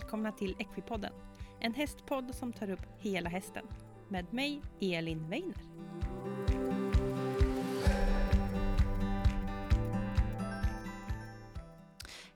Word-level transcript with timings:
välkomna 0.00 0.32
till 0.32 0.56
Equipodden. 0.58 1.12
En 1.60 1.74
hästpodd 1.74 2.34
som 2.34 2.52
tar 2.52 2.70
upp 2.70 2.86
hela 2.98 3.30
hästen. 3.30 3.64
Med 4.08 4.34
mig, 4.34 4.62
Elin 4.80 5.28
Weiner. 5.28 5.54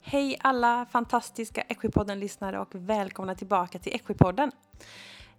Hej 0.00 0.36
alla 0.40 0.86
fantastiska 0.86 1.60
Equipodden-lyssnare 1.60 2.58
och 2.58 2.74
välkomna 2.74 3.34
tillbaka 3.34 3.78
till 3.78 3.94
Equipodden. 3.94 4.50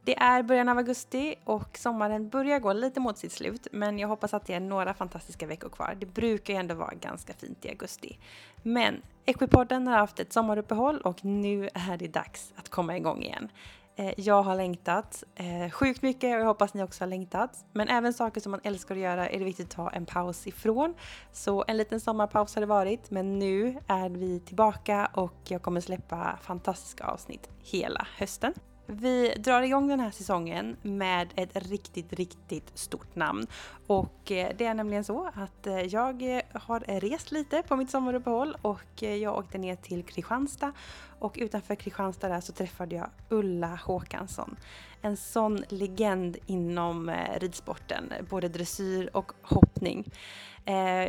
Det 0.05 0.17
är 0.17 0.43
början 0.43 0.69
av 0.69 0.77
augusti 0.77 1.35
och 1.43 1.77
sommaren 1.77 2.29
börjar 2.29 2.59
gå 2.59 2.73
lite 2.73 2.99
mot 2.99 3.17
sitt 3.17 3.31
slut 3.31 3.67
men 3.71 3.99
jag 3.99 4.07
hoppas 4.07 4.33
att 4.33 4.45
det 4.45 4.53
är 4.53 4.59
några 4.59 4.93
fantastiska 4.93 5.47
veckor 5.47 5.69
kvar. 5.69 5.97
Det 5.99 6.05
brukar 6.05 6.53
ju 6.53 6.59
ändå 6.59 6.75
vara 6.75 6.93
ganska 7.01 7.33
fint 7.33 7.65
i 7.65 7.69
augusti. 7.69 8.17
Men 8.63 9.01
Equipodden 9.25 9.87
har 9.87 9.97
haft 9.97 10.19
ett 10.19 10.33
sommaruppehåll 10.33 11.01
och 11.01 11.25
nu 11.25 11.69
är 11.73 11.97
det 11.97 12.07
dags 12.07 12.53
att 12.55 12.69
komma 12.69 12.97
igång 12.97 13.23
igen. 13.23 13.49
Eh, 13.95 14.13
jag 14.17 14.43
har 14.43 14.55
längtat 14.55 15.23
eh, 15.35 15.71
sjukt 15.71 16.01
mycket 16.01 16.35
och 16.35 16.41
jag 16.41 16.45
hoppas 16.45 16.73
ni 16.73 16.83
också 16.83 17.03
har 17.03 17.09
längtat. 17.09 17.65
Men 17.73 17.87
även 17.87 18.13
saker 18.13 18.41
som 18.41 18.51
man 18.51 18.61
älskar 18.63 18.95
att 18.95 19.01
göra 19.01 19.29
är 19.29 19.39
det 19.39 19.45
viktigt 19.45 19.65
att 19.65 19.75
ta 19.75 19.89
en 19.89 20.05
paus 20.05 20.47
ifrån. 20.47 20.93
Så 21.31 21.65
en 21.67 21.77
liten 21.77 21.99
sommarpaus 21.99 22.55
har 22.55 22.61
det 22.61 22.65
varit 22.65 23.11
men 23.11 23.39
nu 23.39 23.77
är 23.87 24.09
vi 24.09 24.39
tillbaka 24.39 25.09
och 25.13 25.35
jag 25.43 25.61
kommer 25.61 25.81
släppa 25.81 26.39
fantastiska 26.41 27.05
avsnitt 27.05 27.49
hela 27.63 28.07
hösten. 28.17 28.53
Vi 28.87 29.33
drar 29.37 29.61
igång 29.61 29.87
den 29.87 29.99
här 29.99 30.11
säsongen 30.11 30.75
med 30.81 31.27
ett 31.35 31.67
riktigt, 31.69 32.13
riktigt 32.13 32.71
stort 32.77 33.15
namn. 33.15 33.47
Och 33.87 34.31
eh, 34.31 34.51
det 34.57 34.65
är 34.65 34.73
nämligen 34.73 35.03
så 35.03 35.29
att 35.33 35.67
eh, 35.67 35.79
jag 35.79 36.41
har 36.53 36.99
rest 36.99 37.31
lite 37.31 37.63
på 37.67 37.75
mitt 37.75 37.89
sommaruppehåll 37.89 38.57
och 38.61 39.03
eh, 39.03 39.15
jag 39.15 39.37
åkte 39.37 39.57
ner 39.57 39.75
till 39.75 40.03
Kristianstad 40.03 40.71
och 41.19 41.35
utanför 41.39 41.75
Kristianstad 41.75 42.27
där 42.27 42.41
så 42.41 42.53
träffade 42.53 42.95
jag 42.95 43.09
Ulla 43.29 43.79
Håkansson. 43.85 44.55
En 45.01 45.17
sån 45.17 45.63
legend 45.69 46.37
inom 46.45 47.11
ridsporten, 47.37 48.13
både 48.29 48.49
dressyr 48.49 49.09
och 49.13 49.31
hoppning. 49.41 50.11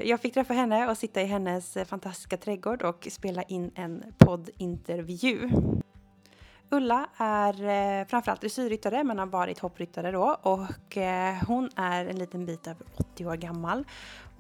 Jag 0.05 0.21
fick 0.21 0.35
träffa 0.35 0.55
henne 0.55 0.91
och 0.91 0.99
sitta 0.99 1.23
i 1.23 1.25
hennes 1.25 1.79
fantastiska 1.87 2.37
trädgård 2.37 2.83
och 2.83 3.09
spela 3.11 3.43
in 3.43 3.71
en 3.75 4.03
poddintervju. 4.19 5.51
Ulla 6.71 7.07
är 7.17 7.65
eh, 8.01 8.07
framförallt 8.07 8.41
dressyrryttare 8.41 9.05
men 9.05 9.19
har 9.19 9.27
varit 9.27 9.59
hoppryttare 9.59 10.11
då 10.11 10.37
och 10.43 10.97
eh, 10.97 11.35
hon 11.47 11.71
är 11.77 12.07
en 12.07 12.19
liten 12.19 12.47
bit 12.47 12.67
över 12.67 12.87
80 12.97 13.27
år 13.27 13.37
gammal. 13.37 13.85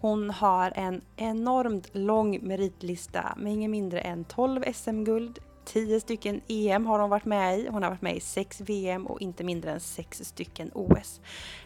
Hon 0.00 0.30
har 0.30 0.72
en 0.76 1.00
enormt 1.16 1.88
lång 1.92 2.38
meritlista 2.42 3.34
med 3.36 3.52
inget 3.52 3.70
mindre 3.70 4.00
än 4.00 4.24
12 4.24 4.64
SM-guld, 4.74 5.38
10 5.64 6.00
stycken 6.00 6.40
EM 6.48 6.86
har 6.86 6.98
hon 6.98 7.10
varit 7.10 7.24
med 7.24 7.58
i. 7.58 7.68
Hon 7.70 7.82
har 7.82 7.90
varit 7.90 8.02
med 8.02 8.16
i 8.16 8.20
6 8.20 8.60
VM 8.60 9.06
och 9.06 9.20
inte 9.20 9.44
mindre 9.44 9.70
än 9.70 9.80
6 9.80 10.24
stycken 10.24 10.70
OS. 10.74 11.20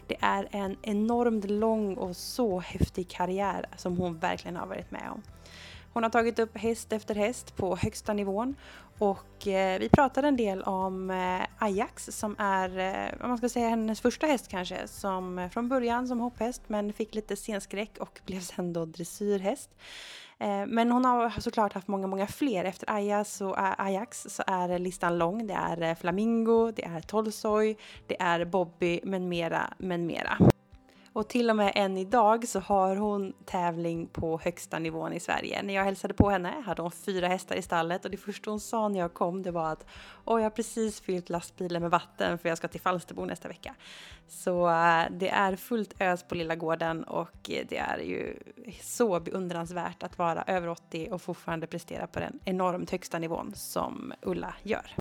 Det 0.07 0.17
är 0.19 0.47
en 0.51 0.77
enormt 0.81 1.49
lång 1.49 1.97
och 1.97 2.15
så 2.15 2.59
häftig 2.59 3.09
karriär 3.09 3.65
som 3.77 3.97
hon 3.97 4.19
verkligen 4.19 4.55
har 4.55 4.67
varit 4.67 4.91
med 4.91 5.09
om. 5.11 5.21
Hon 5.93 6.03
har 6.03 6.09
tagit 6.09 6.39
upp 6.39 6.57
häst 6.57 6.93
efter 6.93 7.15
häst 7.15 7.55
på 7.55 7.75
högsta 7.75 8.13
nivån 8.13 8.55
och 9.01 9.47
eh, 9.47 9.79
vi 9.79 9.89
pratade 9.89 10.27
en 10.27 10.37
del 10.37 10.61
om 10.61 11.09
eh, 11.09 11.65
Ajax 11.65 12.05
som 12.05 12.35
är, 12.39 12.79
eh, 12.79 13.27
man 13.27 13.37
ska 13.37 13.49
säga, 13.49 13.69
hennes 13.69 14.01
första 14.01 14.27
häst 14.27 14.47
kanske. 14.47 14.87
Som 14.87 15.39
eh, 15.39 15.49
från 15.49 15.69
början 15.69 16.07
som 16.07 16.19
hopphäst 16.19 16.61
men 16.67 16.93
fick 16.93 17.15
lite 17.15 17.35
scenskräck 17.35 17.97
och 17.99 18.19
blev 18.25 18.39
sen 18.39 18.73
då 18.73 18.85
dressyrhäst. 18.85 19.69
Eh, 20.39 20.65
men 20.67 20.91
hon 20.91 21.05
har 21.05 21.29
såklart 21.41 21.73
haft 21.73 21.87
många, 21.87 22.07
många 22.07 22.27
fler. 22.27 22.65
Efter 22.65 22.93
Ajax, 22.93 23.41
och 23.41 23.57
eh, 23.57 23.73
Ajax 23.77 24.27
så 24.29 24.43
är 24.47 24.79
listan 24.79 25.17
lång. 25.17 25.47
Det 25.47 25.53
är 25.53 25.81
eh, 25.81 25.95
Flamingo, 25.95 26.71
det 26.71 26.85
är 26.85 27.01
Tolsoj, 27.01 27.77
det 28.07 28.21
är 28.21 28.45
Bobby, 28.45 28.99
men 29.03 29.29
mera, 29.29 29.73
men 29.77 30.05
mera. 30.05 30.50
Och 31.13 31.27
till 31.27 31.49
och 31.49 31.55
med 31.55 31.71
än 31.75 31.97
idag 31.97 32.47
så 32.47 32.59
har 32.59 32.95
hon 32.95 33.33
tävling 33.45 34.07
på 34.07 34.39
högsta 34.43 34.79
nivån 34.79 35.13
i 35.13 35.19
Sverige. 35.19 35.61
När 35.63 35.73
jag 35.73 35.83
hälsade 35.83 36.13
på 36.13 36.29
henne 36.29 36.53
hade 36.65 36.81
hon 36.81 36.91
fyra 36.91 37.27
hästar 37.27 37.55
i 37.55 37.61
stallet 37.61 38.05
och 38.05 38.11
det 38.11 38.17
första 38.17 38.49
hon 38.49 38.59
sa 38.59 38.87
när 38.87 38.99
jag 38.99 39.13
kom 39.13 39.43
det 39.43 39.51
var 39.51 39.71
att 39.71 39.85
Åh, 40.25 40.39
jag 40.39 40.45
har 40.45 40.49
precis 40.49 41.01
fyllt 41.01 41.29
lastbilen 41.29 41.81
med 41.81 41.91
vatten 41.91 42.37
för 42.37 42.49
jag 42.49 42.57
ska 42.57 42.67
till 42.67 42.81
Falsterbo 42.81 43.25
nästa 43.25 43.47
vecka. 43.47 43.75
Så 44.27 44.69
eh, 44.69 45.03
det 45.11 45.29
är 45.29 45.55
fullt 45.55 46.01
ös 46.01 46.23
på 46.23 46.35
lilla 46.35 46.55
gården 46.55 47.03
och 47.03 47.49
eh, 47.49 47.65
det 47.69 47.77
är 47.77 47.99
ju 47.99 48.39
så 48.81 49.19
beundransvärt 49.19 50.03
att 50.03 50.17
vara 50.17 50.43
över 50.47 50.67
80 50.67 51.07
och 51.11 51.21
fortfarande 51.21 51.67
prestera 51.67 52.07
på 52.07 52.19
den 52.19 52.39
enormt 52.45 52.91
högsta 52.91 53.19
nivån 53.19 53.51
som 53.55 54.13
Ulla 54.21 54.53
gör. 54.63 54.95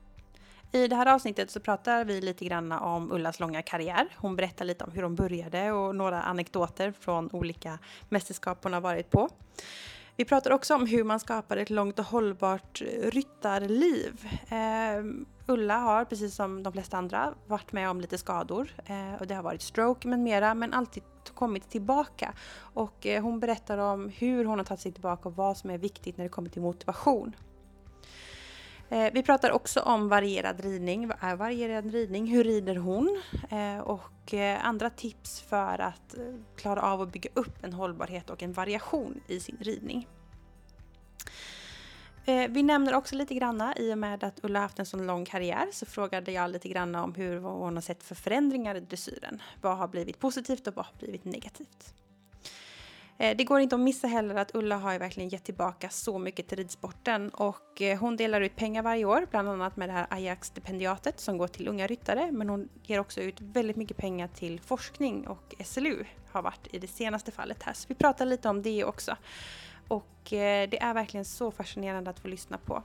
I 0.72 0.88
det 0.88 0.97
här 0.97 1.06
avsnittet 1.06 1.50
så 1.50 1.60
pratar 1.60 2.04
vi 2.04 2.20
lite 2.20 2.44
grann 2.44 2.72
om 2.72 3.12
Ullas 3.12 3.41
långa 3.41 3.62
karriär. 3.62 4.08
Hon 4.16 4.36
berättar 4.36 4.64
lite 4.64 4.84
om 4.84 4.92
hur 4.92 5.03
hon 5.03 5.14
började 5.14 5.72
och 5.72 5.97
några 5.97 6.22
anekdoter 6.22 6.92
från 7.00 7.31
olika 7.32 7.78
mästerskap 8.08 8.58
hon 8.62 8.72
har 8.72 8.80
varit 8.80 9.10
på. 9.10 9.28
Vi 10.16 10.25
pratar 10.25 10.50
också 10.50 10.75
om 10.75 10.86
hur 10.86 11.04
man 11.04 11.20
skapar 11.20 11.56
ett 11.56 11.70
långt 11.70 11.98
och 11.98 12.04
hållbart 12.04 12.82
ryttarliv. 13.03 14.28
Eh, 14.48 15.04
Ulla 15.47 15.78
har, 15.78 16.04
precis 16.04 16.34
som 16.34 16.62
de 16.62 16.72
flesta 16.72 16.97
andra, 16.97 17.34
varit 17.47 17.72
med 17.72 17.91
om 17.91 18.00
lite 18.00 18.19
skador. 18.19 18.75
Eh, 18.86 19.20
och 19.20 19.26
det 19.26 19.34
har 19.34 19.42
varit 19.42 19.62
stroke 19.62 20.09
med 20.09 20.19
mera, 20.19 20.54
men 20.54 20.72
alltid 20.72 21.03
kommit 21.34 21.70
tillbaka. 21.70 22.32
Och 22.59 23.06
eh, 23.06 23.22
hon 23.22 23.41
berättar 23.41 23.78
om 23.78 24.09
hur 24.09 24.44
hon 24.44 24.59
har 24.59 24.64
tagit 24.64 24.80
sig 24.80 24.92
tillbaka 24.92 25.28
och 25.28 25.36
vad 25.36 25.56
som 25.56 25.70
är 25.70 25.78
viktigt 25.78 26.16
när 26.16 26.25
det 26.25 26.28
kommer 26.28 26.50
till 26.50 26.62
motivation. 26.62 27.34
Eh, 28.91 29.12
vi 29.12 29.23
pratar 29.23 29.51
också 29.51 29.81
om 29.81 30.09
varierad 30.09 30.61
ridning. 30.61 31.09
Vad 31.09 31.17
är 31.21 31.37
varierad 31.37 31.93
ridning? 31.93 32.27
Hur 32.27 32.45
rider 32.45 32.77
hon? 32.77 33.23
Eh, 33.51 33.78
och 33.78 34.34
eh, 34.34 34.67
andra 34.67 34.91
tips 34.91 35.41
för 35.41 35.81
att 35.81 36.15
eh, 36.15 36.34
klara 36.56 36.83
av 36.83 37.01
att 37.01 37.12
bygga 37.12 37.31
upp 37.34 37.65
en 37.65 37.73
hållbarhet 37.73 38.31
och 38.31 38.43
en 38.43 38.53
variation 38.53 39.21
i 39.27 39.41
sin 39.41 39.56
ridning. 39.61 40.09
Eh, 42.25 42.49
vi 42.51 42.62
nämner 42.62 42.95
också 42.95 43.17
lite 43.17 43.34
granna, 43.34 43.77
i 43.77 43.95
och 43.95 43.99
med 43.99 44.25
att 44.25 44.41
Ulla 44.43 44.61
haft 44.61 44.78
en 44.78 44.87
sån 44.87 45.07
lång 45.07 45.25
karriär, 45.25 45.67
så 45.72 45.87
frågade 45.87 46.33
jag 46.33 46.51
lite 46.51 46.69
granna 46.69 47.05
om 47.05 47.15
hur 47.15 47.41
hon 47.41 47.75
har 47.75 47.83
sett 47.83 48.03
för 48.03 48.15
förändringar 48.15 48.75
i 48.75 48.81
dressyren. 48.81 49.43
Vad 49.61 49.77
har 49.77 49.89
blivit 49.89 50.19
positivt 50.19 50.67
och 50.67 50.75
vad 50.75 50.84
har 50.87 50.95
blivit 50.99 51.25
negativt? 51.25 51.95
Eh, 53.20 53.36
det 53.36 53.44
går 53.44 53.60
inte 53.60 53.75
att 53.75 53.81
missa 53.81 54.06
heller 54.06 54.34
att 54.34 54.54
Ulla 54.54 54.76
har 54.76 54.92
ju 54.92 54.98
verkligen 54.98 55.28
gett 55.28 55.44
tillbaka 55.44 55.91
så 55.91 56.19
mycket 56.19 56.48
till 56.48 56.58
ridsporten 56.58 57.28
och 57.28 57.82
eh, 57.82 57.98
hon 57.98 58.16
delar 58.16 58.41
ut 58.41 58.56
pengar 58.56 58.82
varje 58.82 59.04
år, 59.04 59.26
bland 59.31 59.48
annat 59.48 59.76
med 59.76 59.88
det 59.88 59.92
här 59.92 60.06
Ajax-stipendiatet 60.10 61.20
som 61.20 61.38
går 61.38 61.48
till 61.48 61.69
unga 61.69 61.86
ryttare, 61.86 62.32
men 62.32 62.48
hon 62.48 62.69
ger 62.82 62.98
också 62.98 63.20
ut 63.20 63.41
väldigt 63.41 63.76
mycket 63.76 63.97
pengar 63.97 64.28
till 64.28 64.60
forskning 64.60 65.26
och 65.26 65.54
SLU 65.64 66.04
har 66.30 66.42
varit 66.42 66.75
i 66.75 66.78
det 66.78 66.86
senaste 66.86 67.32
fallet 67.32 67.62
här, 67.62 67.72
så 67.72 67.84
vi 67.88 67.94
pratar 67.94 68.26
lite 68.26 68.48
om 68.48 68.62
det 68.62 68.84
också. 68.84 69.16
Och 69.88 70.32
eh, 70.32 70.69
det 70.69 70.82
är 70.82 70.94
verkligen 70.94 71.25
så 71.25 71.50
fascinerande 71.50 72.10
att 72.10 72.20
få 72.20 72.28
lyssna 72.28 72.59
på. 72.59 72.82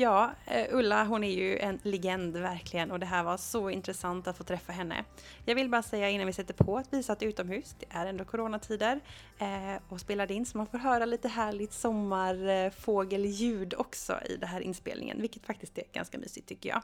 Ja, 0.00 0.30
eh, 0.46 0.66
Ulla 0.70 1.04
hon 1.04 1.24
är 1.24 1.30
ju 1.30 1.58
en 1.58 1.78
legend 1.82 2.36
verkligen 2.36 2.90
och 2.90 3.00
det 3.00 3.06
här 3.06 3.22
var 3.22 3.36
så 3.36 3.70
intressant 3.70 4.28
att 4.28 4.36
få 4.36 4.44
träffa 4.44 4.72
henne. 4.72 5.04
Jag 5.44 5.54
vill 5.54 5.68
bara 5.68 5.82
säga 5.82 6.10
innan 6.10 6.26
vi 6.26 6.32
sätter 6.32 6.54
på 6.54 6.76
att 6.76 6.86
vi 6.90 7.02
satt 7.02 7.22
utomhus, 7.22 7.76
det 7.78 7.86
är 7.90 8.06
ändå 8.06 8.24
coronatider, 8.24 9.00
eh, 9.38 9.82
och 9.88 10.00
spelade 10.00 10.34
in 10.34 10.46
så 10.46 10.58
man 10.58 10.66
får 10.66 10.78
höra 10.78 11.04
lite 11.04 11.28
härligt 11.28 11.72
sommarfågelljud 11.72 13.72
eh, 13.72 13.80
också 13.80 14.18
i 14.28 14.36
den 14.36 14.48
här 14.48 14.60
inspelningen, 14.60 15.20
vilket 15.20 15.46
faktiskt 15.46 15.78
är 15.78 15.84
ganska 15.92 16.18
mysigt 16.18 16.48
tycker 16.48 16.68
jag. 16.68 16.82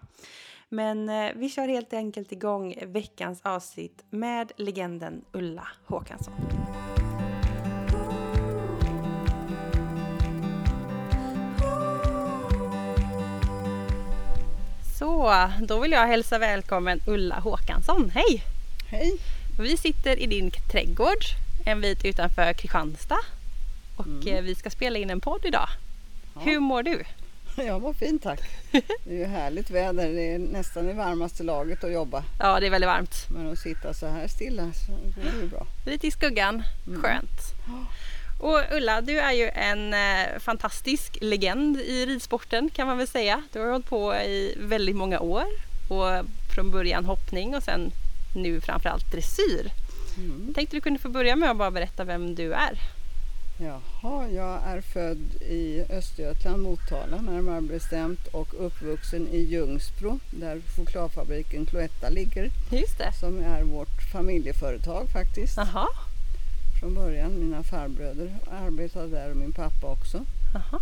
Men 0.68 1.06
vi 1.38 1.48
kör 1.48 1.68
helt 1.68 1.92
enkelt 1.92 2.32
igång 2.32 2.74
veckans 2.86 3.40
avsnitt 3.42 4.04
med 4.10 4.52
legenden 4.56 5.24
Ulla 5.32 5.68
Håkansson. 5.86 6.34
Så, 15.04 15.50
då 15.60 15.80
vill 15.80 15.92
jag 15.92 16.06
hälsa 16.06 16.38
välkommen 16.38 17.00
Ulla 17.06 17.38
Håkansson. 17.40 18.10
Hej! 18.14 18.42
Hej! 18.88 19.18
Vi 19.58 19.76
sitter 19.76 20.18
i 20.18 20.26
din 20.26 20.50
trädgård 20.72 21.24
en 21.66 21.80
bit 21.80 22.04
utanför 22.04 22.52
Kristianstad 22.52 23.18
och 23.96 24.06
mm. 24.06 24.28
Eh, 24.28 24.42
vi 24.42 24.54
ska 24.54 24.70
spela 24.70 24.98
in 24.98 25.10
en 25.10 25.20
podd 25.20 25.44
idag. 25.44 25.68
Ja. 26.34 26.40
Hur 26.40 26.60
mår 26.60 26.82
du? 26.82 27.04
Jag 27.56 27.82
mår 27.82 27.92
fint 27.92 28.22
tack. 28.22 28.40
Det 29.04 29.14
är 29.14 29.18
ju 29.18 29.24
härligt 29.24 29.70
väder. 29.70 30.08
Det 30.08 30.34
är 30.34 30.38
nästan 30.38 30.90
i 30.90 30.92
varmaste 30.92 31.42
laget 31.42 31.84
att 31.84 31.92
jobba. 31.92 32.24
Ja, 32.38 32.60
det 32.60 32.66
är 32.66 32.70
väldigt 32.70 32.88
varmt. 32.88 33.26
Men 33.28 33.52
att 33.52 33.58
sitta 33.58 33.94
så 33.94 34.06
här 34.06 34.28
stilla 34.28 34.72
så 34.72 34.92
går 34.92 35.40
det 35.40 35.46
bra. 35.46 35.66
Lite 35.86 36.06
i 36.06 36.10
skuggan. 36.10 36.62
Mm. 36.86 37.02
Skönt. 37.02 37.40
Och 38.38 38.60
Ulla, 38.72 39.00
du 39.00 39.18
är 39.18 39.32
ju 39.32 39.48
en 39.48 39.94
eh, 39.94 40.38
fantastisk 40.38 41.18
legend 41.20 41.76
i 41.80 42.06
ridsporten 42.06 42.70
kan 42.70 42.86
man 42.86 42.98
väl 42.98 43.06
säga. 43.08 43.42
Du 43.52 43.60
har 43.60 43.70
hållit 43.70 43.86
på 43.86 44.14
i 44.14 44.54
väldigt 44.58 44.96
många 44.96 45.20
år 45.20 45.44
och 45.88 46.26
från 46.54 46.70
början 46.70 47.04
hoppning 47.04 47.54
och 47.56 47.62
sen 47.62 47.90
nu 48.34 48.60
framförallt 48.60 49.12
dressyr. 49.12 49.70
Mm. 50.16 50.44
Jag 50.46 50.54
tänkte 50.54 50.76
du 50.76 50.80
kunde 50.80 50.98
få 50.98 51.08
börja 51.08 51.36
med 51.36 51.50
att 51.50 51.56
bara 51.56 51.70
berätta 51.70 52.04
vem 52.04 52.34
du 52.34 52.52
är. 52.52 52.78
Jaha, 53.60 54.28
jag 54.28 54.62
är 54.66 54.80
född 54.80 55.42
i 55.42 55.84
Östergötland, 55.90 56.62
Motala 56.62 57.16
närmare 57.16 57.60
bestämt 57.60 58.26
och 58.26 58.48
uppvuxen 58.66 59.28
i 59.28 59.38
Ljungsbro 59.38 60.18
där 60.30 60.60
chokladfabriken 60.76 61.66
Cloetta 61.66 62.08
ligger 62.08 62.50
Just 62.70 62.98
det. 62.98 63.12
som 63.20 63.38
är 63.44 63.62
vårt 63.62 64.12
familjeföretag 64.12 65.08
faktiskt. 65.12 65.56
Jaha. 65.56 65.86
Från 66.84 66.94
början, 66.94 67.40
mina 67.40 67.62
farbröder 67.62 68.38
arbetade 68.50 69.08
där 69.08 69.30
och 69.30 69.36
min 69.36 69.52
pappa 69.52 69.86
också. 69.92 70.26
Jaha. 70.54 70.80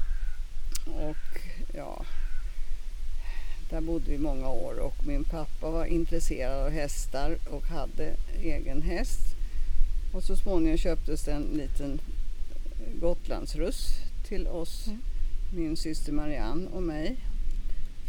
Och 0.86 1.40
ja, 1.74 2.04
där 3.70 3.80
bodde 3.80 4.10
vi 4.10 4.18
många 4.18 4.48
år 4.48 4.78
och 4.78 5.06
min 5.06 5.24
pappa 5.24 5.70
var 5.70 5.84
intresserad 5.84 6.66
av 6.66 6.70
hästar 6.70 7.36
och 7.50 7.64
hade 7.66 8.12
egen 8.42 8.82
häst. 8.82 9.36
Och 10.14 10.22
så 10.22 10.36
småningom 10.36 10.78
köptes 10.78 11.24
det 11.24 11.32
en 11.32 11.42
liten 11.42 12.00
Gotlandsruss 13.00 13.88
till 14.28 14.46
oss, 14.46 14.86
Mm. 14.86 15.00
min 15.54 15.76
syster 15.76 16.12
Marianne 16.12 16.68
och 16.72 16.82
mig. 16.82 17.16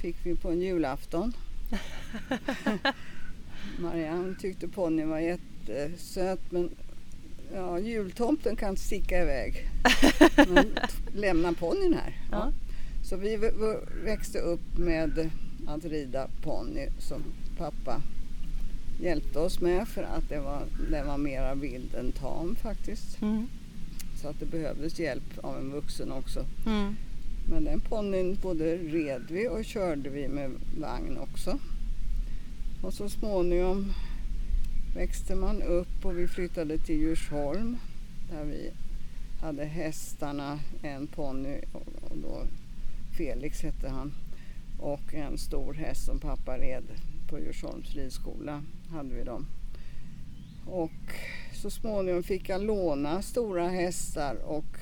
Fick 0.02 0.16
vi 0.24 0.36
på 0.36 0.52
en 0.52 0.62
julafton. 0.62 1.34
Marianne 3.80 4.36
tyckte 4.40 4.68
ponnyn 4.68 5.10
var 5.10 5.20
jättesöt 5.20 6.52
men 6.52 6.70
ja, 7.54 7.80
jultomten 7.80 8.56
kan 8.56 8.78
sticka 8.78 9.22
iväg. 9.22 9.70
Men 10.54 10.66
lämna 11.14 11.54
ponnyn 11.54 11.94
här. 11.94 12.18
Ja. 12.32 12.38
Ja. 12.38 12.52
Så 13.04 13.16
vi 13.16 13.52
växte 14.04 14.40
upp 14.40 14.78
med 14.78 15.30
att 15.68 15.86
rida 15.86 16.28
ponny 16.44 16.88
som 17.00 17.24
pappa 17.58 18.02
hjälpte 19.02 19.40
oss 19.40 19.60
med 19.60 19.88
för 19.88 20.04
att 20.04 20.30
det 20.30 20.40
var, 20.40 20.64
den 20.92 21.08
var 21.08 21.18
mera 21.18 21.56
vild 21.56 21.96
än 21.96 22.12
tam 22.12 22.56
faktiskt. 22.56 23.22
Mm. 23.22 23.48
Så 24.22 24.28
att 24.28 24.40
det 24.40 24.46
behövdes 24.46 25.00
hjälp 25.00 25.38
av 25.42 25.58
en 25.58 25.72
vuxen 25.72 26.12
också. 26.12 26.46
Mm. 26.66 26.96
Men 27.50 27.64
den 27.64 27.80
ponnyn 27.80 28.38
både 28.42 28.78
red 28.78 29.26
vi 29.30 29.48
och 29.48 29.66
körde 29.66 30.10
vi 30.10 30.28
med 30.28 30.52
vagn 30.80 31.18
också. 31.18 31.60
Och 32.82 32.94
så 32.94 33.10
småningom 33.10 33.94
växte 34.94 35.36
man 35.36 35.62
upp 35.62 36.06
och 36.06 36.18
vi 36.18 36.28
flyttade 36.28 36.78
till 36.78 36.96
Djursholm 36.96 37.78
där 38.32 38.44
vi 38.44 38.72
hade 39.42 39.66
hästarna, 39.66 40.60
en 40.82 41.08
ponny 41.08 41.62
och 42.02 42.18
då 42.18 42.44
Felix 43.18 43.62
hette 43.62 43.90
han 43.90 44.14
och 44.80 45.14
en 45.14 45.38
stor 45.38 45.74
häst 45.74 46.06
som 46.06 46.20
pappa 46.20 46.58
red 46.58 46.84
på 47.30 47.40
Djursholms 47.40 47.96
ridskola 47.96 48.64
hade 48.90 49.16
vi 49.16 49.24
dem. 49.24 49.46
Och 50.68 51.14
så 51.54 51.70
småningom 51.70 52.24
fick 52.24 52.50
jag 52.50 52.64
låna 52.64 53.22
stora 53.22 53.68
hästar 53.68 54.36
och 54.36 54.78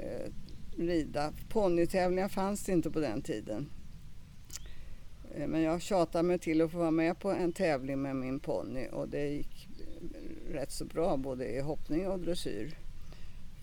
eh, 0.00 0.32
rida. 0.76 1.32
Ponnytävlingar 1.48 2.28
fanns 2.28 2.64
det 2.64 2.72
inte 2.72 2.90
på 2.90 3.00
den 3.00 3.22
tiden. 3.22 3.70
Eh, 5.38 5.46
Men 5.46 5.62
jag 5.62 5.82
tjatade 5.82 6.22
mig 6.22 6.38
till 6.38 6.62
att 6.62 6.70
få 6.70 6.78
vara 6.78 6.90
med 6.90 7.18
på 7.18 7.30
en 7.30 7.52
tävling 7.52 8.02
med 8.02 8.16
min 8.16 8.40
ponny 8.40 8.86
och 8.88 9.08
det 9.08 9.28
gick 9.28 9.68
eh, 9.80 10.52
rätt 10.52 10.72
så 10.72 10.84
bra 10.84 11.16
både 11.16 11.48
i 11.48 11.60
hoppning 11.60 12.08
och 12.08 12.18
dressyr. 12.18 12.78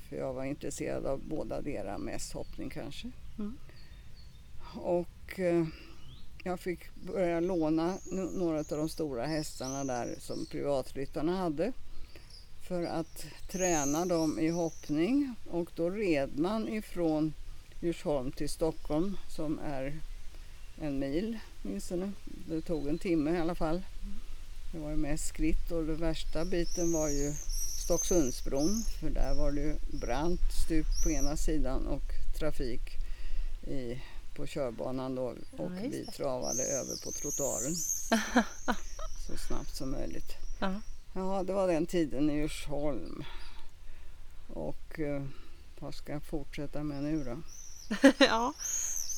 För 0.10 0.16
jag 0.16 0.33
var 0.33 0.44
intresserad 0.44 1.06
av 1.06 1.22
båda 1.27 1.62
deras, 1.62 2.01
mest 2.01 2.33
hoppning 2.33 2.69
kanske. 2.69 3.12
Mm. 3.39 3.57
Och 4.75 5.39
eh, 5.39 5.66
jag 6.44 6.60
fick 6.60 6.95
börja 6.95 7.39
låna 7.39 7.98
några 8.33 8.60
av 8.60 8.66
de 8.69 8.89
stora 8.89 9.25
hästarna 9.25 9.83
där 9.83 10.16
som 10.19 10.45
privatryttarna 10.45 11.38
hade 11.38 11.72
för 12.68 12.83
att 12.83 13.25
träna 13.51 14.06
dem 14.06 14.39
i 14.39 14.50
hoppning 14.50 15.36
och 15.50 15.72
då 15.75 15.89
red 15.89 16.39
man 16.39 16.68
ifrån 16.68 17.33
Djursholm 17.81 18.31
till 18.31 18.50
Stockholm 18.50 19.18
som 19.30 19.60
är 19.60 20.00
en 20.81 21.00
mil 21.00 21.39
åtminstone. 21.66 22.12
Det 22.48 22.62
tog 22.62 22.88
en 22.88 22.98
timme 23.00 23.32
i 23.32 23.38
alla 23.38 23.56
fall. 23.56 23.82
Det 24.72 24.80
var 24.80 24.90
ju 24.90 24.96
mest 24.96 25.28
skritt 25.28 25.72
och 25.72 25.86
den 25.86 25.98
värsta 25.98 26.46
biten 26.46 26.92
var 26.92 27.10
ju 27.10 27.34
Stocksundsbron 27.86 28.84
för 29.00 29.10
där 29.10 29.36
var 29.36 29.52
det 29.52 29.62
ju 29.62 29.76
brant 30.00 30.42
stup 30.66 30.86
på 31.04 31.10
ena 31.10 31.38
sidan 31.38 31.88
och 31.88 32.38
trafik 32.40 32.82
i, 33.68 34.02
på 34.36 34.48
körbanan 34.48 35.16
då 35.16 35.24
och 35.24 35.36
Ja, 35.58 35.90
vi 35.92 36.06
travade 36.06 36.64
över 36.64 37.04
på 37.04 37.12
trottoaren 37.12 37.76
så 39.28 39.38
snabbt 39.48 39.76
som 39.76 39.92
möjligt. 39.92 40.34
Ja. 40.60 40.82
Ja, 41.14 41.44
det 41.44 41.54
var 41.54 41.68
den 41.68 41.86
tiden 41.86 42.30
i 42.30 42.34
Djursholm. 42.34 43.24
Och 44.48 45.00
eh, 45.00 45.24
vad 45.80 45.96
ska 45.96 46.12
jag 46.12 46.24
fortsätta 46.24 46.84
med 46.84 47.04
nu 47.04 47.24
då? 47.24 47.42
ja. 48.26 48.54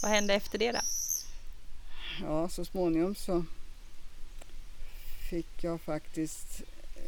Vad 0.02 0.12
hände 0.12 0.34
efter 0.34 0.58
det 0.58 0.72
då? 0.72 0.80
Ja, 2.22 2.50
så 2.50 2.66
småningom 2.66 3.16
så 3.16 3.44
fick 5.30 5.64
jag 5.64 5.82
faktiskt 5.82 6.62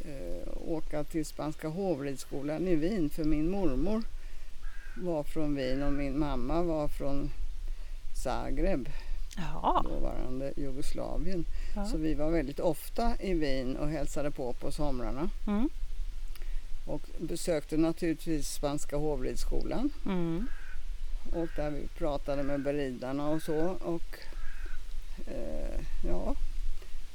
eh, 0.06 0.47
åka 0.67 1.03
till 1.03 1.25
Spanska 1.25 1.67
hovridsskolan 1.67 2.67
i 2.67 2.75
Wien 2.75 3.09
för 3.09 3.23
min 3.23 3.50
mormor 3.51 4.03
var 4.97 5.23
från 5.23 5.56
Wien 5.56 5.83
och 5.83 5.94
min 5.94 6.19
mamma 6.19 6.63
var 6.63 6.88
från 6.88 7.29
Zagreb, 8.23 8.89
Ja. 9.38 9.81
dåvarande 9.89 10.53
Jugoslavien. 10.57 11.45
Ja. 11.75 11.85
Så 11.85 11.97
vi 11.97 12.13
var 12.13 12.31
väldigt 12.31 12.59
ofta 12.59 13.13
i 13.19 13.33
Wien 13.33 13.77
och 13.77 13.89
hälsade 13.89 14.31
på 14.31 14.53
på 14.53 14.71
somrarna. 14.71 15.29
Mm. 15.47 15.69
Och 16.88 17.01
besökte 17.17 17.77
naturligtvis 17.77 18.50
Spanska 18.53 18.97
hovridsskolan 18.97 19.89
Mm. 20.06 20.47
och 21.33 21.47
där 21.56 21.71
vi 21.71 21.88
pratade 21.88 22.44
med 22.44 22.61
beridarna 22.63 23.29
och 23.29 23.41
så. 23.41 23.56
Och 23.69 24.15
eh, 25.29 25.79
ja, 26.07 26.35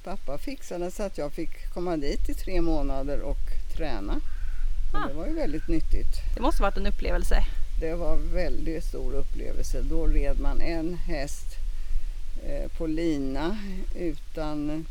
pappa 0.05 0.39
fixade 0.39 0.91
så 0.91 1.03
att 1.03 1.19
jag 1.19 1.33
fick 1.33 1.73
komma 1.75 1.97
dit 1.97 2.29
i 2.29 2.35
tre 2.35 2.61
månader 2.61 3.21
och 3.21 3.41
träna. 3.77 4.13
Och 4.93 5.01
Ah. 5.01 5.09
det 5.09 5.15
var 5.15 5.27
ju 5.27 5.35
väldigt 5.35 5.69
nyttigt. 5.69 6.09
Det 6.35 6.41
måste 6.41 6.63
varit 6.63 6.77
en 6.77 6.87
upplevelse. 6.87 7.45
Det 7.81 7.95
var 7.95 8.17
väldigt 8.17 8.85
stor 8.85 9.15
upplevelse. 9.15 9.83
Då 9.83 10.07
red 10.07 10.41
man 10.41 10.61
en 10.61 10.95
häst 10.95 11.47
eh, 12.47 12.71
på 12.79 12.87
lina 12.87 13.59
utan 13.99 14.87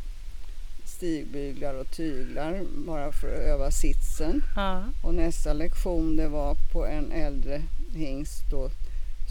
stigbyglar 0.84 1.74
och 1.74 1.90
tyglar 1.90 2.60
bara 2.86 3.12
för 3.12 3.28
att 3.34 3.40
öva 3.40 3.70
sitsen. 3.70 4.42
Ja. 4.56 4.84
Och 5.02 5.14
nästa 5.14 5.52
lektion 5.52 6.16
det 6.16 6.28
var 6.28 6.56
på 6.72 6.86
en 6.86 7.12
äldre 7.12 7.62
hingst 7.94 8.50
då, 8.50 8.70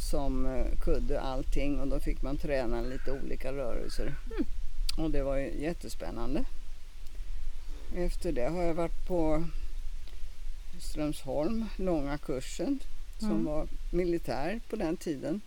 som 0.09 0.45
eh, 0.45 0.65
kunde 0.83 1.21
allting 1.21 1.79
och 1.79 1.87
då 1.87 1.99
fick 1.99 2.21
man 2.21 2.37
träna 2.37 2.81
lite 2.81 3.11
olika 3.11 3.53
rörelser. 3.53 4.15
Och 4.97 5.11
det 5.11 5.23
var 5.23 5.37
ju 5.37 5.61
jättespännande. 5.61 6.45
Efter 7.95 8.31
det 8.31 8.49
har 8.49 8.63
jag 8.63 8.73
varit 8.73 9.07
på 9.07 9.43
Strömsholm, 10.79 11.65
långa 11.77 12.17
kursen 12.17 12.79
som 13.19 13.29
Mm. 13.31 13.45
var 13.45 13.67
militär 13.93 14.59
på 14.69 14.75
den 14.75 14.97
tiden. 14.97 15.41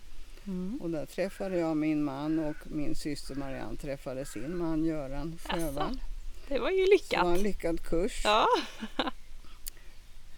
Mm. 0.47 0.79
Och 0.81 0.89
där 0.89 1.05
träffade 1.05 1.57
jag 1.59 1.77
min 1.77 2.03
man 2.03 2.39
och 2.39 2.55
min 2.65 2.95
syster 2.95 3.35
Marianne 3.35 3.77
träffade 3.77 4.25
sin 4.25 4.57
man 4.57 4.85
Göran 4.85 5.37
Sjövall. 5.45 5.99
Det 6.47 6.59
var 6.59 6.69
ju 6.71 6.85
Så 6.85 6.91
det 7.09 7.17
var 7.23 7.31
en 7.31 7.37
lyckat. 7.37 7.43
lyckad 7.43 7.81
kurs. 7.83 8.21
Ja. 8.23 8.47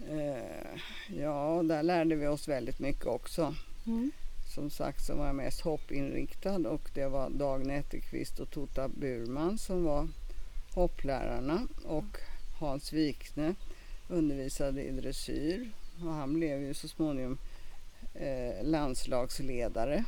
Eh, 0.09 0.79
ja, 1.19 1.61
där 1.63 1.83
lärde 1.83 2.15
vi 2.15 2.27
oss 2.27 2.47
väldigt 2.47 2.79
mycket 2.79 3.05
också. 3.05 3.55
Mm. 3.89 4.11
Som 4.47 4.69
sagt 4.69 5.05
så 5.05 5.15
var 5.15 5.25
jag 5.25 5.35
mest 5.35 5.61
hoppinriktad 5.61 6.69
och 6.69 6.89
det 6.93 7.07
var 7.07 7.29
Dag 7.29 7.65
Nätterqvist 7.65 8.39
och 8.39 8.49
Tota 8.49 8.87
Burman 8.87 9.57
som 9.57 9.83
var 9.83 10.07
hopplärarna 10.73 11.67
och 11.85 12.17
Hans 12.59 12.93
Wikne 12.93 13.55
undervisade 14.07 14.83
i 14.83 14.91
dressyr 14.91 15.71
och 16.01 16.13
han 16.13 16.33
blev 16.33 16.61
ju 16.61 16.73
så 16.73 16.87
småningom 16.87 17.37
eh, 18.13 18.63
landslagsledare 18.63 20.05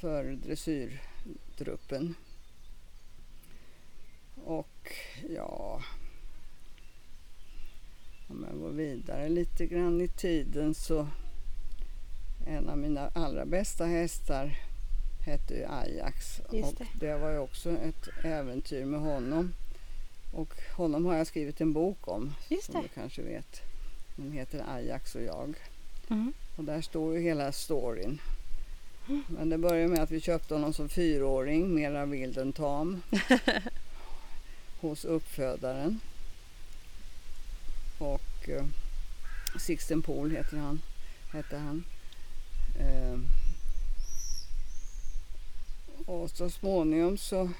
för 0.00 0.24
dressyrtruppen. 0.24 2.14
Och 4.44 4.92
ja, 5.28 5.82
om 8.28 8.46
jag 8.50 8.60
går 8.60 8.70
vidare 8.70 9.28
lite 9.28 9.66
grann 9.66 10.00
i 10.00 10.08
tiden 10.08 10.74
så 10.74 11.08
en 12.46 12.68
av 12.68 12.78
mina 12.78 13.10
allra 13.14 13.44
bästa 13.44 13.84
hästar 13.84 14.58
hette 15.26 15.54
ju 15.54 15.64
Ajax 15.64 16.40
Just 16.52 16.72
och 16.72 16.78
det. 16.78 17.06
det 17.06 17.16
var 17.16 17.30
ju 17.30 17.38
också 17.38 17.70
ett 17.70 18.08
äventyr 18.24 18.84
med 18.84 19.00
honom. 19.00 19.54
Och 20.32 20.54
honom 20.76 21.04
har 21.06 21.14
jag 21.14 21.26
skrivit 21.26 21.60
en 21.60 21.72
bok 21.72 22.08
om 22.08 22.34
som 22.62 22.74
det. 22.74 22.82
du 22.82 22.88
kanske 22.88 23.22
vet. 23.22 23.60
Den 24.16 24.32
heter 24.32 24.64
Ajax 24.68 25.14
och 25.14 25.22
jag. 25.22 25.54
Mm. 26.10 26.32
Och 26.56 26.64
där 26.64 26.80
står 26.80 27.14
ju 27.14 27.22
hela 27.22 27.52
storyn. 27.52 28.20
Men 29.28 29.48
det 29.48 29.58
började 29.58 29.88
med 29.88 30.02
att 30.02 30.10
vi 30.10 30.20
köpte 30.20 30.54
honom 30.54 30.72
som 30.72 30.88
fyraåring, 30.88 31.74
mera 31.74 32.06
vild 32.06 32.38
än 32.38 32.52
tam. 32.52 33.02
hos 34.88 35.04
uppfödaren. 35.04 36.00
Och 37.98 38.48
eh, 38.48 38.64
Sixten 39.58 40.02
Pohl 40.02 40.30
heter 40.30 40.56
han, 40.56 40.80
hette 41.32 41.56
han. 41.56 41.84
Eh, 42.78 43.18
och 46.06 46.30
så 46.30 46.50
småningom 46.50 47.18
så 47.18 47.50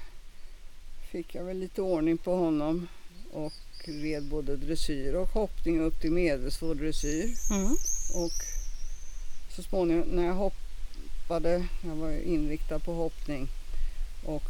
fick 1.11 1.35
jag 1.35 1.43
väl 1.43 1.57
lite 1.59 1.81
ordning 1.81 2.17
på 2.17 2.35
honom 2.35 2.87
och 3.33 3.53
red 3.85 4.23
både 4.23 4.55
dressyr 4.57 5.13
och 5.13 5.27
hoppning 5.29 5.79
upp 5.81 6.01
till 6.01 6.11
medelsvår 6.11 6.75
dressyr. 6.75 7.33
Mm. 7.51 7.71
Och 8.15 8.31
så 9.55 9.63
småningom 9.63 10.07
när 10.07 10.25
jag 10.25 10.33
hoppade, 10.33 11.67
jag 11.83 11.95
var 11.95 12.11
inriktad 12.11 12.79
på 12.79 12.93
hoppning 12.93 13.47
och 14.25 14.43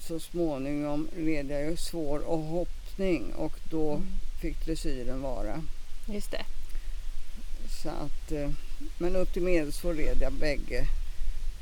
så 0.00 0.20
småningom 0.20 1.08
red 1.16 1.50
jag 1.50 1.70
ju 1.70 1.76
svår 1.76 2.18
och 2.18 2.38
hoppning 2.38 3.32
och 3.34 3.52
då 3.70 3.90
Mm. 3.94 4.06
fick 4.40 4.66
dressyren 4.66 5.22
vara. 5.22 5.62
Just 6.08 6.30
det. 6.30 6.44
Så 7.82 7.88
att, 7.88 8.32
eh, 8.32 8.50
men 8.98 9.16
upp 9.16 9.32
till 9.32 9.42
medelsvår 9.42 9.94
red 9.94 10.18
jag 10.20 10.32
bägge 10.32 10.86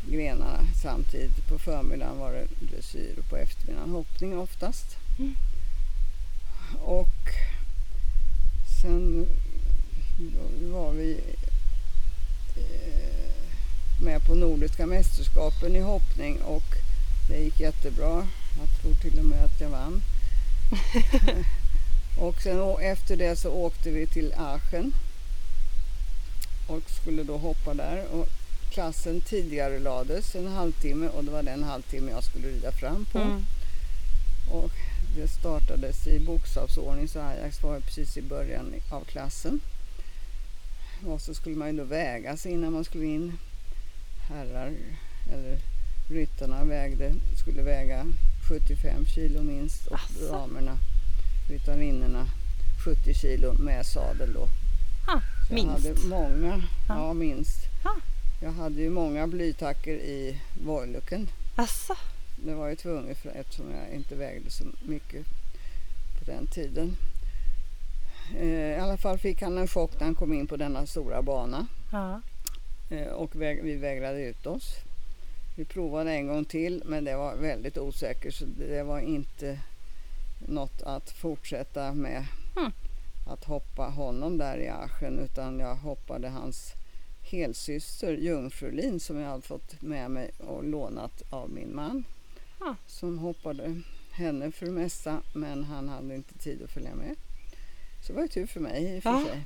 grenarna 0.09 0.59
samtidigt. 0.83 1.49
På 1.49 1.59
förmiddagen 1.59 2.19
var 2.19 2.33
det 2.33 2.47
dressyr 2.61 3.19
och 3.19 3.31
på 3.31 3.37
eftermiddagen 3.37 3.91
hoppning 3.91 4.39
oftast. 4.39 4.97
Mm. 5.19 5.35
Och 6.79 7.19
sen 8.83 9.27
var 10.73 10.93
vi 10.93 11.21
eh, 12.57 14.05
med 14.05 14.27
på 14.27 14.35
Nordiska 14.35 14.87
mästerskapen 14.87 15.77
i 15.77 15.81
hoppning 15.81 16.43
och 16.43 16.75
det 17.29 17.39
gick 17.39 17.61
jättebra. 17.61 18.27
Jag 18.59 18.81
tror 18.83 18.95
till 18.95 19.19
och 19.19 19.25
med 19.25 19.45
att 19.45 19.61
jag 19.61 19.69
vann. 19.69 20.03
och 22.19 22.43
sen 22.43 22.79
efter 22.81 23.17
det 23.17 23.37
så 23.37 23.51
åkte 23.51 23.91
vi 23.91 24.07
till 24.07 24.35
Aachen 24.37 24.93
och 26.71 26.91
skulle 26.91 27.23
då 27.23 27.37
hoppa 27.37 27.75
där. 27.75 28.07
Och 28.13 28.29
klassen 28.71 29.21
tidigare 29.21 29.79
lades 29.79 30.35
en 30.35 30.47
halvtimme 30.47 31.09
och 31.09 31.25
det 31.25 31.31
var 31.31 31.43
den 31.43 31.63
halvtimme 31.63 32.11
jag 32.11 32.25
skulle 32.25 32.49
rida 32.49 32.73
fram 32.73 33.05
på. 33.13 33.19
Mm. 33.19 33.45
Och 34.51 34.71
det 35.17 35.29
startades 35.29 36.07
i 36.07 36.21
bokstavsordning 36.21 37.09
så 37.09 37.21
Ajax 37.21 37.63
var 37.63 37.81
precis 37.81 38.17
i 38.17 38.23
början 38.23 38.75
av 38.91 39.05
klassen. 39.05 39.61
Och 41.07 41.21
så 41.21 41.35
skulle 41.35 41.57
man 41.57 41.69
ju 41.69 41.77
då 41.77 41.85
väga 41.85 42.37
sig 42.37 42.53
innan 42.53 42.73
man 42.73 42.85
skulle 42.85 43.05
in. 43.05 43.39
Herrar 44.29 44.73
eller 45.33 45.59
ryttarna 46.11 46.65
vägde, 46.65 47.13
skulle 47.43 47.63
väga 47.63 48.07
75 48.49 49.07
kilo 49.07 49.43
minst 49.43 49.87
och 49.87 49.95
Asså. 49.97 50.33
damerna, 50.33 50.79
ryttarinnorna 51.49 52.27
70 52.85 53.15
kilo 53.15 53.53
med 53.53 53.87
sadel 53.87 54.33
då. 54.33 54.49
Minst. 55.51 55.85
Jag 55.85 55.95
hade 55.95 56.09
många, 56.09 56.63
Ja. 56.89 56.95
ja 56.97 57.13
minst. 57.13 57.59
Ah. 57.85 58.01
Jag 58.43 58.53
hade 58.53 58.81
ju 58.81 58.91
många 58.91 59.27
blytacker 59.27 59.95
i 59.95 60.41
vojlucken. 60.65 61.29
Asså? 61.57 61.97
Det 62.45 62.55
var 62.55 62.69
ju 62.69 62.77
tvunget 62.77 63.19
för, 63.19 63.31
eftersom 63.31 63.67
jag 63.71 63.95
inte 63.97 64.15
vägde 64.15 64.51
så 64.51 64.65
mycket 64.83 65.27
på 66.19 66.25
den 66.31 66.47
tiden. 66.47 66.97
Eh, 68.39 68.49
I 68.49 68.77
alla 68.77 68.97
fall 68.97 69.19
fick 69.19 69.43
han 69.43 69.59
en 69.59 69.69
chock 69.69 69.91
när 69.99 70.05
han 70.05 70.15
kom 70.15 70.33
in 70.33 70.47
på 70.47 70.57
denna 70.57 70.87
stora 70.87 71.23
bana 71.23 71.67
Ja. 71.93 72.21
eh, 72.91 73.07
och 73.09 73.37
väg, 73.37 73.63
vi 73.63 73.77
vägrade 73.77 74.21
ut 74.23 74.47
oss. 74.47 74.75
Vi 75.57 75.65
provade 75.65 76.13
en 76.13 76.27
gång 76.27 76.45
till 76.45 76.83
men 76.87 77.05
det 77.05 77.17
var 77.17 77.37
väldigt 77.37 77.79
osäkert 77.79 78.35
så 78.35 78.45
det 78.45 78.83
var 78.83 79.01
inte 79.01 79.59
något 80.49 80.83
att 80.83 81.11
fortsätta 81.11 81.93
med 81.93 82.27
Mm. 82.57 82.73
Att 83.33 83.45
hoppa 83.45 83.83
honom 83.83 84.39
där 84.39 84.59
i 84.59 84.69
Aschen 84.69 85.19
utan 85.19 85.59
jag 85.59 85.75
hoppade 85.75 86.29
hans 86.29 86.73
helsyster 87.31 88.13
Jungfrulin 88.13 89.01
som 89.01 89.19
jag 89.19 89.29
hade 89.31 89.43
fått 89.43 89.83
med 89.83 90.11
mig 90.11 90.31
och 90.39 90.65
lånat 90.65 91.23
av 91.31 91.51
min 91.51 91.75
man. 91.75 92.05
Ah. 92.59 92.75
Som 92.87 93.19
hoppade 93.19 93.81
henne 94.13 94.51
för 94.53 94.67
det 94.67 94.73
mesta 94.73 95.23
men 95.35 95.65
han 95.65 95.89
hade 95.89 96.15
inte 96.15 96.39
tid 96.39 96.63
att 96.63 96.71
följa 96.71 96.95
med. 96.95 97.15
Så 98.03 98.13
det 98.13 98.17
var 98.17 98.23
ju 98.23 98.29
tur 98.29 98.47
för 98.47 98.61
mig 98.61 98.97
i 98.97 98.99
och 98.99 99.03
för 99.03 99.11
sig. 99.25 99.45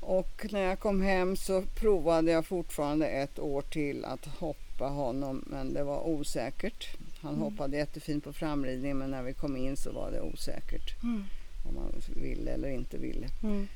Och 0.00 0.46
när 0.50 0.60
jag 0.60 0.78
kom 0.80 1.02
hem 1.02 1.36
så 1.36 1.62
provade 1.62 2.30
jag 2.30 2.46
fortfarande 2.46 3.06
ett 3.06 3.38
år 3.38 3.62
till 3.62 4.04
att 4.04 4.26
hoppa 4.26 4.84
honom 4.88 5.44
men 5.46 5.72
det 5.74 5.84
var 5.84 6.06
osäkert. 6.08 6.88
Han 7.20 7.30
Mm. 7.34 7.42
hoppade 7.42 7.76
jättefint 7.76 8.24
på 8.24 8.32
framridningen 8.32 8.98
men 8.98 9.10
när 9.10 9.22
vi 9.22 9.32
kom 9.32 9.56
in 9.56 9.76
så 9.76 9.92
var 9.92 10.10
det 10.10 10.20
osäkert 10.20 11.02
Mm. 11.02 11.24
Om 11.68 11.74
man 11.74 11.92
ville 12.16 12.50
eller 12.50 12.68
inte 12.68 12.98
ville. 12.98 13.28
Mm. 13.42 13.68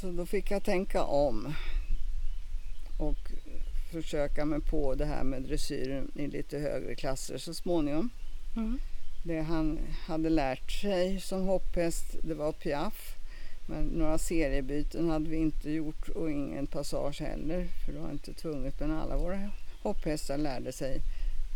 Så 0.00 0.10
då 0.10 0.26
fick 0.26 0.50
jag 0.50 0.64
tänka 0.64 1.02
om 1.04 1.54
och 2.98 3.32
försöka 3.92 4.44
mig 4.44 4.60
på 4.60 4.94
det 4.94 5.04
här 5.06 5.24
med 5.24 5.42
dressyren 5.42 6.10
i 6.14 6.26
lite 6.26 6.58
högre 6.58 6.94
klasser 6.94 7.38
så 7.38 7.54
småningom. 7.54 8.10
Mm. 8.56 8.78
Det 9.24 9.40
han 9.40 9.78
hade 10.06 10.28
lärt 10.30 10.70
sig 10.70 11.20
som 11.20 11.46
hopphäst 11.46 12.04
det 12.22 12.34
var 12.34 12.52
piaff. 12.52 13.14
Men 13.68 13.84
några 13.84 14.18
seriebyten 14.18 15.10
hade 15.10 15.30
vi 15.30 15.36
inte 15.36 15.70
gjort 15.70 16.08
och 16.08 16.30
ingen 16.30 16.66
passage 16.66 17.20
heller 17.20 17.66
för 17.86 17.92
det 17.92 17.98
var 17.98 18.10
inte 18.10 18.32
tvunget. 18.34 18.80
Men 18.80 18.90
alla 18.90 19.16
våra 19.16 19.50
hopphästar 19.82 20.38
lärde 20.38 20.72
sig 20.72 21.00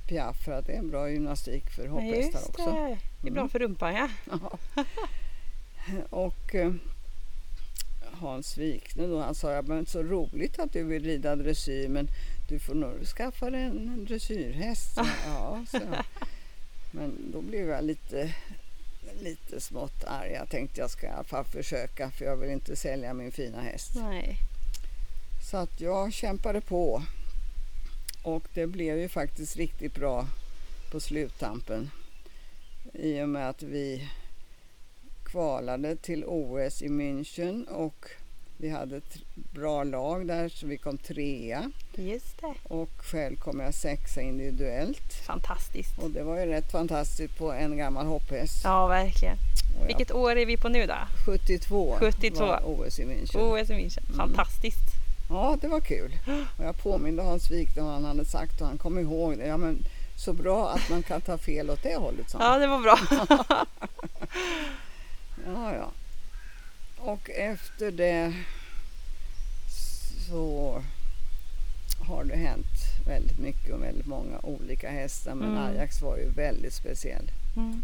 piaff 0.09 0.45
för 0.45 0.53
att 0.53 0.67
det 0.67 0.73
är 0.73 0.79
en 0.79 0.91
bra 0.91 1.11
gymnastik 1.11 1.71
för 1.71 1.87
hopphästar 1.89 2.41
också. 2.49 2.71
det. 2.71 2.99
Det 3.23 3.29
är 3.29 3.33
bra 3.33 3.41
Mm. 3.41 3.49
för 3.51 3.59
rumpan 3.59 3.95
ja. 3.95 4.09
Ja. 4.77 4.85
Och 6.11 6.55
eh, 6.55 6.73
Hans 8.01 8.59
Wikne 8.59 9.07
då, 9.07 9.21
han 9.21 9.35
sa, 9.35 9.53
ja, 9.53 9.63
men 9.63 9.87
så 9.87 10.03
roligt 10.03 10.59
att 10.59 10.73
du 10.73 10.85
vill 10.85 11.05
rida 11.05 11.37
dressyr 11.37 11.89
men 11.89 12.09
du 12.49 12.59
får 12.59 12.75
nog 12.75 13.07
skaffa 13.07 13.51
dig 13.51 13.63
en 13.63 14.05
dressyrhäst. 14.05 14.95
Så, 14.95 15.07
ja, 15.27 15.65
så. 15.71 15.79
Men 16.91 17.33
då 17.33 17.41
blev 17.41 17.69
jag 17.69 17.85
lite, 17.85 18.35
lite 19.21 19.61
smått 19.61 20.05
arg. 20.05 20.33
Jag 20.33 20.49
tänkte 20.49 20.81
jag 20.81 20.91
ska 20.91 21.07
i 21.07 21.11
alla 21.11 21.25
fall 21.25 21.45
försöka 21.45 22.11
för 22.11 22.25
jag 22.25 22.37
vill 22.37 22.51
inte 22.51 22.77
sälja 22.77 23.15
min 23.15 23.33
fina 23.33 23.61
häst. 23.63 23.93
Nej. 23.95 24.37
Så 25.51 25.57
att 25.57 25.81
jag 25.81 26.13
kämpade 26.13 26.61
på. 26.61 27.03
Och 28.23 28.45
det 28.55 28.67
blev 28.67 28.99
ju 28.99 29.09
faktiskt 29.09 29.57
riktigt 29.57 29.95
bra 29.95 30.27
på 30.91 31.01
sluttampen. 31.01 31.91
I 32.93 33.23
och 33.23 33.29
med 33.29 33.49
att 33.49 33.63
vi 33.63 34.09
kvalade 35.31 35.97
till 35.97 36.25
OS 36.27 36.83
i 36.83 36.89
München 36.89 37.67
och 37.69 38.07
vi 38.57 38.69
hade 38.71 38.97
ett 38.97 39.17
bra 39.35 39.85
lag 39.85 40.27
där 40.27 40.49
så 40.49 40.67
vi 40.67 40.77
kom 40.79 40.99
trea. 40.99 41.71
Just 41.95 42.41
det. 42.41 42.55
Och 42.75 42.91
själv 42.99 43.37
kom 43.37 43.61
jag 43.61 43.75
sexa 43.75 44.21
individuellt. 44.21 45.13
Fantastiskt. 45.27 45.99
Och 45.99 46.11
det 46.11 46.23
var 46.23 46.39
ju 46.41 46.47
rätt 46.47 46.73
fantastiskt 46.73 47.39
på 47.39 47.53
en 47.53 47.77
gammal 47.77 48.07
hopphäst. 48.07 48.61
Ja, 48.65 48.87
verkligen. 48.87 49.37
Och 49.77 49.81
jag- 49.83 49.87
Vilket 49.87 50.13
år 50.13 50.37
är 50.37 50.47
vi 50.47 50.57
på 50.57 50.69
nu 50.69 50.87
då? 50.87 50.95
72, 51.27 51.97
72. 51.99 52.47
var 52.47 52.63
OS 52.65 52.99
i 52.99 53.05
München. 53.05 53.37
OS 53.41 53.71
i 53.71 53.73
München. 53.75 54.05
Mm. 54.05 54.17
Fantastiskt. 54.17 54.85
Ja, 55.31 55.59
det 55.61 55.69
var 55.69 55.81
kul. 55.81 56.13
Och 56.59 56.65
jag 56.65 56.83
påminde 56.83 57.23
Hans 57.23 57.51
Wik 57.51 57.69
vad 57.77 57.85
han 57.87 58.05
hade 58.05 58.25
sagt 58.25 58.61
och 58.61 58.67
han 58.67 58.79
kom 58.79 58.99
ihåg 58.99 59.39
det. 59.39 59.47
Ja, 59.47 59.57
men 59.57 59.79
så 60.17 60.33
bra 60.33 60.69
att 60.71 60.91
man 60.91 61.03
kan 61.03 61.21
ta 61.21 61.39
fel 61.39 61.71
åt 61.71 61.83
det 61.83 61.97
hållet, 61.97 62.33
han. 62.33 62.43
Ja, 62.53 62.59
det 62.59 62.67
var 62.67 62.81
bra. 62.81 62.99
Ja, 65.47 65.75
ja. 65.75 65.91
Och 66.99 67.31
efter 67.31 67.91
det 67.91 68.35
så 70.29 70.83
har 72.09 72.25
det 72.25 72.37
hänt 72.37 72.67
väldigt 73.07 73.39
mycket 73.39 73.75
och 73.75 73.83
väldigt 73.83 74.07
många 74.07 74.39
olika 74.43 74.91
hästar. 74.91 75.35
Men 75.35 75.49
Mm. 75.49 75.65
Ajax 75.65 76.03
var 76.03 76.17
ju 76.17 76.29
väldigt 76.31 76.75
speciell. 76.75 77.31
Mm. 77.57 77.83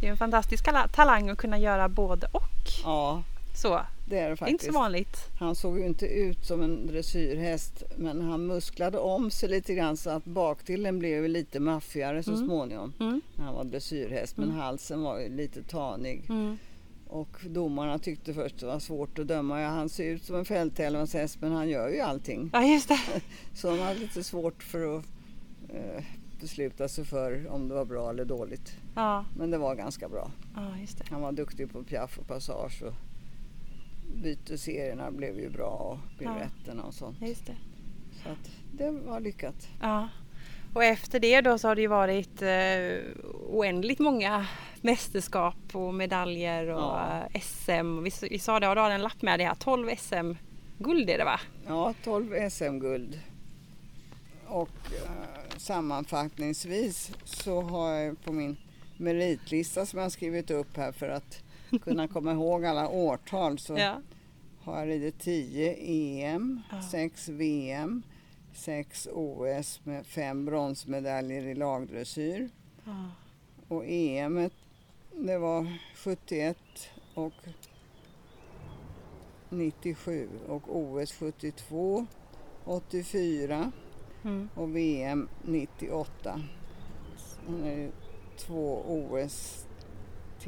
Det 0.00 0.06
är 0.06 0.10
en 0.10 0.16
fantastisk 0.16 0.64
tala- 0.64 0.88
talang 0.88 1.28
att 1.30 1.38
kunna 1.38 1.58
göra 1.58 1.88
både 1.88 2.26
och. 2.32 2.50
Ja, 2.84 3.22
Så, 3.54 3.80
det 4.08 4.18
är 4.18 4.20
det 4.20 4.26
är 4.26 4.30
inte 4.30 4.36
faktiskt. 4.44 4.64
så 4.64 4.72
vanligt. 4.72 5.16
Han 5.38 5.54
såg 5.54 5.78
ju 5.78 5.86
inte 5.86 6.06
ut 6.06 6.44
som 6.46 6.62
en 6.62 6.86
dressyrhäst 6.86 7.82
men 7.96 8.20
han 8.22 8.46
musklade 8.46 8.98
om 8.98 9.30
sig 9.30 9.48
lite 9.48 9.74
grann 9.74 9.96
så 9.96 10.10
att 10.10 10.24
baktillen 10.24 10.98
blev 10.98 11.28
lite 11.28 11.60
maffigare 11.60 12.22
så 12.22 12.30
Mm. 12.32 12.46
småningom 12.46 12.92
Mm. 13.00 13.20
när 13.36 13.44
han 13.44 13.54
var 13.54 13.64
dressyrhäst. 13.64 14.36
Men 14.36 14.48
Mm. 14.48 14.60
halsen 14.60 15.02
var 15.02 15.18
ju 15.18 15.28
lite 15.28 15.62
tanig. 15.62 16.22
Mm. 16.28 16.58
Och 17.06 17.36
domarna 17.46 17.98
tyckte 17.98 18.34
först 18.34 18.58
det 18.60 18.66
var 18.66 18.78
svårt 18.78 19.18
att 19.18 19.26
döma. 19.28 19.60
Ja, 19.60 19.68
han 19.68 19.88
ser 19.88 20.04
ut 20.04 20.24
som 20.24 20.36
en 20.36 20.44
fälttävlanshäst 20.44 21.40
men 21.40 21.52
han 21.52 21.68
gör 21.68 21.88
ju 21.88 22.00
allting. 22.00 22.50
Ja, 22.52 22.62
just 22.66 22.88
det. 22.88 23.00
Så 23.54 23.70
de 23.70 23.78
hade 23.78 24.00
lite 24.00 24.22
svårt 24.24 24.62
för 24.62 24.98
att 24.98 25.04
eh, 25.68 26.04
besluta 26.40 26.88
sig 26.88 27.04
för 27.04 27.48
om 27.50 27.68
det 27.68 27.74
var 27.74 27.84
bra 27.84 28.10
eller 28.10 28.24
dåligt. 28.24 28.76
Ja, 28.94 29.24
Men 29.36 29.50
det 29.50 29.58
var 29.58 29.74
ganska 29.74 30.08
bra. 30.08 30.30
ja 30.54 30.78
just 30.80 30.98
det. 30.98 31.04
Han 31.10 31.20
var 31.20 31.32
duktig 31.32 31.72
på 31.72 31.82
piaff 31.82 32.18
och 32.18 32.26
passage 32.26 32.82
och 32.82 32.94
byteserierna 34.14 35.10
blev 35.10 35.38
ju 35.40 35.50
bra 35.50 35.68
och 35.68 36.18
piruetterna 36.18 36.82
och 36.82 36.94
sånt. 36.94 37.16
Just 37.20 37.46
det. 37.46 37.56
Så 38.22 38.28
att 38.28 38.50
det 38.72 38.90
var 38.90 39.20
lyckat. 39.20 39.68
Ja. 39.80 40.08
Och 40.74 40.84
efter 40.84 41.20
det 41.20 41.40
då 41.40 41.58
så 41.58 41.68
har 41.68 41.74
det 41.74 41.80
ju 41.80 41.88
varit 41.88 42.42
eh, 42.42 43.22
oändligt 43.48 43.98
många 43.98 44.46
mästerskap 44.80 45.56
och 45.72 45.94
medaljer 45.94 46.68
och 46.68 46.80
Ja. 46.80 47.28
SM. 47.42 48.02
Vi, 48.02 48.10
vi 48.30 48.38
sa 48.38 48.60
det, 48.60 48.66
har 48.66 48.74
du 48.74 48.80
har 48.80 48.90
en 48.90 49.02
lapp 49.02 49.22
med 49.22 49.40
det 49.40 49.44
här, 49.44 49.54
12 49.54 49.90
SM-guld 49.98 51.10
är 51.10 51.18
det 51.18 51.24
va? 51.24 51.40
Ja, 51.66 51.94
12 52.04 52.50
SM-guld. 52.50 53.20
Och 54.46 54.70
eh, 55.04 55.56
sammanfattningsvis 55.56 57.10
så 57.24 57.62
har 57.62 57.90
jag 57.92 58.24
på 58.24 58.32
min 58.32 58.56
meritlista 58.96 59.86
som 59.86 60.00
jag 60.00 60.12
skrivit 60.12 60.50
upp 60.50 60.76
här 60.76 60.92
för 60.92 61.08
att 61.08 61.42
kunna 61.82 62.08
komma 62.08 62.32
ihåg 62.32 62.64
alla 62.64 62.88
årtal 62.88 63.58
så 63.58 63.78
Ja. 63.78 64.00
har 64.60 64.78
jag 64.78 64.88
ridit 64.88 65.18
10 65.20 65.74
EM, 65.78 66.60
Ja. 66.70 66.82
6 66.82 67.28
VM, 67.28 68.02
6 68.54 69.08
OS 69.12 69.80
med 69.84 70.06
fem 70.06 70.44
bronsmedaljer 70.44 71.42
i 71.46 71.54
lagdressyr. 71.54 72.48
Och 73.68 73.84
EM 73.86 74.50
det 75.16 75.38
var 75.38 75.78
71 75.94 76.56
och 77.14 77.32
97 79.50 80.28
och 80.48 80.76
OS 80.76 81.12
72, 81.12 82.06
84 82.64 83.72
Mm. 84.24 84.48
och 84.54 84.76
VM 84.76 85.28
98. 85.42 86.40
Sen 87.16 87.64
är 87.64 87.76
det 87.76 87.90
två 88.36 88.82
OS 88.88 89.66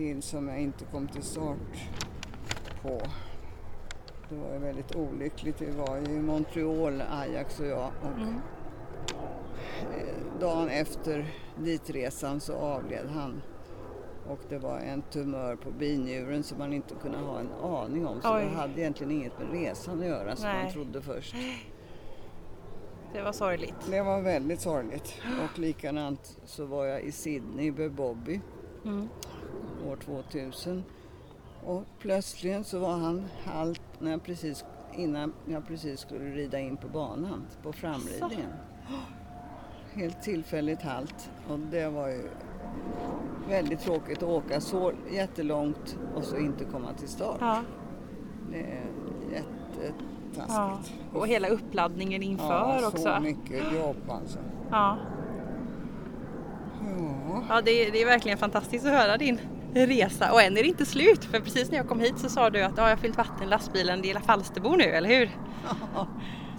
till 0.00 0.22
som 0.22 0.48
jag 0.48 0.60
inte 0.60 0.84
kom 0.84 1.08
till 1.08 1.22
start 1.22 1.56
på. 2.82 3.00
Det 4.28 4.36
var 4.36 4.52
ju 4.52 4.58
väldigt 4.58 4.96
olyckligt. 4.96 5.60
Vi 5.62 5.70
var 5.70 5.96
ju 5.96 6.14
i 6.14 6.20
Montreal, 6.20 7.02
Ajax 7.10 7.60
och 7.60 7.66
jag. 7.66 7.90
Och 8.02 8.18
Mm. 8.18 8.34
eh, 9.98 10.40
dagen 10.40 10.68
efter 10.68 11.26
ditresan 11.58 12.40
så 12.40 12.52
avled 12.54 13.06
han. 13.08 13.42
Och 14.28 14.38
det 14.48 14.58
var 14.58 14.78
en 14.78 15.02
tumör 15.02 15.56
på 15.56 15.70
binjuren 15.70 16.42
som 16.42 16.58
man 16.58 16.72
inte 16.72 16.94
kunde 16.94 17.18
ha 17.18 17.40
en 17.40 17.52
aning 17.62 18.06
om. 18.06 18.20
Så 18.22 18.36
Oj. 18.36 18.44
det 18.44 18.56
hade 18.56 18.80
egentligen 18.80 19.12
inget 19.12 19.38
med 19.38 19.52
resan 19.52 20.00
att 20.00 20.06
göra 20.06 20.36
som 20.36 20.48
man 20.48 20.72
trodde 20.72 21.02
först. 21.02 21.34
Det 23.12 23.22
var 23.22 23.32
sorgligt. 23.32 23.74
Det 23.90 24.02
var 24.02 24.20
väldigt 24.22 24.60
sorgligt. 24.60 25.14
Och 25.44 25.58
likadant 25.58 26.38
så 26.44 26.64
var 26.66 26.84
jag 26.86 27.00
i 27.02 27.12
Sydney 27.12 27.72
med 27.72 27.92
Bobby 27.92 28.40
Mm. 28.84 29.08
År 29.88 29.96
2000. 29.96 30.84
Och 31.64 31.84
plötsligt 31.98 32.66
så 32.66 32.78
var 32.78 32.96
han 32.96 33.24
halt 33.44 33.82
när 33.98 34.10
jag 34.10 34.22
precis, 34.22 34.64
innan 34.94 35.32
jag 35.46 35.66
precis 35.66 36.00
skulle 36.00 36.24
rida 36.24 36.58
in 36.60 36.76
på 36.76 36.88
banan, 36.88 37.46
på 37.62 37.72
framridningen. 37.72 38.50
Helt 39.92 40.22
tillfälligt 40.22 40.82
halt. 40.82 41.30
Och 41.48 41.58
det 41.58 41.88
var 41.88 42.08
ju 42.08 42.28
väldigt 43.48 43.80
tråkigt 43.80 44.22
att 44.22 44.28
åka 44.28 44.60
så 44.60 44.92
jättelångt 45.12 45.98
och 46.14 46.24
så 46.24 46.36
inte 46.36 46.64
komma 46.64 46.92
till 46.92 47.08
start. 47.08 47.38
Ja. 47.40 47.60
Det 48.50 48.60
är 48.60 48.86
ja. 49.32 49.36
jättetaskigt. 49.82 50.92
Och 51.12 51.26
hela 51.26 51.48
uppladdningen 51.48 52.22
inför 52.22 52.44
ja, 52.44 52.86
också. 52.86 53.02
så 53.02 53.20
mycket 53.20 53.72
jobb 53.72 54.10
alltså. 54.10 54.38
Ja. 54.70 54.96
Ja. 57.48 57.60
Det 57.64 57.70
är, 57.86 57.92
det 57.92 58.02
är 58.02 58.06
verkligen 58.06 58.38
fantastiskt 58.38 58.86
att 58.86 58.92
höra 58.92 59.16
din 59.16 59.40
resa 59.74 60.32
och 60.32 60.42
än 60.42 60.56
är 60.56 60.62
det 60.62 60.68
inte 60.68 60.86
slut 60.86 61.24
för 61.24 61.40
precis 61.40 61.70
när 61.70 61.76
jag 61.78 61.88
kom 61.88 62.00
hit 62.00 62.18
så 62.18 62.28
sa 62.28 62.50
du 62.50 62.62
att 62.62 62.72
ja, 62.76 62.82
jag 62.82 62.90
har 62.90 62.96
fyllt 62.96 63.16
vatten 63.16 63.42
i 63.42 63.46
lastbilen, 63.46 64.02
det 64.02 64.10
är 64.10 64.18
Falsterbo 64.20 64.68
nu, 64.76 64.84
eller 64.84 65.08
hur? 65.08 65.26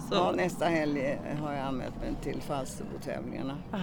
Så, 0.08 0.14
Ja, 0.14 0.32
nästa 0.36 0.64
helg 0.64 1.18
har 1.42 1.52
jag 1.52 1.60
anmält 1.66 1.94
mig 2.00 2.14
till 2.22 2.40
Falsterbo-tävlingarna 2.42 3.56
Ja. 3.72 3.78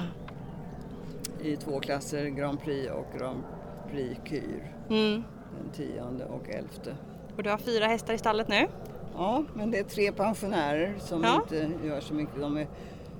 i 1.41 1.55
två 1.55 1.79
klasser, 1.79 2.25
Grand 2.25 2.61
Prix 2.61 2.91
och 2.91 3.19
Grand 3.19 3.43
Prix 3.91 4.19
Kyr. 4.25 4.71
Mm. 4.89 5.23
Den 5.61 5.69
tionde 5.75 6.25
och 6.25 6.49
elfte. 6.49 6.95
Och 7.37 7.43
du 7.43 7.49
har 7.49 7.57
fyra 7.57 7.85
hästar 7.85 8.13
i 8.13 8.17
stallet 8.17 8.47
nu? 8.47 8.67
Ja, 9.15 9.43
men 9.53 9.71
det 9.71 9.79
är 9.79 9.83
tre 9.83 10.11
pensionärer 10.11 10.95
som 10.99 11.23
Ja. 11.23 11.35
inte 11.41 11.87
gör 11.87 12.01
så 12.01 12.13
mycket. 12.13 12.39
De 12.41 12.57
är, 12.57 12.67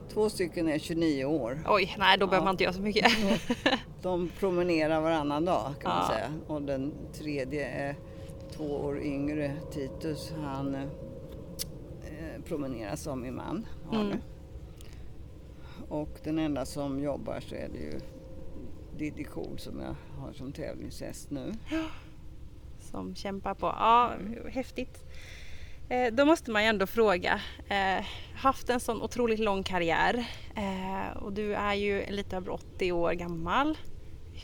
två 0.10 0.30
stycken 0.30 0.68
är 0.70 0.80
29 0.80 1.26
år. 1.26 1.60
Oj, 1.68 1.96
nej 2.00 2.18
då 2.18 2.28
behöver 2.28 2.42
Ja. 2.42 2.46
man 2.46 2.54
inte 2.54 2.64
göra 2.64 2.74
så 2.74 2.82
mycket. 2.82 3.12
De 4.02 4.30
promenerar 4.40 5.02
varannan 5.02 5.46
dag 5.46 5.74
kan 5.82 5.90
man 5.90 6.04
Ja. 6.10 6.14
säga. 6.16 6.32
Och 6.48 6.62
den 6.62 6.94
tredje 7.14 7.68
är 7.70 7.96
två 8.52 8.64
år 8.64 9.00
yngre, 9.02 9.52
Titus. 9.72 10.34
Han 10.44 10.76
eh, 10.76 10.82
promenerar 12.46 12.96
som 12.96 13.22
min 13.22 13.36
man. 13.36 13.68
Mm. 13.94 14.18
Och 15.90 16.10
den 16.24 16.40
enda 16.40 16.66
som 16.66 17.00
jobbar 17.00 17.40
så 17.40 17.56
är 17.56 17.70
det 17.74 17.80
ju 17.80 18.00
Diddy 18.98 19.24
Cool 19.24 19.60
som 19.60 19.80
jag 19.80 19.96
har 20.22 20.34
som 20.34 20.52
tävlingshäst 20.52 21.32
nu. 21.32 21.54
Som 22.92 23.16
kämpar 23.16 23.54
på. 23.54 23.66
Ja, 23.66 24.12
häftigt. 24.50 25.04
Eh, 25.90 26.14
då 26.14 26.26
måste 26.26 26.52
man 26.52 26.64
ju 26.64 26.70
ändå 26.70 26.88
fråga. 26.88 27.42
Eh, 27.70 28.06
haft 28.36 28.70
en 28.70 28.80
sån 28.80 29.02
otroligt 29.02 29.40
lång 29.40 29.64
karriär 29.64 30.26
eh, 30.56 31.18
och 31.18 31.34
du 31.34 31.54
är 31.54 31.74
ju 31.74 32.06
lite 32.06 32.36
över 32.36 32.50
80 32.50 32.92
år 32.92 33.12
gammal. 33.12 33.78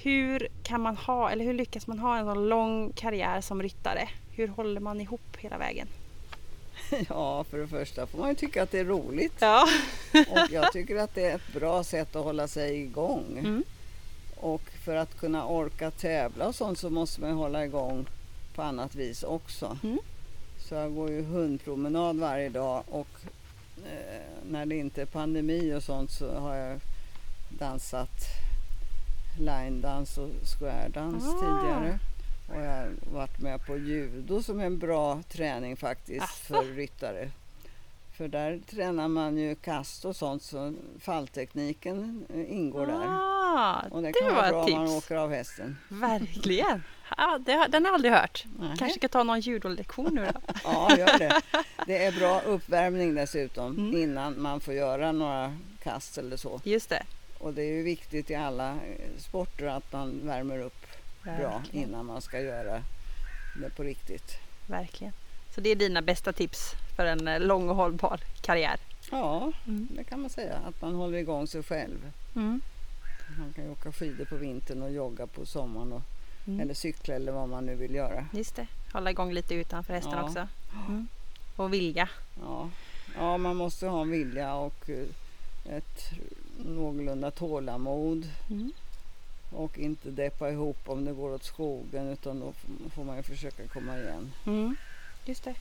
Hur 0.04 0.48
kan 0.64 0.82
man 0.82 0.98
ha, 0.98 1.30
eller 1.30 1.46
hur 1.46 1.54
lyckas 1.54 1.88
man 1.88 2.00
ha 2.00 2.18
en 2.18 2.26
sån 2.26 2.50
lång 2.50 2.94
karriär 2.96 3.42
som 3.42 3.62
ryttare? 3.62 4.10
Hur 4.32 4.48
håller 4.48 4.82
man 4.82 5.02
ihop 5.02 5.38
hela 5.38 5.58
vägen? 5.58 5.88
Ja, 7.10 7.44
för 7.44 7.58
det 7.58 7.68
första 7.68 8.08
får 8.08 8.20
man 8.20 8.30
ju 8.30 8.36
tycka 8.36 8.64
att 8.64 8.72
det 8.72 8.80
är 8.80 8.86
roligt. 8.86 9.36
Ja. 9.40 9.68
Och 10.14 10.52
jag 10.52 10.72
tycker 10.72 10.96
att 10.96 11.16
det 11.16 11.26
är 11.26 11.36
ett 11.36 11.54
bra 11.54 11.84
sätt 11.84 12.16
att 12.16 12.24
hålla 12.24 12.48
sig 12.48 12.82
igång. 12.82 13.38
Mm. 13.40 13.64
Och 14.36 14.62
för 14.86 14.96
att 14.96 15.20
kunna 15.20 15.48
orka 15.48 15.92
tävla 15.92 16.48
och 16.48 16.56
sånt 16.56 16.80
så 16.80 16.90
måste 16.90 17.22
man 17.22 17.30
ju 17.30 17.36
hålla 17.36 17.66
igång 17.66 18.06
på 18.56 18.62
annat 18.62 18.96
vis 18.96 19.24
också. 19.24 19.78
Mm. 19.84 20.00
Så 20.70 20.76
jag 20.76 20.96
går 20.96 21.10
ju 21.12 21.24
hundpromenad 21.24 22.18
varje 22.20 22.50
dag 22.50 22.84
och 22.90 23.08
eh, 23.86 24.22
när 24.50 24.66
det 24.66 24.76
inte 24.76 25.02
är 25.02 25.06
pandemi 25.06 25.74
och 25.74 25.84
sånt 25.84 26.12
så 26.12 26.34
har 26.40 26.56
jag 26.56 26.80
dansat 27.50 28.10
linedans 29.40 30.18
och 30.18 30.30
squaredans 30.60 31.24
Ah. 31.26 31.40
tidigare. 31.40 32.00
Och 32.50 32.56
jag 32.62 32.76
har 32.78 32.90
varit 33.14 33.40
med 33.40 33.66
på 33.66 33.78
judo 33.78 34.44
som 34.44 34.60
är 34.60 34.66
en 34.66 34.80
bra 34.80 35.22
träning 35.30 35.78
faktiskt 35.78 36.24
Asså? 36.24 36.54
för 36.54 36.64
ryttare. 36.64 37.30
För 38.18 38.28
där 38.28 38.60
tränar 38.70 39.08
man 39.08 39.38
ju 39.38 39.56
kast 39.56 40.06
och 40.06 40.16
sånt 40.16 40.44
så 40.44 40.74
falltekniken 41.00 42.26
ingår 42.50 42.86
där. 42.86 43.06
Ah, 43.08 43.82
Och 43.92 44.02
det 44.02 44.08
det 44.08 44.14
kan 44.14 44.28
var 44.28 44.42
vara 44.42 44.50
bra 44.52 44.64
ett 44.68 44.74
om 44.74 44.78
man 44.80 44.88
tips. 44.88 44.98
åker 45.06 45.16
av 45.16 45.30
hästen. 45.32 45.78
Verkligen. 45.90 46.84
Ja, 47.18 47.40
det, 47.46 47.68
den 47.70 47.84
har 47.86 47.90
jag 47.90 47.94
aldrig 47.96 48.14
hört. 48.14 48.46
Nej. 48.60 48.78
Kanske 48.78 49.00
ska 49.00 49.08
ta 49.08 49.24
någon 49.24 49.40
judolektion 49.40 50.16
nu 50.16 50.28
då. 50.34 50.40
Ja, 50.64 50.98
gör 50.98 51.20
det. 51.20 51.42
Det 51.88 52.06
är 52.06 52.12
bra 52.12 52.42
uppvärmning 52.42 53.16
dessutom 53.16 53.66
Mm. 53.78 54.02
innan 54.02 54.42
man 54.42 54.60
får 54.60 54.74
göra 54.74 55.12
några 55.12 55.58
kast 55.84 56.18
eller 56.18 56.38
så. 56.38 56.62
Just 56.64 56.90
det. 56.90 57.04
Och 57.40 57.54
det 57.54 57.62
är 57.62 57.74
ju 57.74 57.84
viktigt 57.84 58.30
i 58.32 58.36
alla 58.36 58.70
eh, 58.72 58.78
sporter 59.18 59.66
att 59.66 59.94
man 59.94 60.20
värmer 60.24 60.60
upp 60.60 60.86
bra 61.24 61.34
Verkligen. 61.34 61.88
innan 61.90 62.06
man 62.06 62.22
ska 62.22 62.40
göra 62.42 62.84
det 63.62 63.70
på 63.76 63.84
riktigt. 63.84 64.32
Verkligen. 64.68 65.14
Så 65.56 65.62
det 65.62 65.70
är 65.70 65.76
dina 65.76 66.02
bästa 66.02 66.34
tips 66.34 66.72
för 66.96 67.06
en 67.06 67.28
eh, 67.28 67.40
lång 67.40 67.70
och 67.70 67.76
hållbar 67.76 68.20
karriär? 68.42 68.80
Ja, 69.12 69.52
Mm. 69.68 69.88
det 69.92 70.04
kan 70.04 70.22
man 70.22 70.30
säga. 70.30 70.58
Att 70.68 70.82
man 70.82 70.96
håller 70.96 71.18
igång 71.18 71.48
sig 71.48 71.64
själv. 71.64 72.12
Mm. 72.36 72.62
Man 73.40 73.54
kan 73.54 73.64
ju 73.64 73.72
åka 73.72 73.92
skidor 73.92 74.26
på 74.26 74.36
vintern 74.36 74.82
och 74.82 74.92
jogga 74.92 75.28
på 75.28 75.46
sommaren 75.46 75.94
och, 75.94 76.02
Mm. 76.48 76.60
eller 76.60 76.74
cykla 76.74 77.16
eller 77.16 77.32
vad 77.32 77.50
man 77.50 77.66
nu 77.66 77.76
vill 77.76 77.96
göra. 77.96 78.26
Just 78.34 78.56
det. 78.56 78.68
Hålla 78.94 79.12
igång 79.12 79.34
lite 79.34 79.54
utanför 79.56 79.94
hästen 79.94 80.14
Ja. 80.14 80.24
också. 80.24 80.48
Mm. 80.88 81.08
Och 81.56 81.74
vilja. 81.74 82.10
Ja. 82.42 82.70
ja, 83.18 83.38
man 83.38 83.56
måste 83.56 83.88
ha 83.88 84.02
en 84.02 84.10
vilja 84.12 84.56
och 84.56 84.90
eh, 84.90 85.76
ett 85.78 86.02
någorlunda 86.66 87.32
tålamod. 87.32 88.30
Mm. 88.50 88.72
och 89.52 89.78
inte 89.80 90.10
deppa 90.12 90.50
ihop 90.50 90.78
om 90.90 91.06
det 91.06 91.14
går 91.14 91.34
åt 91.34 91.44
skogen 91.44 92.10
utan 92.10 92.40
då 92.40 92.54
får 92.96 93.04
man 93.04 93.18
ju 93.18 93.24
försöka 93.24 93.68
komma 93.68 93.98
igen. 93.98 94.32
Mm. 94.46 94.76
Just 95.26 95.44
det. 95.44 95.56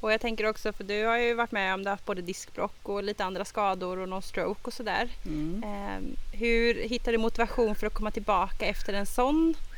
Och 0.00 0.12
jag 0.12 0.20
tänker 0.20 0.48
också, 0.48 0.72
för 0.72 0.84
du 0.84 1.04
har 1.04 1.16
ju 1.18 1.34
varit 1.34 1.52
med 1.52 1.74
om 1.74 1.84
det 1.84 1.90
haft 1.90 2.06
både 2.06 2.22
diskbråck 2.22 2.74
och 2.82 3.02
lite 3.02 3.24
andra 3.24 3.44
skador 3.44 3.98
och 3.98 4.08
någon 4.08 4.22
stroke 4.22 4.60
och 4.62 4.72
sådär. 4.72 5.08
Mm. 5.26 5.62
Ehm, 5.66 6.16
hur 6.32 6.74
hittar 6.74 7.12
du 7.12 7.18
motivation 7.18 7.74
för 7.74 7.86
att 7.86 7.94
komma 7.94 8.10
tillbaka 8.10 8.66
efter 8.66 8.92
en 8.92 9.06
sån 9.06 9.54
eh, 9.60 9.71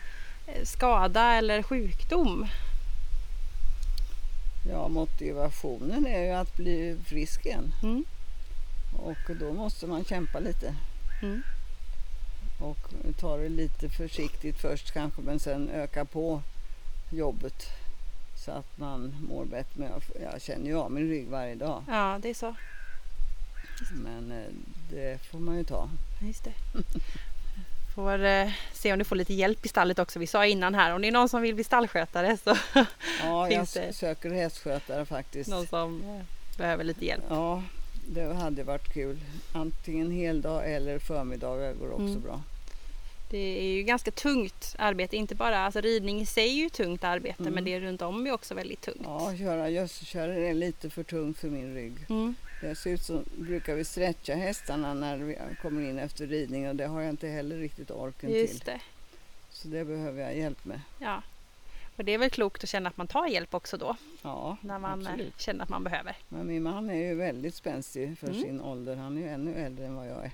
skada 0.65 1.35
eller 1.35 1.63
sjukdom? 1.63 2.47
Ja, 4.71 4.89
motivationen 4.89 6.07
är 6.07 6.25
ju 6.25 6.31
att 6.31 6.57
bli 6.57 6.97
frisk 7.07 7.47
igen 7.47 7.73
Mm. 7.83 8.05
och 8.97 9.37
då 9.41 9.53
måste 9.53 9.87
man 9.87 10.05
kämpa 10.05 10.39
lite 10.39 10.75
Mm. 11.23 11.43
och 12.61 12.79
ta 13.21 13.37
det 13.37 13.49
lite 13.49 13.89
försiktigt 13.89 14.59
först 14.61 14.93
kanske 14.93 15.23
men 15.23 15.41
sen 15.41 15.69
öka 15.69 16.05
på 16.05 16.43
jobbet 17.11 17.67
så 18.45 18.51
att 18.51 18.79
man 18.79 19.15
mår 19.29 19.45
bättre. 19.45 19.73
Men 19.81 19.89
jag, 19.91 20.03
jag 20.33 20.43
känner 20.43 20.67
ju 20.67 20.77
av 20.79 20.91
min 20.93 21.09
rygg 21.09 21.29
varje 21.29 21.55
dag 21.55 21.83
Ja, 21.89 22.19
det 22.23 22.31
är 22.31 22.35
så. 22.35 22.55
men 23.93 24.33
eh, 24.33 24.49
det 24.91 25.21
får 25.23 25.39
man 25.39 25.57
ju 25.57 25.65
ta. 25.65 25.89
Just 26.21 26.45
det. 26.45 26.53
Får 27.95 28.25
eh, 28.25 28.51
se 28.73 28.93
om 28.93 28.99
du 28.99 29.05
får 29.05 29.17
lite 29.17 29.35
hjälp 29.35 29.67
i 29.67 29.69
stallet 29.69 29.99
också. 29.99 30.19
Vi 30.19 30.27
sa 30.27 30.47
innan 30.47 30.75
här 30.75 30.95
om 30.95 31.03
det 31.03 31.09
är 31.09 31.13
någon 31.13 31.29
som 31.29 31.43
vill 31.43 31.55
bli 31.55 31.65
stallskötare 31.65 32.37
så 32.45 32.57
Ja, 33.23 33.51
jag 33.51 33.67
det- 33.75 33.93
söker 33.97 34.31
hästskötare 34.31 35.05
faktiskt. 35.07 35.51
någon 35.51 35.67
som 35.67 36.03
eh, 36.03 36.57
behöver 36.59 36.85
lite 36.85 37.05
hjälp. 37.07 37.25
Ja, 37.29 37.63
det 38.09 38.35
hade 38.35 38.63
varit 38.63 38.95
kul. 38.95 39.19
Antingen 39.53 40.11
heldag 40.11 40.73
eller 40.75 40.99
förmiddagar 40.99 41.73
går 41.73 41.91
också 41.93 42.03
Mm. 42.05 42.23
bra. 42.23 42.43
Det 43.31 43.59
är 43.59 43.73
ju 43.73 43.83
ganska 43.83 44.11
tungt 44.11 44.75
arbete, 44.79 45.17
inte 45.17 45.35
bara 45.35 45.59
alltså 45.59 45.81
ridning 45.81 46.21
i 46.21 46.27
sig 46.27 46.49
är 46.51 46.63
ju 46.63 46.69
tungt 46.71 47.05
arbete 47.05 47.43
Mm. 47.43 47.53
men 47.55 47.65
det 47.65 47.81
runt 47.81 48.03
om 48.03 48.27
är 48.27 48.33
också 48.33 48.55
väldigt 48.55 48.81
tungt. 48.81 49.01
Ja, 49.05 49.33
köra 49.39 49.69
gödselkärror 49.69 50.37
är 50.37 50.55
lite 50.55 50.91
för 50.91 51.03
tungt 51.03 51.39
för 51.39 51.49
min 51.49 51.75
rygg. 51.75 51.95
Mm. 52.09 52.35
Dessutom 52.69 53.25
brukar 53.39 53.75
vi 53.75 53.85
stretcha 53.85 54.35
hästarna 54.35 54.95
när 54.95 55.17
vi 55.17 55.39
kommer 55.63 55.83
in 55.91 55.99
efter 55.99 56.27
ridning 56.27 56.69
och 56.69 56.77
det 56.77 56.87
har 56.87 57.01
jag 57.01 57.11
inte 57.11 57.29
heller 57.29 57.57
riktigt 57.57 57.91
orken 57.91 58.31
till. 58.31 58.41
Just 58.41 58.65
det. 58.65 58.81
Så 59.51 59.69
det 59.69 59.85
behöver 59.85 60.23
jag 60.23 60.37
hjälp 60.37 60.65
med. 60.65 60.81
Ja. 60.99 61.23
Och 61.97 62.05
det 62.05 62.13
är 62.13 62.19
väl 62.19 62.31
klokt 62.31 62.63
att 62.63 62.69
känna 62.69 62.89
att 62.89 62.97
man 62.97 63.07
tar 63.07 63.27
hjälp 63.27 63.55
också 63.55 63.77
då 63.77 63.97
Ja, 64.23 64.57
när 64.61 64.79
man 64.79 65.07
eh, 65.07 65.13
absolut. 65.13 65.41
känner 65.41 65.63
att 65.63 65.69
man 65.69 65.85
behöver. 65.85 66.17
Men 66.29 66.47
min 66.47 66.63
man 66.63 66.91
är 66.91 66.95
ju 67.09 67.15
väldigt 67.15 67.55
spänstig 67.55 68.19
för 68.19 68.29
Mm. 68.29 68.41
sin 68.43 68.61
ålder. 68.61 68.97
Han 68.97 69.17
är 69.17 69.21
ju 69.21 69.29
ännu 69.29 69.55
äldre 69.55 69.87
än 69.87 69.95
vad 69.97 70.07
jag 70.09 70.25
är. 70.25 70.31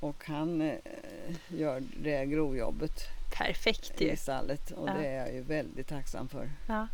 Och 0.00 0.24
han 0.26 0.60
eh, 0.60 0.74
gör 1.48 1.82
det 2.02 2.24
grovjobbet 2.26 3.00
Perfekt 3.38 4.00
ju. 4.00 4.10
i 4.10 4.16
stallet 4.16 4.70
och 4.70 4.88
Ja. 4.88 4.92
det 4.94 5.06
är 5.06 5.18
jag 5.26 5.34
ju 5.34 5.40
väldigt 5.42 5.88
tacksam 5.88 6.28
för. 6.28 6.50
Ja. 6.68 6.88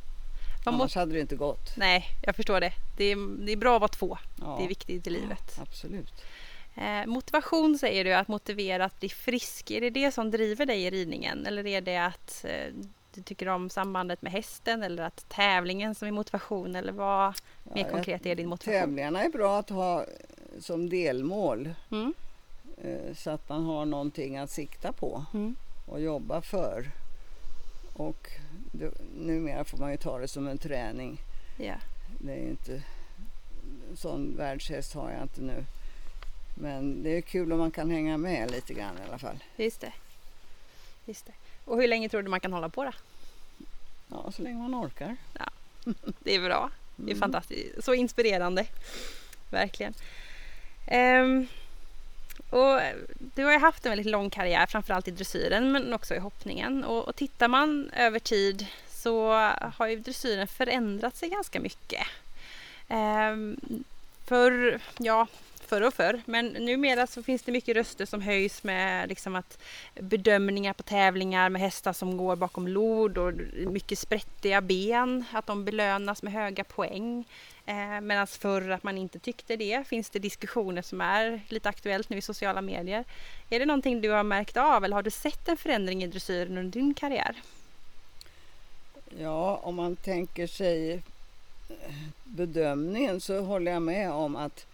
Må- 0.67 0.73
Annars 0.73 0.95
hade 0.95 1.13
det 1.15 1.21
inte 1.21 1.37
gått. 1.37 1.77
Nej, 1.77 2.05
jag 2.23 2.37
förstår 2.37 2.61
det. 2.61 2.73
Det 2.97 3.05
är, 3.05 3.45
det 3.47 3.53
är 3.53 3.57
bra 3.57 3.75
att 3.77 3.81
vara 3.81 3.89
två. 3.89 4.19
Ja, 4.41 4.57
Det 4.59 4.65
är 4.65 4.69
viktigt 4.69 5.07
i 5.07 5.11
livet. 5.11 5.59
Absolut. 5.63 6.13
Eh, 6.77 7.07
motivation 7.07 7.79
säger 7.79 8.05
du, 8.05 8.13
att 8.15 8.29
motivera 8.29 8.85
att 8.85 9.01
bli 9.01 9.09
frisk. 9.09 9.71
Är 9.71 9.81
det 9.81 9.91
det 9.91 10.13
som 10.13 10.31
driver 10.31 10.67
dig 10.67 10.85
i 10.85 10.91
ridningen? 10.91 11.47
Eller 11.47 11.67
är 11.67 11.81
det 11.81 11.97
att 11.97 12.45
eh, 12.49 12.75
du 13.15 13.23
tycker 13.23 13.49
om 13.49 13.71
sambandet 13.71 14.23
med 14.23 14.33
hästen? 14.33 14.83
Eller 14.83 15.03
att 15.03 15.29
tävlingen 15.29 15.95
som 15.95 16.09
är 16.09 16.13
motivation? 16.13 16.77
Eller 16.77 16.93
vad 16.93 17.35
Ja, 17.65 17.75
mer 17.75 17.91
konkret 17.91 18.27
är 18.27 18.35
din 18.35 18.49
motivation? 18.49 18.81
Tävlingarna 18.81 19.23
är 19.25 19.29
bra 19.29 19.59
att 19.59 19.71
ha 19.71 20.05
som 20.61 20.89
delmål 20.89 21.75
Mm. 21.91 22.15
eh, 22.83 23.15
så 23.17 23.31
att 23.31 23.49
man 23.49 23.65
har 23.65 23.85
någonting 23.87 24.37
att 24.37 24.51
sikta 24.51 24.93
på 24.93 25.25
Mm. 25.35 25.57
och 25.87 26.01
jobba 26.01 26.41
för. 26.43 26.91
Och 27.95 28.31
det, 28.73 28.91
numera 29.17 29.65
får 29.65 29.79
man 29.79 29.91
ju 29.91 29.97
ta 29.97 30.19
det 30.19 30.29
som 30.29 30.49
en 30.49 30.59
träning. 30.59 31.21
Ja. 31.57 31.75
Det 32.21 32.33
är 32.33 32.49
inte 32.49 32.83
sån 33.97 34.37
världshäst 34.37 34.95
har 34.95 35.11
jag 35.11 35.23
inte 35.23 35.41
nu. 35.41 35.65
Men 36.55 37.03
det 37.03 37.11
är 37.17 37.21
kul 37.21 37.53
om 37.53 37.59
man 37.59 37.71
kan 37.71 37.91
hänga 37.91 38.17
med 38.17 38.51
lite 38.51 38.75
grann 38.75 38.99
i 38.99 39.09
alla 39.09 39.19
fall. 39.19 39.45
Just 39.57 39.81
det. 39.81 39.93
Just 41.07 41.27
det. 41.27 41.33
Och 41.65 41.77
hur 41.81 41.89
länge 41.89 42.09
tror 42.09 42.23
du 42.23 42.29
man 42.29 42.41
kan 42.41 42.53
hålla 42.53 42.69
på 42.69 42.85
då? 42.85 42.93
Ja, 44.09 44.33
så 44.33 44.43
länge 44.43 44.59
man 44.59 44.75
orkar. 44.75 45.17
Det 46.25 46.35
är 46.35 46.41
bra. 46.41 46.71
Det 46.97 47.03
är 47.11 47.15
Mm. 47.15 47.21
fantastiskt. 47.21 47.85
Så 47.85 47.95
inspirerande. 47.95 48.67
Verkligen. 49.51 49.95
Ehm, 50.87 51.47
och 52.51 52.81
eh, 52.81 52.97
du 53.35 53.45
har 53.45 53.53
ju 53.53 53.59
haft 53.59 53.87
en 53.87 53.91
väldigt 53.91 54.13
lång 54.13 54.31
karriär, 54.31 54.67
framförallt 54.67 55.09
i 55.09 55.11
dressyren 55.11 55.73
men 55.73 55.95
också 55.95 56.15
i 56.15 56.19
hoppningen. 56.19 56.85
Och, 56.85 57.09
och 57.09 57.17
tittar 57.17 57.49
man 57.49 57.91
över 57.97 58.19
tid 58.19 58.67
så 58.89 59.33
har 59.77 59.87
ju 59.87 59.97
dressyren 59.97 60.47
förändrat 60.47 61.17
sig 61.17 61.29
ganska 61.29 61.61
mycket. 61.61 62.07
Ehm, 62.89 63.57
för, 64.27 64.81
ja, 64.99 65.27
förr 65.71 65.83
och 65.83 65.95
förr. 65.95 66.23
Men 66.25 66.47
numera 66.47 67.07
så 67.07 67.23
finns 67.23 67.43
det 67.43 67.53
mycket 67.53 67.77
röster 67.77 68.07
som 68.07 68.21
höjs 68.21 68.63
med 68.63 69.09
liksom 69.09 69.37
att 69.37 69.59
bedömningar 69.95 70.73
på 70.73 70.83
tävlingar 70.83 71.49
med 71.49 71.63
hästar 71.63 71.93
som 71.93 72.17
går 72.17 72.37
bakom 72.37 72.69
lod 72.69 73.19
och 73.19 73.33
mycket 73.73 73.99
sprättiga 73.99 74.61
ben, 74.61 75.25
att 75.33 75.47
de 75.47 75.65
belönas 75.65 76.23
med 76.23 76.33
höga 76.33 76.65
poäng. 76.65 77.25
Eh, 77.71 78.01
Medan 78.01 78.27
förr 78.27 78.71
att 78.71 78.83
man 78.83 78.99
inte 78.99 79.19
tyckte 79.19 79.57
det. 79.57 79.87
Finns 79.87 80.11
det 80.11 80.19
diskussioner 80.19 80.83
som 80.83 81.01
är 81.01 81.41
lite 81.49 81.69
aktuellt 81.69 82.11
nu 82.11 82.17
i 82.17 82.23
sociala 82.23 82.61
medier? 82.61 83.05
Är 83.51 83.59
det 83.59 83.67
någonting 83.67 84.01
du 84.01 84.11
har 84.11 84.23
märkt 84.23 84.57
av 84.57 84.85
eller 84.85 84.97
har 84.97 85.03
du 85.03 85.11
sett 85.11 85.49
en 85.49 85.57
förändring 85.57 86.03
i 86.03 86.07
dressyren 86.07 86.59
under 86.59 86.73
din 86.73 86.95
karriär? 86.95 87.43
Ja, 89.19 89.61
om 89.63 89.75
man 89.75 89.97
tänker 89.97 90.47
sig 90.47 90.93
eh, 90.93 91.01
bedömningen 92.25 93.21
så 93.21 93.41
håller 93.41 93.73
jag 93.73 93.83
med 93.83 94.13
om 94.13 94.37
att 94.37 94.67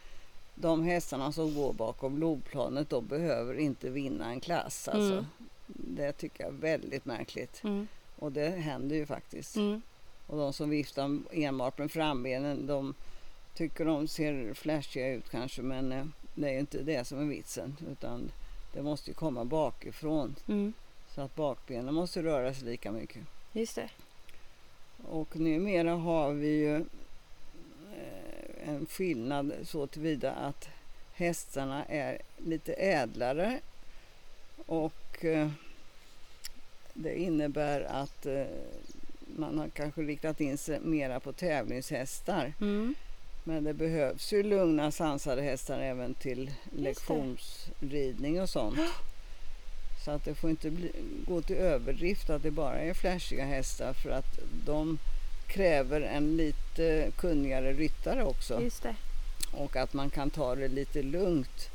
de 0.54 0.84
hästarna 0.84 1.32
som 1.32 1.54
går 1.54 1.72
bakom 1.72 2.18
lodplanet 2.18 2.90
då 2.90 3.00
behöver 3.00 3.58
inte 3.58 3.90
vinna 3.90 4.30
en 4.30 4.40
klass. 4.40 4.88
Alltså. 4.88 5.12
Mm. 5.12 5.26
Det 5.66 6.12
tycker 6.12 6.44
jag 6.44 6.52
är 6.52 6.58
väldigt 6.58 7.04
märkligt. 7.04 7.64
Mm. 7.64 7.88
Och 8.18 8.32
det 8.32 8.48
händer 8.48 8.96
ju 8.96 9.06
faktiskt. 9.06 9.56
Mm. 9.56 9.82
Och 10.26 10.38
de 10.38 10.52
som 10.52 10.70
viftar 10.70 11.18
enbart 11.32 11.78
med 11.78 11.90
frambenen 11.90 12.66
de 12.66 12.94
tycker 13.54 13.84
de 13.84 14.08
ser 14.08 14.54
flashiga 14.54 15.08
ut 15.08 15.30
kanske 15.30 15.62
men 15.62 15.92
eh, 15.92 16.06
det 16.34 16.48
är 16.48 16.52
ju 16.52 16.58
inte 16.58 16.82
det 16.82 17.04
som 17.04 17.18
är 17.18 17.24
vitsen 17.24 17.76
utan 17.90 18.30
det 18.72 18.82
måste 18.82 19.10
ju 19.10 19.14
komma 19.14 19.44
bakifrån 19.44 20.34
Mm. 20.48 20.72
så 21.14 21.20
att 21.20 21.34
bakbenen 21.34 21.94
måste 21.94 22.22
röra 22.22 22.54
sig 22.54 22.68
lika 22.68 22.92
mycket. 22.92 23.22
Just 23.52 23.74
det. 23.74 23.90
Och 25.08 25.36
numera 25.36 25.94
har 25.94 26.32
vi 26.32 26.48
ju 26.48 26.76
eh, 26.76 28.68
en 28.68 28.86
skillnad 28.86 29.52
så 29.64 29.86
tillvida 29.86 30.32
att 30.32 30.68
hästarna 31.14 31.84
är 31.84 32.18
lite 32.36 32.72
ädlare 32.72 33.60
och 34.66 35.24
eh, 35.24 35.50
det 36.94 37.18
innebär 37.20 37.80
att 37.80 38.26
man 39.38 39.58
har 39.58 39.68
kanske 39.68 40.02
riktat 40.02 40.40
in 40.40 40.58
sig 40.58 40.80
mera 40.80 41.20
på 41.20 41.32
tävlingshästar. 41.32 42.52
Mm. 42.60 42.94
Men 43.44 43.64
det 43.64 43.74
behövs 43.74 44.32
ju 44.32 44.42
lugna 44.42 44.90
sansade 44.90 45.42
hästar 45.42 45.80
även 45.80 46.14
till 46.14 46.50
lektionsridning 46.72 48.40
och 48.40 48.48
sånt. 48.48 48.78
Så 50.04 50.10
att 50.10 50.24
det 50.24 50.34
får 50.34 50.50
inte 50.50 50.70
bli, 50.70 50.92
gå 51.26 51.42
till 51.42 51.56
överdrift 51.56 52.30
att 52.30 52.42
det 52.42 52.50
bara 52.50 52.78
är 52.80 52.94
flashiga 52.94 53.44
hästar 53.44 53.92
för 53.92 54.10
att 54.10 54.38
de 54.66 54.98
kräver 55.46 56.00
en 56.00 56.36
lite 56.36 57.10
kunnigare 57.16 57.72
ryttare 57.72 58.24
också. 58.24 58.60
Och 59.52 59.76
att 59.76 59.92
man 59.92 60.10
kan 60.10 60.30
ta 60.30 60.54
det 60.54 60.68
lite 60.68 61.02
lugnt 61.02 61.70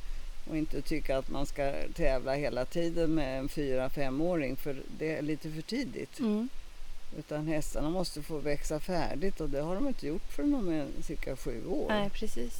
och 0.49 0.57
inte 0.57 0.81
tycka 0.81 1.17
att 1.17 1.29
man 1.29 1.45
ska 1.45 1.73
tävla 1.95 2.33
hela 2.33 2.65
tiden 2.65 3.15
med 3.15 3.39
en 3.39 3.49
fyra 3.49 3.89
femåring 3.89 4.55
för 4.55 4.81
det 4.97 5.17
är 5.17 5.21
lite 5.21 5.51
för 5.51 5.61
tidigt. 5.61 6.19
Mm. 6.19 6.49
Utan 7.17 7.47
hästarna 7.47 7.89
måste 7.89 8.21
få 8.21 8.37
växa 8.39 8.79
färdigt 8.79 9.41
och 9.41 9.49
det 9.49 9.61
har 9.61 9.75
de 9.75 9.87
inte 9.87 10.07
gjort 10.07 10.31
förrän 10.31 10.51
de 10.51 10.69
är 10.69 10.87
cirka 11.03 11.35
sju 11.35 11.65
år. 11.65 11.85
Nej, 11.89 12.09
precis. 12.09 12.53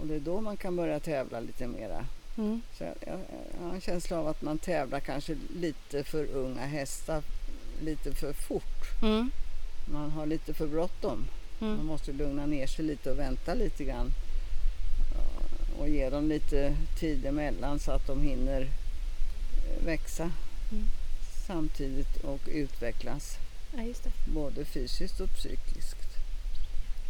Och 0.00 0.06
det 0.06 0.14
är 0.14 0.20
då 0.20 0.40
man 0.40 0.56
kan 0.56 0.76
börja 0.76 1.00
tävla 1.00 1.40
lite 1.40 1.66
mera. 1.66 2.06
Mm. 2.36 2.60
Så 2.78 2.84
jag, 2.84 2.94
jag, 3.06 3.18
jag 3.60 3.66
har 3.66 3.74
en 3.74 3.80
känsla 3.80 4.18
av 4.18 4.28
att 4.28 4.42
man 4.42 4.58
tävlar 4.58 5.00
kanske 5.00 5.36
lite 5.56 6.04
för 6.04 6.24
unga 6.34 6.66
hästar 6.66 7.22
lite 7.80 8.12
för 8.14 8.32
fort. 8.32 9.02
Mm. 9.02 9.30
Man 9.92 10.10
har 10.10 10.26
lite 10.26 10.54
för 10.54 10.66
bråttom. 10.66 11.26
Man 11.58 11.72
Mm. 11.74 11.86
måste 11.86 12.12
lugna 12.12 12.46
ner 12.46 12.66
sig 12.66 12.84
lite 12.84 13.10
och 13.10 13.18
vänta 13.18 13.54
lite 13.54 13.84
grann. 13.84 14.10
Och 15.78 15.88
ge 15.88 16.10
dem 16.10 16.28
lite 16.28 16.76
tid 17.00 17.26
emellan 17.26 17.78
så 17.78 17.90
att 17.92 18.06
de 18.06 18.22
hinner 18.22 18.68
växa 19.84 20.32
Mm. 20.72 20.84
samtidigt 21.46 22.16
och 22.24 22.40
utvecklas 22.46 23.36
Ja, 23.76 23.82
just 23.82 24.04
det. 24.04 24.10
både 24.26 24.64
fysiskt 24.64 25.20
och 25.20 25.30
psykiskt. 25.30 25.96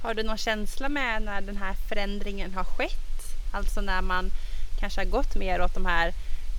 Har 0.03 0.14
du 0.14 0.22
någon 0.22 0.38
känsla 0.38 0.88
med 0.88 1.22
när 1.22 1.40
den 1.40 1.57
här 1.57 1.74
förändringen 1.88 2.55
har 2.55 2.64
skett? 2.64 3.37
Alltså 3.53 3.81
när 3.81 4.03
man 4.03 4.31
kanske 4.81 5.00
har 5.00 5.07
gått 5.07 5.37
mer 5.37 5.62
åt 5.62 5.74
de 5.74 5.87
här 5.87 6.09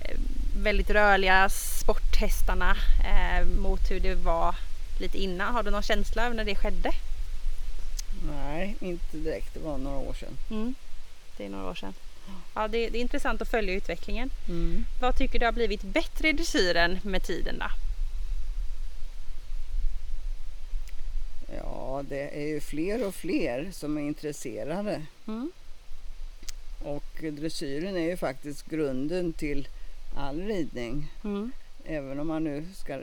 eh, 0.04 0.18
väldigt 0.62 0.90
rörliga 0.90 1.48
sporthästarna 1.48 2.76
eh, 3.04 3.46
mot 3.46 3.90
hur 3.90 4.00
det 4.00 4.14
var 4.14 4.54
lite 5.00 5.18
innan. 5.18 5.54
Har 5.54 5.62
du 5.62 5.70
någon 5.70 5.82
känsla 5.82 6.26
av 6.26 6.34
när 6.34 6.44
det 6.44 6.54
skedde? 6.54 6.90
Nej, 8.26 8.76
inte 8.80 9.16
direkt. 9.16 9.54
Det 9.54 9.60
var 9.60 9.78
några 9.78 9.98
år 9.98 10.14
sedan. 10.14 10.38
Mm. 10.50 10.74
Det 11.36 11.44
är 11.44 11.48
några 11.48 11.70
år 11.70 11.74
sedan. 11.74 11.94
Ja, 12.54 12.68
det, 12.68 12.88
det 12.88 12.98
är 12.98 13.02
intressant 13.02 13.42
att 13.42 13.48
följa 13.50 13.74
utvecklingen. 13.74 14.30
Mm. 14.48 14.84
Vad 15.00 15.16
tycker 15.16 15.38
du 15.38 15.44
har 15.44 15.52
blivit 15.52 15.82
bättre 15.82 16.28
i 16.28 16.32
dressyren 16.32 16.98
med 17.02 17.22
tiden 17.22 17.58
då? 17.58 17.66
Ja, 21.54 22.04
det 22.08 22.42
är 22.42 22.46
ju 22.46 22.60
fler 22.60 23.06
och 23.06 23.14
fler 23.14 23.70
som 23.72 23.98
är 23.98 24.02
intresserade. 24.02 25.02
Mm. 25.26 25.50
Och 26.84 27.24
dressyren 27.32 27.96
är 27.96 28.10
ju 28.10 28.16
faktiskt 28.16 28.70
grunden 28.70 29.32
till 29.32 29.68
all 30.16 30.40
ridning. 30.40 31.12
Mm. 31.24 31.52
Även 31.84 32.20
om 32.20 32.26
man 32.26 32.44
nu 32.44 32.64
ska 32.74 33.00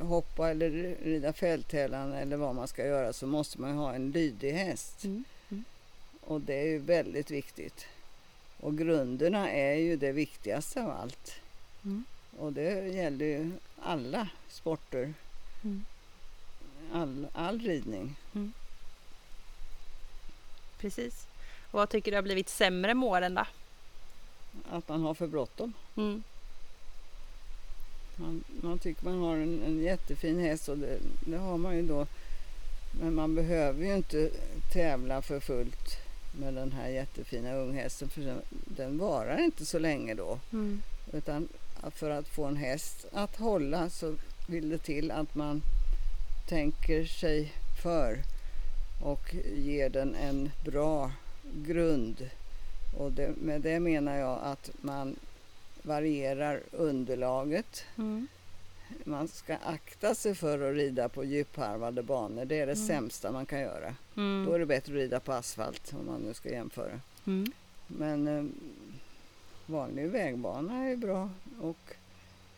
hoppa 0.00 0.50
eller 0.50 0.70
rida 1.04 1.32
fälttävlan 1.32 2.12
eller 2.12 2.36
vad 2.36 2.54
man 2.54 2.68
ska 2.68 2.86
göra 2.86 3.12
så 3.12 3.26
måste 3.26 3.60
man 3.60 3.70
ju 3.70 3.76
ha 3.76 3.94
en 3.94 4.10
lydig 4.10 4.52
häst. 4.52 5.04
Mm. 5.04 5.24
Mm. 5.50 5.64
Och 6.20 6.40
det 6.40 6.54
är 6.54 6.66
ju 6.66 6.78
väldigt 6.78 7.30
viktigt. 7.30 7.86
Och 8.60 8.78
grunderna 8.78 9.50
är 9.50 9.74
ju 9.74 9.96
det 9.96 10.12
viktigaste 10.12 10.82
av 10.82 10.90
allt. 10.90 11.32
Mm. 11.84 12.04
Och 12.38 12.52
det 12.52 12.88
gäller 12.88 13.26
ju 13.26 13.50
alla 13.82 14.28
sporter, 14.48 15.14
Mm. 15.64 15.84
All, 16.94 17.26
all 17.32 17.60
ridning. 17.60 18.16
Precis. 20.78 21.26
Och 21.70 21.78
vad 21.78 21.88
tycker 21.88 22.10
du 22.10 22.16
har 22.16 22.22
blivit 22.22 22.48
sämre 22.48 22.94
med 22.94 23.08
åren 23.08 23.34
då? 23.34 23.46
Att 24.70 24.88
man 24.88 25.02
har 25.02 25.14
för 25.14 25.26
bråttom. 25.26 25.72
Mm. 25.96 26.22
Man, 28.16 28.44
man 28.62 28.78
tycker 28.78 29.04
man 29.04 29.18
har 29.18 29.36
en, 29.36 29.62
en 29.66 29.82
jättefin 29.82 30.40
häst 30.40 30.68
och 30.68 30.78
det, 30.78 30.98
det 31.26 31.36
har 31.36 31.58
man 31.58 31.76
ju 31.76 31.82
då. 31.82 32.06
Men 33.00 33.14
man 33.14 33.34
behöver 33.34 33.84
ju 33.84 33.94
inte 33.94 34.30
tävla 34.72 35.22
för 35.22 35.40
fullt 35.40 35.96
med 36.38 36.54
den 36.54 36.72
här 36.72 36.88
jättefina 36.88 37.54
unghästen 37.54 38.08
för 38.08 38.20
den, 38.20 38.40
den 38.50 38.98
varar 38.98 39.44
inte 39.44 39.66
så 39.66 39.78
länge 39.78 40.14
då. 40.14 40.38
Mm. 40.52 40.82
Utan 41.12 41.48
för 41.90 42.10
att 42.10 42.28
få 42.28 42.44
en 42.44 42.56
häst 42.56 43.06
att 43.12 43.36
hålla 43.36 43.90
så 43.90 44.16
vill 44.46 44.68
det 44.68 44.78
till 44.78 45.10
att 45.10 45.34
man 45.34 45.62
tänker 46.48 47.04
sig 47.04 47.52
för 47.82 48.18
och 49.02 49.34
ger 49.54 49.88
den 49.88 50.14
en 50.14 50.50
bra 50.64 51.12
grund. 51.66 52.30
Och 52.98 53.12
det, 53.12 53.36
med 53.36 53.60
det 53.60 53.80
menar 53.80 54.16
jag 54.16 54.38
att 54.42 54.70
man 54.80 55.16
varierar 55.82 56.60
underlaget. 56.72 57.84
Mm. 57.98 58.26
Man 59.04 59.28
ska 59.28 59.56
akta 59.56 60.14
sig 60.14 60.34
för 60.34 60.70
att 60.70 60.76
rida 60.76 61.08
på 61.08 61.24
djupharvade 61.24 62.02
banor. 62.02 62.44
Det 62.44 62.60
är 62.60 62.66
det 62.66 62.72
Mm. 62.72 62.86
sämsta 62.86 63.32
man 63.32 63.46
kan 63.46 63.60
göra. 63.60 63.94
Mm. 64.16 64.44
Då 64.46 64.52
är 64.52 64.58
det 64.58 64.66
bättre 64.66 64.92
att 64.92 64.96
rida 64.98 65.20
på 65.20 65.32
asfalt 65.32 65.92
om 66.00 66.06
man 66.06 66.20
nu 66.20 66.34
ska 66.34 66.50
jämföra. 66.50 67.00
Mm. 67.26 67.52
Men 67.86 68.28
eh, 68.28 68.44
vanlig 69.66 70.08
vägbana 70.08 70.84
är 70.88 70.96
bra 70.96 71.30
och 71.60 71.94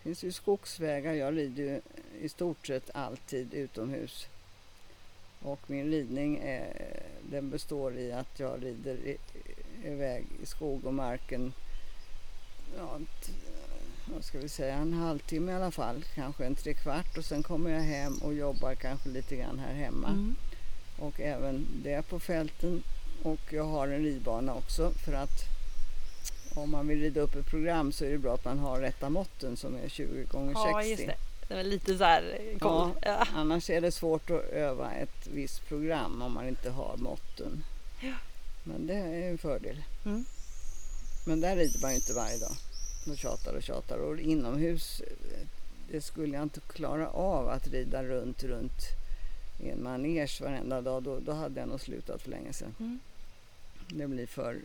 finns 0.06 0.24
ju 0.24 0.32
skogsvägar. 0.32 1.12
Jag 1.12 1.36
rider 1.36 1.62
ju 1.62 1.80
i 2.20 2.28
stort 2.28 2.66
sett 2.66 2.90
alltid 2.94 3.54
utomhus. 3.54 4.26
Och 5.42 5.60
min 5.66 5.90
ridning 5.90 6.38
är, 6.42 6.92
den 7.30 7.50
består 7.50 7.98
i 7.98 8.12
att 8.12 8.40
jag 8.40 8.64
rider 8.64 8.94
i, 8.94 9.16
iväg 9.84 10.24
i 10.42 10.46
skog 10.46 10.84
och 10.84 10.94
marken 10.94 11.52
ja, 12.76 12.98
vad 14.14 14.24
ska 14.24 14.38
vi 14.38 14.48
säga, 14.48 14.74
en 14.74 14.92
halvtimme 14.92 15.52
i 15.52 15.54
alla 15.54 15.70
fall, 15.70 16.04
kanske 16.14 16.46
en 16.46 16.54
trekvart 16.54 17.18
och 17.18 17.24
sen 17.24 17.42
kommer 17.42 17.70
jag 17.70 17.80
hem 17.80 18.18
och 18.18 18.34
jobbar 18.34 18.74
kanske 18.74 19.08
lite 19.08 19.36
grann 19.36 19.58
här 19.58 19.74
hemma 19.74 20.08
Mm. 20.08 20.34
och 20.98 21.20
även 21.20 21.66
det 21.82 22.08
på 22.08 22.20
fälten. 22.20 22.82
Och 23.22 23.52
jag 23.52 23.64
har 23.64 23.88
en 23.88 24.02
ridbana 24.02 24.54
också 24.54 24.90
för 24.90 25.12
att 25.12 25.55
om 26.56 26.70
man 26.70 26.88
vill 26.88 27.00
rida 27.00 27.20
upp 27.20 27.34
ett 27.34 27.46
program 27.46 27.92
så 27.92 28.04
är 28.04 28.10
det 28.10 28.18
bra 28.18 28.34
att 28.34 28.44
man 28.44 28.58
har 28.58 28.80
rätta 28.80 29.10
måtten 29.10 29.56
som 29.56 29.74
är 29.74 29.88
20 29.88 30.24
gånger 30.24 30.54
60 30.54 30.60
Ja, 30.70 30.82
just 30.82 31.06
det. 31.06 31.16
Det 31.48 31.54
var 31.54 31.62
lite 31.62 31.98
så 31.98 32.04
här 32.04 32.38
eh, 32.40 32.58
koll. 32.58 32.90
Ja. 33.02 33.26
Annars 33.34 33.70
är 33.70 33.80
det 33.80 33.92
svårt 33.92 34.30
att 34.30 34.44
öva 34.44 34.92
ett 34.92 35.26
visst 35.26 35.68
program 35.68 36.22
om 36.22 36.32
man 36.32 36.48
inte 36.48 36.70
har 36.70 36.96
måtten. 36.96 37.64
Ja. 38.02 38.14
Men 38.64 38.86
det 38.86 38.94
är 38.94 39.30
en 39.30 39.38
fördel. 39.38 39.84
Mm. 40.04 40.24
Men 41.26 41.40
där 41.40 41.56
rider 41.56 41.80
man 41.82 41.90
ju 41.90 41.96
inte 41.96 42.12
varje 42.12 42.38
dag. 42.38 42.56
Och 43.10 43.18
tjatar 43.18 43.54
och 43.54 43.62
tjatar. 43.62 43.98
Och 43.98 44.18
inomhus, 44.18 45.00
eh, 45.00 45.46
det 45.90 46.00
skulle 46.00 46.34
jag 46.34 46.42
inte 46.42 46.60
klara 46.60 47.08
av 47.08 47.48
att 47.48 47.68
rida 47.68 48.04
runt, 48.04 48.42
runt 48.42 48.82
i 49.60 49.70
en 49.70 49.82
manege 49.82 50.42
varenda 50.42 50.80
dag. 50.80 51.02
Då, 51.02 51.18
då 51.20 51.32
hade 51.32 51.60
jag 51.60 51.68
nog 51.68 51.80
slutat 51.80 52.22
för 52.22 52.30
länge 52.30 52.52
sedan. 52.52 52.74
Mm. 52.78 53.00
Det 53.88 54.06
blir 54.06 54.26
för, 54.26 54.58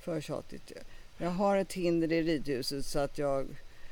för 0.00 0.20
tjatigt. 0.20 0.72
Jag 1.18 1.30
har 1.30 1.56
ett 1.56 1.72
hinder 1.72 2.12
i 2.12 2.22
ridhuset 2.22 2.86
så 2.86 2.98
att 2.98 3.18
jag 3.18 3.46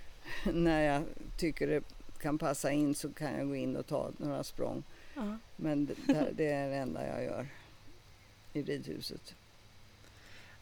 när 0.53 0.83
jag 0.83 1.03
tycker 1.39 1.67
det 1.67 1.83
kan 2.23 2.39
passa 2.39 2.73
in 2.73 2.95
så 2.95 3.12
kan 3.12 3.39
jag 3.39 3.49
gå 3.49 3.57
in 3.57 3.77
och 3.77 3.87
ta 3.87 4.11
några 4.17 4.45
språng. 4.45 4.83
Ja. 5.15 5.37
Men 5.57 5.87
det, 5.87 5.95
det- 6.33 6.51
är 6.53 6.69
det 6.71 6.77
enda 6.77 7.07
jag 7.07 7.25
gör 7.25 7.47
i 8.53 8.62
ridhuset. 8.62 9.35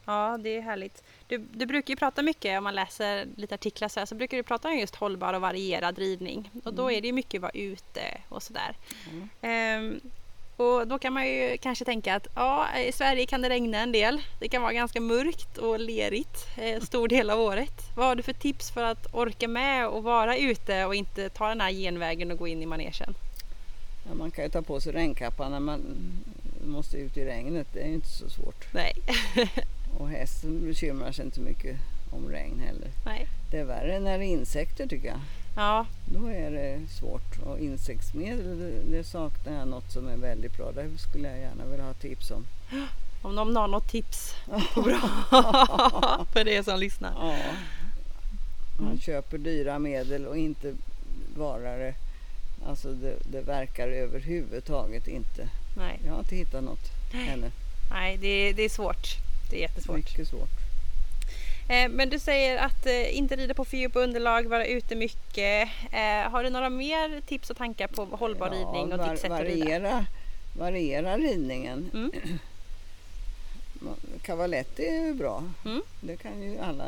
Ja, 0.07 0.39
det 0.43 0.57
är 0.57 0.61
härligt. 0.61 1.05
Du, 1.29 1.39
du 1.39 1.67
brukar 1.67 1.93
ju 1.93 1.97
prata 1.97 2.23
mycket, 2.23 2.59
om 2.59 2.65
man 2.65 2.75
läser 2.75 3.27
lite 3.37 3.55
artiklar 3.55 3.89
så, 3.89 4.01
här, 4.01 4.07
så 4.07 4.15
brukar 4.15 4.37
du 4.37 4.43
prata 4.43 4.69
om 4.69 4.79
just 4.79 4.95
hållbar 4.95 5.35
och 5.35 5.41
varierad 5.41 5.99
ridning. 5.99 6.51
Och 6.65 6.75
då 6.75 6.83
Mm. 6.83 6.97
är 6.97 7.01
det 7.01 7.07
ju 7.07 7.13
mycket 7.13 7.39
att 7.39 7.43
vara 7.43 7.53
ute 7.53 8.21
och 8.29 8.43
sådär. 8.43 8.77
Ja. 9.13 9.49
Ehm, 9.49 10.01
och 10.57 10.89
då 10.89 10.99
kan 10.99 11.13
man 11.13 11.27
ju 11.27 11.57
kanske 11.57 11.85
tänka 11.85 12.15
att 12.15 12.27
ja, 12.35 12.79
i 12.79 12.93
Sverige 12.93 13.27
kan 13.27 13.43
det 13.43 13.49
regna 13.49 13.79
en 13.79 13.93
del. 13.93 14.23
Det 14.39 14.49
kan 14.49 14.63
vara 14.63 14.73
ganska 14.73 15.01
mörkt 15.01 15.59
och 15.59 15.81
lerigt 15.81 16.47
eh, 16.57 16.83
stor 16.83 17.09
del 17.09 17.31
av 17.31 17.41
året. 17.41 17.73
Vad 17.97 18.07
har 18.07 18.15
du 18.15 18.23
för 18.23 18.33
tips 18.33 18.71
för 18.71 18.83
att 18.83 19.15
orka 19.15 19.49
med 19.49 19.89
och 19.89 20.03
vara 20.03 20.37
ute 20.37 20.85
och 20.85 20.95
inte 20.95 21.29
ta 21.29 21.49
den 21.49 21.61
här 21.61 21.71
genvägen 21.71 22.31
och 22.31 22.39
gå 22.39 22.49
in 22.49 22.63
i 22.63 22.67
manegen? 22.67 23.15
Ja, 24.09 24.15
man 24.15 24.31
kan 24.31 24.45
ju 24.45 24.51
ta 24.51 24.63
på 24.63 24.81
sig 24.81 24.93
regnkappan 24.93 25.53
när 25.53 25.61
man 25.61 25.83
måste 26.67 26.97
ut 26.97 27.17
i 27.17 27.25
regnet. 27.25 27.67
Det 27.73 27.81
är 27.81 27.89
ju 27.89 27.95
inte 27.95 28.09
så 28.09 28.29
svårt. 28.29 28.67
Nej, 28.73 28.93
Och 29.99 30.09
hästen 30.09 30.67
bekymrar 30.67 31.13
sig 31.13 31.25
inte 31.25 31.41
mycket 31.41 31.77
om 32.15 32.29
regn 32.29 32.61
heller. 32.61 32.89
nej. 33.05 33.27
Det 33.51 33.59
är 33.59 33.65
värre 33.65 34.01
när 34.01 34.19
det 34.19 34.25
är 34.25 34.29
insekter 34.29 34.87
tycker 34.87 35.09
jag. 35.09 35.21
Ja, 35.57 35.87
Då 36.07 36.27
är 36.27 36.51
det 36.51 36.81
svårt. 37.01 37.39
Och 37.45 37.59
insektsmedel, 37.59 38.59
det, 38.59 38.97
det 38.97 39.05
saknar 39.05 39.53
jag 39.59 39.69
något 39.69 39.93
som 39.93 40.09
är 40.09 40.17
väldigt 40.17 40.57
bra. 40.57 40.73
Det 40.73 40.99
skulle 40.99 41.29
jag 41.29 41.39
gärna 41.39 41.65
vilja 41.65 41.85
ha 41.85 41.93
tips 41.95 42.31
om. 42.31 42.47
om 43.23 43.35
någon 43.35 43.57
har 43.57 43.69
något 43.69 43.89
tips 43.89 44.35
på 44.75 44.83
bra 44.83 44.99
för 46.33 46.49
er 46.49 46.63
som 46.63 46.79
lyssnar. 46.81 47.13
Ja. 47.21 47.37
Man 48.79 48.87
Mm. 48.89 49.01
köper 49.01 49.39
dyra 49.39 49.79
medel 49.79 50.27
och 50.27 50.37
inte 50.37 50.75
varar 51.37 51.79
det. 51.79 51.95
Alltså 52.69 52.93
det, 52.93 53.15
det 53.33 53.41
verkar 53.41 53.89
överhuvudtaget 53.89 55.09
inte. 55.09 55.49
Nej, 55.77 56.01
Jag 56.07 56.13
har 56.13 56.19
inte 56.19 56.37
hittat 56.37 56.65
något 56.65 56.91
ännu. 57.13 57.51
nej 57.91 58.17
det, 58.17 58.53
det 58.53 58.63
är 58.63 58.69
svårt. 58.69 59.07
Det 59.51 59.57
är 59.57 59.61
jättesvårt. 59.61 59.97
Mycket 59.97 60.29
svårt. 60.29 60.51
Eh, 61.69 61.89
men 61.89 62.11
du 62.11 62.19
säger 62.19 62.57
att 62.59 62.87
eh, 62.87 63.17
inte 63.17 63.37
rida 63.37 63.55
på 63.55 63.65
fördjupat 63.65 64.03
underlag, 64.03 64.47
vara 64.49 64.67
ute 64.67 64.95
mycket. 64.97 65.69
Eh, 65.93 66.31
har 66.31 66.45
du 66.45 66.51
några 66.51 66.71
mer 66.71 67.21
tips 67.21 67.51
och 67.51 67.57
tankar 67.57 67.87
på 67.89 68.05
hållbar 68.05 68.51
ridning 68.51 68.93
och 68.93 68.99
var- 68.99 69.11
ditt 69.11 69.21
sätt 69.21 69.31
att 69.33 69.41
rida? 69.41 70.07
variera, 70.59 71.17
ridningen. 71.19 71.91
Mm. 71.95 72.13
Cavaletti 74.23 74.87
är 74.87 75.05
ju 75.07 75.15
bra. 75.15 75.45
Mm. 75.65 75.83
Det 76.01 76.17
kan 76.17 76.43
ju 76.43 76.59
alla 76.59 76.85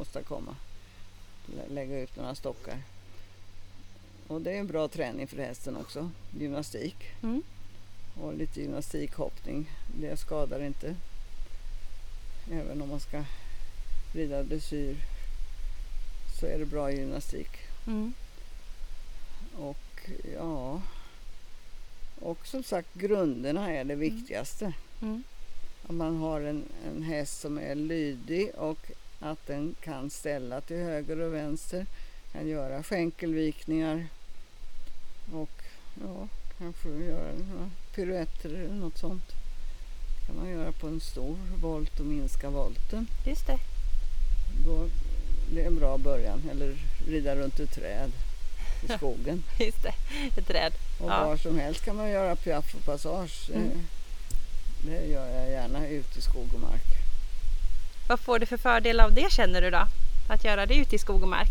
åstadkomma. 0.00 0.56
Lä- 1.46 1.74
Lägga 1.74 1.98
ut 1.98 2.16
några 2.16 2.34
stockar. 2.34 2.76
Och 4.26 4.40
det 4.40 4.50
är 4.52 4.58
en 4.60 4.66
bra 4.66 4.88
träning 4.88 5.26
för 5.28 5.36
hästen 5.36 5.76
också. 5.76 6.10
Gymnastik 6.38 6.96
Mm. 7.22 7.42
och 8.20 8.34
lite 8.34 8.60
gymnastikhoppning. 8.60 9.70
Det 10.00 10.16
skadar 10.16 10.64
inte. 10.64 10.94
Även 12.52 12.82
om 12.82 12.88
man 12.88 13.00
ska 13.00 13.24
rida 14.12 14.42
dressyr 14.42 14.96
så 16.40 16.46
är 16.46 16.58
det 16.58 16.66
bra 16.66 16.92
gymnastik. 16.92 17.50
Mm. 17.86 18.14
Och 19.58 20.10
ja, 20.34 20.80
och 22.20 22.46
som 22.46 22.62
sagt 22.62 22.94
grunderna 22.94 23.72
är 23.72 23.84
det 23.84 23.94
viktigaste. 23.94 24.72
Mm. 25.02 25.22
Att 25.82 25.94
man 25.94 26.16
har 26.16 26.40
en, 26.40 26.64
en 26.86 27.02
häst 27.02 27.40
som 27.40 27.58
är 27.58 27.74
lydig 27.74 28.50
och 28.54 28.90
att 29.20 29.46
den 29.46 29.74
kan 29.80 30.10
ställa 30.10 30.60
till 30.60 30.76
höger 30.76 31.20
och 31.20 31.34
vänster. 31.34 31.86
Kan 32.32 32.48
göra 32.48 32.82
skänkelvikningar 32.82 34.06
och 35.32 35.62
ja, 36.04 36.28
kanske 36.58 36.88
göra 36.88 37.32
några 37.52 37.70
piruetter 37.94 38.48
eller 38.48 38.74
något 38.74 38.98
sånt. 38.98 39.32
kan 40.26 40.36
man 40.36 40.50
göra 40.50 40.72
på 40.72 40.86
en 40.86 41.00
stor 41.00 41.36
volt 41.62 42.00
och 42.00 42.06
minska 42.06 42.50
volten. 42.50 43.06
Just 43.26 43.46
det. 43.46 43.77
Då, 44.66 44.86
det 45.54 45.62
är 45.62 45.66
en 45.66 45.78
bra 45.78 45.98
början. 45.98 46.42
Eller 46.50 46.74
rida 47.08 47.36
runt 47.36 47.60
ett 47.60 47.72
träd 47.74 48.10
i 48.84 48.88
skogen. 48.96 49.42
Just 49.58 49.82
det. 49.82 49.94
Ett 50.36 50.46
träd. 50.46 50.72
Och 51.00 51.10
Ja. 51.10 51.24
var 51.26 51.36
som 51.36 51.58
helst 51.58 51.84
kan 51.84 51.96
man 51.96 52.10
göra 52.10 52.36
piaff 52.36 52.74
och 52.74 52.84
passage. 52.84 53.44
Det- 53.48 53.54
Mm. 53.54 53.86
Det 54.82 55.06
gör 55.06 55.26
jag 55.28 55.50
gärna 55.50 55.88
ute 55.88 56.18
i 56.18 56.22
skog 56.22 56.54
och 56.54 56.60
mark. 56.60 56.82
Vad 58.08 58.20
får 58.20 58.38
du 58.38 58.46
för 58.46 58.56
fördel 58.56 59.00
av 59.00 59.14
det 59.14 59.32
känner 59.32 59.62
du 59.62 59.70
då? 59.70 59.86
Att 60.28 60.44
göra 60.44 60.66
det 60.66 60.74
ute 60.74 60.96
i 60.96 60.98
skog 60.98 61.22
och 61.22 61.28
mark? 61.28 61.48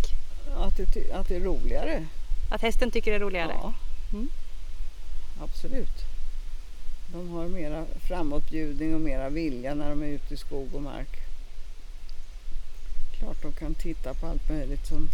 Att 0.57 0.77
det, 0.77 1.11
att 1.11 1.27
det 1.27 1.35
är 1.35 1.39
roligare. 1.39 2.05
Att 2.51 2.61
hästen 2.61 2.91
tycker 2.91 3.11
det 3.11 3.17
är 3.17 3.19
roligare? 3.19 3.51
Ja. 3.53 3.73
Mm. 4.13 4.29
Absolut. 5.43 5.97
De 7.13 7.29
har 7.29 7.47
mera 7.47 7.85
framåtbjudning 8.07 8.95
och 8.95 9.01
mera 9.01 9.29
vilja 9.29 9.73
när 9.75 9.89
de 9.89 10.03
är 10.03 10.07
ute 10.07 10.33
i 10.33 10.37
skog 10.37 10.75
och 10.75 10.81
mark. 10.81 11.09
Klart 13.19 13.41
de 13.41 13.51
kan 13.51 13.75
titta 13.75 14.13
på 14.13 14.27
allt 14.27 14.49
möjligt 14.49 14.87
som 14.87 15.09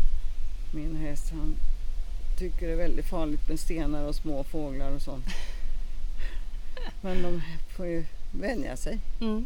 min 0.74 0.96
häst. 0.96 1.32
Han 1.32 1.56
tycker 2.40 2.68
det 2.68 2.74
är 2.74 2.78
väldigt 2.78 3.10
farligt 3.10 3.50
med 3.50 3.60
stenar 3.60 4.04
och 4.04 4.16
små 4.16 4.44
fåglar 4.44 4.92
och 4.92 5.02
sånt. 5.02 5.26
Men 7.02 7.24
de 7.24 7.42
får 7.78 7.86
ju 7.86 8.06
vänja 8.32 8.78
sig. 8.78 9.00
Mm. 9.22 9.46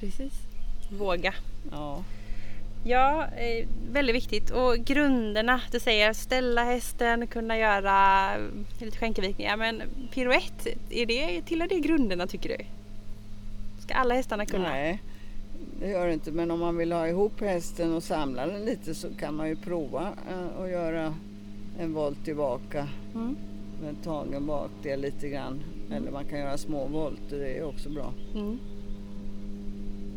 Precis. 0.00 0.32
Våga. 0.90 1.34
Ja. 1.70 2.04
Ja, 2.84 3.26
eh, 3.36 3.66
väldigt 3.92 4.16
viktigt. 4.16 4.50
Och 4.50 4.76
grunderna, 4.76 5.60
du 5.70 5.80
säger 5.80 6.12
ställa 6.12 6.64
hästen, 6.64 7.26
kunna 7.26 7.58
göra 7.58 8.30
lite 8.80 8.98
skänkelvikningar. 8.98 9.56
Men 9.56 9.82
piruett, 10.12 10.66
är 10.90 11.06
det, 11.06 11.42
tillhör 11.42 11.68
det 11.68 11.80
grunderna 11.80 12.26
tycker 12.26 12.48
du? 12.48 12.64
Ska 13.82 13.94
alla 13.94 14.14
hästarna 14.14 14.46
kunna? 14.46 14.68
Nej, 14.68 15.02
det 15.80 15.88
gör 15.88 16.06
det 16.06 16.12
inte. 16.12 16.32
Men 16.32 16.50
om 16.50 16.60
man 16.60 16.76
vill 16.76 16.92
ha 16.92 17.08
ihop 17.08 17.40
hästen 17.40 17.92
och 17.94 18.02
samla 18.02 18.46
den 18.46 18.64
lite 18.64 18.94
så 18.94 19.08
kan 19.18 19.34
man 19.34 19.48
ju 19.48 19.56
prova 19.56 20.12
eh, 20.30 20.62
att 20.62 20.70
göra 20.70 21.14
en 21.80 21.92
volt 21.94 22.24
tillbaka 22.24 22.88
Mm. 23.14 23.36
med 23.82 23.94
tagen 24.04 24.46
bakdel 24.46 25.00
lite 25.00 25.28
grann. 25.28 25.60
Eller 25.92 26.10
man 26.10 26.24
kan 26.24 26.38
göra 26.38 26.58
små 26.58 26.86
volter, 26.86 27.38
det 27.38 27.58
är 27.58 27.64
också 27.64 27.90
bra. 27.90 28.12
Mm. 28.34 28.58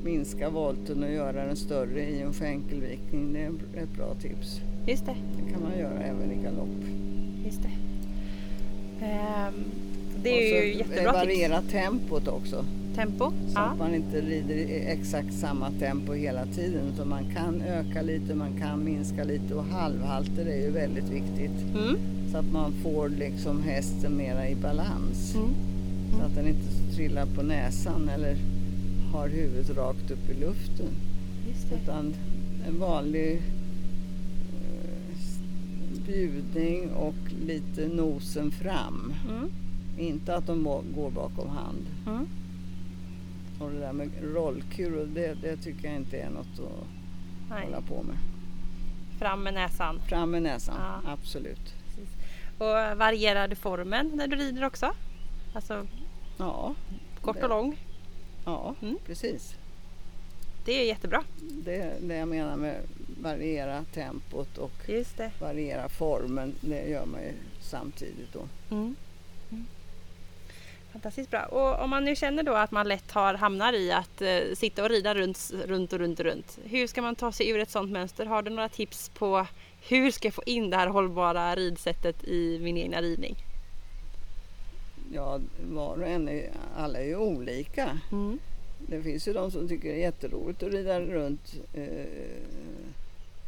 Minska 0.04 0.50
volten 0.50 1.04
och 1.04 1.12
göra 1.12 1.46
den 1.46 1.56
större 1.56 2.02
i 2.10 2.22
en 2.22 2.34
skänkelvikning, 2.34 3.34
det 3.34 3.40
är 3.40 3.50
ett 3.84 3.96
bra 3.98 4.14
tips. 4.14 4.60
Just 4.88 5.06
det. 5.06 5.16
Det 5.38 5.52
kan 5.54 5.62
man 5.62 5.80
göra 5.80 6.00
även 6.04 6.32
i 6.32 6.44
galopp. 6.44 6.86
Just 7.46 7.62
det. 7.62 7.72
Ehm, 9.06 9.54
det 10.24 10.30
är 10.30 10.62
och 10.62 10.66
ju 10.68 10.78
jättebra 10.78 11.12
variera 11.12 11.62
tempot 11.62 12.28
också. 12.28 12.66
Tempo. 12.96 13.32
Så 13.48 13.54
Ja. 13.56 13.62
att 13.62 13.78
man 13.80 13.96
inte 13.96 14.22
rider 14.22 14.56
i 14.56 14.86
exakt 14.88 15.34
samma 15.34 15.72
tempo 15.72 16.14
hela 16.14 16.46
tiden 16.46 16.82
utan 16.94 17.10
man 17.10 17.24
kan 17.36 17.62
öka 17.62 18.02
lite, 18.02 18.36
man 18.36 18.60
kan 18.60 18.84
minska 18.84 19.24
lite 19.24 19.56
och 19.56 19.64
halvhalter 19.66 20.46
är 20.46 20.62
ju 20.66 20.72
väldigt 20.72 21.10
viktigt. 21.10 21.76
Mm. 21.76 21.96
Så 22.32 22.38
att 22.38 22.52
man 22.52 22.72
får 22.84 23.10
liksom 23.10 23.64
hästen 23.64 24.18
mera 24.18 24.50
i 24.50 24.56
balans. 24.56 25.36
Mm. 25.36 25.50
Så 26.20 26.26
att 26.26 26.36
den 26.36 26.48
inte 26.48 26.96
trillar 26.96 27.26
på 27.26 27.42
näsan 27.44 28.10
eller 28.10 28.38
har 29.14 29.28
huvudet 29.30 29.78
rakt 29.78 30.12
upp 30.12 30.30
i 30.30 30.34
luften. 30.40 30.88
Utan 31.84 32.14
en 32.68 32.80
vanlig 32.80 33.42
eh, 34.54 36.06
bjudning 36.08 36.90
och 36.90 37.16
lite 37.48 37.88
nosen 37.88 38.52
fram. 38.52 39.14
Mm. 39.30 39.50
Inte 40.00 40.36
att 40.36 40.48
de 40.48 40.64
går 40.96 41.12
bakom 41.12 41.50
hand. 41.50 41.86
Och 43.62 43.72
det 43.72 43.80
där 43.80 43.94
med 43.94 44.10
rollkur, 44.24 45.06
det, 45.06 45.34
det 45.34 45.58
tycker 45.58 45.88
jag 45.88 45.96
inte 45.96 46.18
är 46.18 46.30
något 46.30 46.60
att 46.60 46.88
Nej. 47.50 47.64
hålla 47.66 47.82
på 47.82 48.04
med. 48.04 48.18
Fram 49.20 49.44
med 49.44 49.54
näsan. 49.54 50.02
Fram 50.10 50.32
med 50.32 50.44
näsan, 50.44 50.76
Ja. 50.80 51.12
absolut. 51.12 51.74
Och 52.58 52.98
varierar 52.98 53.48
du 53.48 53.56
formen 53.56 54.12
när 54.14 54.28
du 54.28 54.36
rider 54.36 54.64
också? 54.66 54.94
Alltså 55.54 55.88
Ja, 56.38 56.76
kort 57.22 57.36
Det- 57.38 57.44
och 57.44 57.50
lång. 57.50 57.78
ja 58.46 58.76
Mm. 58.82 58.98
precis. 59.06 59.56
Det 60.66 60.72
är 60.82 60.86
jättebra. 60.88 61.24
Det 61.42 61.76
är 61.76 61.94
det 62.02 62.16
jag 62.16 62.28
menar 62.28 62.56
med 62.58 62.76
variera 63.22 63.84
tempot 63.94 64.58
och 64.58 64.90
variera 65.40 65.90
formen. 65.90 66.54
Det 66.62 66.90
gör 66.90 67.06
man 67.06 67.22
ju 67.22 67.34
samtidigt 67.62 68.34
då. 68.34 68.76
Mm. 68.76 68.96
Fantastiskt 70.92 71.32
bra. 71.32 71.46
Och 71.46 71.84
om 71.84 71.90
man 71.90 72.06
nu 72.06 72.16
känner 72.16 72.44
då 72.44 72.54
att 72.54 72.72
man 72.72 72.88
lätt 72.88 73.12
har, 73.12 73.34
hamnar 73.34 73.74
i 73.74 73.92
att 73.92 74.22
eh, 74.22 74.40
sitta 74.56 74.84
och 74.84 74.90
rida 74.90 75.16
runt, 75.16 75.52
runt 75.66 75.94
och 75.94 76.00
runt 76.00 76.20
och 76.20 76.26
runt. 76.26 76.60
Hur 76.64 76.88
ska 76.88 77.02
man 77.02 77.16
ta 77.16 77.32
sig 77.32 77.50
ur 77.50 77.60
ett 77.60 77.70
sådant 77.70 77.92
mönster? 77.92 78.26
Har 78.26 78.42
du 78.42 78.52
några 78.52 78.70
tips 78.70 79.10
på 79.10 79.48
hur 79.82 80.12
ska 80.12 80.28
jag 80.28 80.34
få 80.34 80.44
in 80.46 80.70
det 80.70 80.78
här 80.78 80.88
hållbara 80.88 81.56
ridsättet 81.56 82.24
i 82.24 82.60
min 82.62 82.78
egna 82.78 83.02
ridning? 83.02 83.36
Ja, 85.14 85.40
var 85.72 85.98
och 85.98 86.08
en 86.08 86.30
är, 86.30 86.52
alla 86.78 87.00
är 87.00 87.06
ju 87.06 87.16
olika. 87.16 88.00
Mm. 88.12 88.40
Det 88.88 89.02
finns 89.02 89.28
ju 89.28 89.34
de 89.34 89.52
som 89.52 89.68
tycker 89.68 89.90
det 89.90 89.96
är 89.96 90.00
jätteroligt 90.00 90.64
att 90.64 90.74
rida 90.74 91.00
runt 91.00 91.56
eh, 91.74 92.06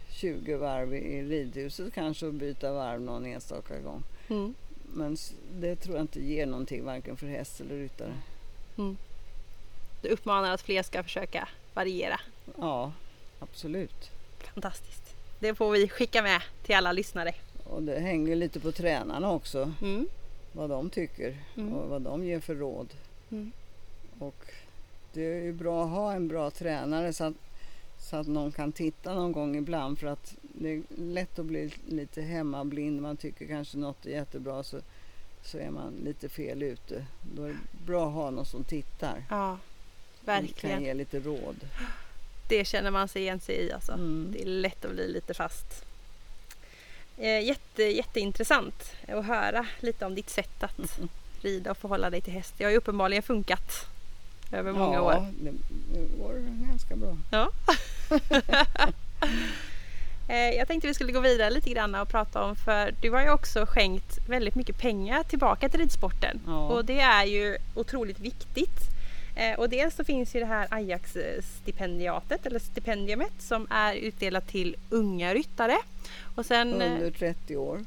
20 0.10 0.56
varv 0.56 0.94
i 0.94 1.24
ridhuset 1.24 1.94
kanske 1.94 2.26
och 2.26 2.34
byta 2.34 2.74
varv 2.74 3.02
någon 3.02 3.26
enstaka 3.26 3.80
gång. 3.80 4.04
Mm. 4.30 4.54
Men 4.94 5.18
det 5.54 5.76
tror 5.76 5.96
jag 5.96 6.04
inte 6.04 6.20
ger 6.22 6.46
någonting 6.46 6.86
varken 6.86 7.18
för 7.18 7.28
häst 7.28 7.62
eller 7.62 7.76
ryttare. 7.76 8.14
Mm. 8.78 8.98
Du 10.02 10.10
uppmanar 10.10 10.54
att 10.54 10.62
fler 10.62 10.84
ska 10.84 11.04
försöka 11.04 11.48
variera. 11.74 12.20
Ja, 12.58 12.92
absolut. 13.40 14.12
Fantastiskt. 14.54 15.16
Det 15.40 15.56
får 15.56 15.72
vi 15.72 15.88
skicka 15.88 16.22
med 16.22 16.42
till 16.64 16.76
alla 16.76 16.92
lyssnare. 16.92 17.36
Och 17.64 17.84
det 17.84 18.00
hänger 18.00 18.36
lite 18.36 18.60
på 18.60 18.72
tränarna 18.72 19.32
också, 19.32 19.72
Mm. 19.82 20.08
vad 20.52 20.70
de 20.70 20.90
tycker 20.90 21.38
Mm. 21.58 21.74
och 21.74 21.90
vad 21.90 22.02
de 22.02 22.24
ger 22.26 22.40
för 22.40 22.56
råd. 22.56 22.94
Mm. 23.32 23.52
Och 24.20 24.46
det 25.14 25.22
är 25.26 25.42
ju 25.44 25.54
bra 25.54 25.84
att 25.84 25.90
ha 25.90 26.14
en 26.14 26.28
bra 26.28 26.52
tränare 26.52 27.14
så 27.14 27.24
att, 27.24 27.34
så 28.00 28.16
att 28.16 28.28
någon 28.28 28.52
kan 28.52 28.72
titta 28.72 29.14
någon 29.16 29.32
gång 29.32 29.56
ibland 29.56 30.00
för 30.00 30.08
att 30.08 30.36
det 30.54 30.70
är 30.70 30.82
lätt 30.98 31.40
att 31.40 31.46
bli 31.46 31.74
lite 31.88 32.22
hemmablind. 32.22 33.02
Man 33.02 33.18
tycker 33.18 33.48
kanske 33.48 33.78
något 33.78 34.06
är 34.06 34.10
jättebra 34.10 34.64
så, 34.64 34.80
så 35.44 35.58
är 35.58 35.70
man 35.70 35.94
lite 35.94 36.30
fel 36.30 36.64
ute. 36.64 37.06
Då 37.36 37.44
är 37.44 37.50
det 37.50 37.86
bra 37.86 38.08
att 38.08 38.14
ha 38.14 38.32
någon 38.32 38.46
som 38.46 38.64
tittar. 38.64 39.24
Ja, 39.30 39.58
som 40.18 40.26
Kan 40.26 40.44
verkligen. 40.44 40.84
ge 40.84 40.94
lite 40.94 41.20
råd. 41.20 41.56
Det 42.50 42.66
känner 42.66 42.92
man 42.92 43.08
sig 43.08 43.22
igen 43.22 43.40
sig 43.40 43.56
i 43.56 43.72
alltså. 43.72 43.92
Mm. 43.92 44.30
Det 44.32 44.42
är 44.42 44.46
lätt 44.46 44.86
att 44.86 44.92
bli 44.92 45.08
lite 45.08 45.34
fast. 45.34 45.86
Eh, 47.18 47.46
jätte, 47.46 47.84
jätteintressant 47.84 48.92
att 49.08 49.26
höra 49.26 49.66
lite 49.80 50.06
om 50.06 50.16
ditt 50.16 50.30
sätt 50.30 50.64
att 50.64 51.00
rida 51.42 51.72
och 51.72 51.78
förhålla 51.78 52.10
dig 52.10 52.22
till 52.22 52.34
häst. 52.34 52.54
Det 52.58 52.64
har 52.64 52.72
ju 52.72 52.78
uppenbarligen 52.78 53.24
funkat 53.24 53.86
över 54.52 54.72
många 54.72 54.96
ja, 54.96 55.02
år. 55.02 55.28
Det, 55.42 55.52
det 55.94 56.18
går 56.18 56.66
ganska 56.68 56.96
bra. 56.96 57.18
Ja. 57.32 57.52
Eh, 60.34 60.50
Jag 60.58 60.68
tänkte 60.68 60.88
vi 60.88 60.94
skulle 60.94 61.12
gå 61.12 61.20
vidare 61.20 61.50
lite 61.50 61.70
grann 61.70 61.96
och 61.96 62.08
prata 62.10 62.44
om 62.44 62.56
för 62.56 62.94
du 63.02 63.12
har 63.12 63.22
ju 63.22 63.30
också 63.30 63.66
skänkt 63.66 64.18
väldigt 64.30 64.56
mycket 64.56 64.78
pengar 64.78 65.24
tillbaka 65.24 65.70
till 65.70 65.80
ridsporten 65.80 66.40
Ja. 66.48 66.68
och 66.68 66.86
det 66.86 67.00
är 67.00 67.26
ju 67.26 67.58
otroligt 67.76 68.20
viktigt. 68.20 68.80
Eh, 69.36 69.60
Och 69.60 69.70
dels 69.70 69.96
så 69.96 70.04
finns 70.04 70.36
ju 70.36 70.40
det 70.40 70.46
här 70.46 70.68
Ajax-stipendiatet 70.72 72.46
eller 72.46 72.60
stipendiumet 72.60 73.34
som 73.40 73.68
är 73.70 73.96
utdelat 73.96 74.48
till 74.48 74.76
unga 74.90 75.34
ryttare. 75.34 75.78
Och 76.36 76.46
sen 76.46 76.82
eh, 76.82 76.92
Under 76.94 77.12
30 77.12 77.58
år. 77.58 77.86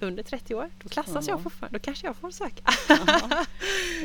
Under 0.00 0.22
30 0.22 0.54
år, 0.54 0.70
då 0.82 0.88
klassas 0.88 1.26
Ja. 1.28 1.32
jag 1.32 1.42
fortfarande. 1.42 1.78
Då 1.78 1.82
kanske 1.82 2.06
jag 2.06 2.16
får 2.16 2.30
söka. 2.30 2.62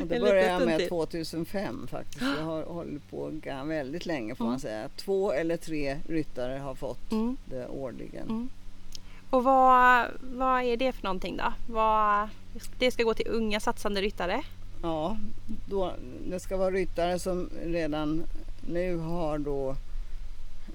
Och 0.01 0.07
det 0.07 0.19
började 0.19 0.47
jag 0.47 0.65
med 0.65 0.79
till. 0.79 0.89
2005 0.89 1.87
faktiskt. 1.87 2.21
Jag 2.37 2.43
har 2.45 2.63
hållit 2.63 3.09
på 3.09 3.31
väldigt 3.65 4.05
länge 4.05 4.35
får 4.35 4.45
Mm. 4.45 4.51
man 4.51 4.59
säga. 4.59 4.89
Två 4.95 5.31
eller 5.31 5.57
tre 5.57 5.97
ryttare 6.09 6.57
har 6.57 6.75
fått 6.75 7.11
Mm. 7.11 7.37
det 7.45 7.67
årligen. 7.67 8.29
Mm. 8.29 8.49
Och 9.29 9.43
vad, 9.43 10.07
vad 10.21 10.63
är 10.63 10.77
det 10.77 10.91
för 10.91 11.03
någonting 11.03 11.37
då? 11.37 11.53
Vad, 11.73 12.29
det 12.79 12.91
ska 12.91 13.03
gå 13.03 13.13
till 13.13 13.27
unga 13.29 13.59
satsande 13.59 14.01
ryttare. 14.01 14.41
Ja, 14.81 15.17
då, 15.69 15.93
det 16.29 16.39
ska 16.39 16.57
vara 16.57 16.71
ryttare 16.71 17.19
som 17.19 17.49
redan 17.63 18.23
nu 18.69 18.97
har 18.97 19.37
då 19.37 19.75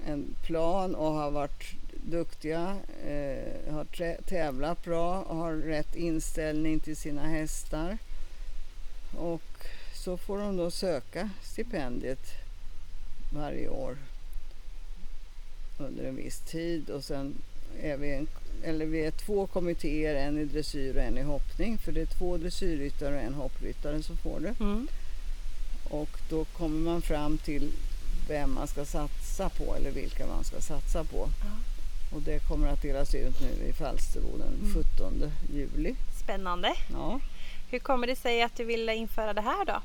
en 0.05 0.25
plan 0.45 0.95
och 0.95 1.13
har 1.13 1.31
varit 1.31 1.63
duktiga, 2.05 2.77
eh, 3.07 3.73
har 3.73 3.85
tävlat 4.21 4.83
bra 4.83 5.21
och 5.21 5.35
har 5.35 5.53
rätt 5.53 5.95
inställning 5.95 6.79
till 6.79 6.97
sina 6.97 7.27
hästar. 7.27 7.97
Och 9.17 9.41
så 9.93 10.17
får 10.17 10.37
de 10.37 10.57
då 10.57 10.71
söka 10.71 11.29
stipendiet 11.43 12.25
varje 13.33 13.69
år 13.69 13.97
under 15.77 16.03
en 16.03 16.15
viss 16.15 16.39
tid 16.39 16.89
och 16.89 17.03
sen 17.03 17.33
är 17.81 17.97
vi, 17.97 18.13
en, 18.13 18.27
eller 18.63 18.85
vi 18.85 19.05
är 19.05 19.11
två 19.11 19.47
kommittéer, 19.47 20.15
en 20.15 20.37
i 20.37 20.45
dressyr 20.45 20.95
och 20.95 21.03
en 21.03 21.17
i 21.17 21.21
hoppning. 21.21 21.77
För 21.77 21.91
det 21.91 22.01
är 22.01 22.05
två 22.05 22.37
dressyrryttare 22.37 23.15
och 23.15 23.21
en 23.21 23.33
hoppryttare 23.33 24.03
som 24.03 24.17
får 24.17 24.39
det. 24.39 24.55
Mm. 24.59 24.87
Och 25.83 26.19
då 26.29 26.45
kommer 26.45 26.79
man 26.79 27.01
fram 27.01 27.37
till 27.37 27.71
vem 28.27 28.53
man 28.53 28.67
ska 28.67 28.85
satsa 28.85 29.49
på 29.49 29.75
eller 29.75 29.91
vilka 29.91 30.27
man 30.27 30.43
ska 30.43 30.61
satsa 30.61 31.03
på. 31.03 31.29
Och 32.11 32.21
det 32.21 32.39
kommer 32.47 32.67
att 32.67 32.81
delas 32.81 33.15
ut 33.15 33.41
nu 33.41 33.65
i 33.65 33.73
Falsterbo 33.73 34.37
den 34.37 34.47
Mm. 34.47 34.73
17 34.73 35.31
juli. 35.53 35.95
Spännande. 36.23 36.73
Ja. 36.91 37.19
Hur 37.69 37.79
kommer 37.79 38.07
det 38.07 38.15
sig 38.15 38.41
att 38.41 38.55
du 38.55 38.63
ville 38.63 38.95
införa 38.95 39.33
det 39.33 39.41
här 39.41 39.65
då? 39.65 39.81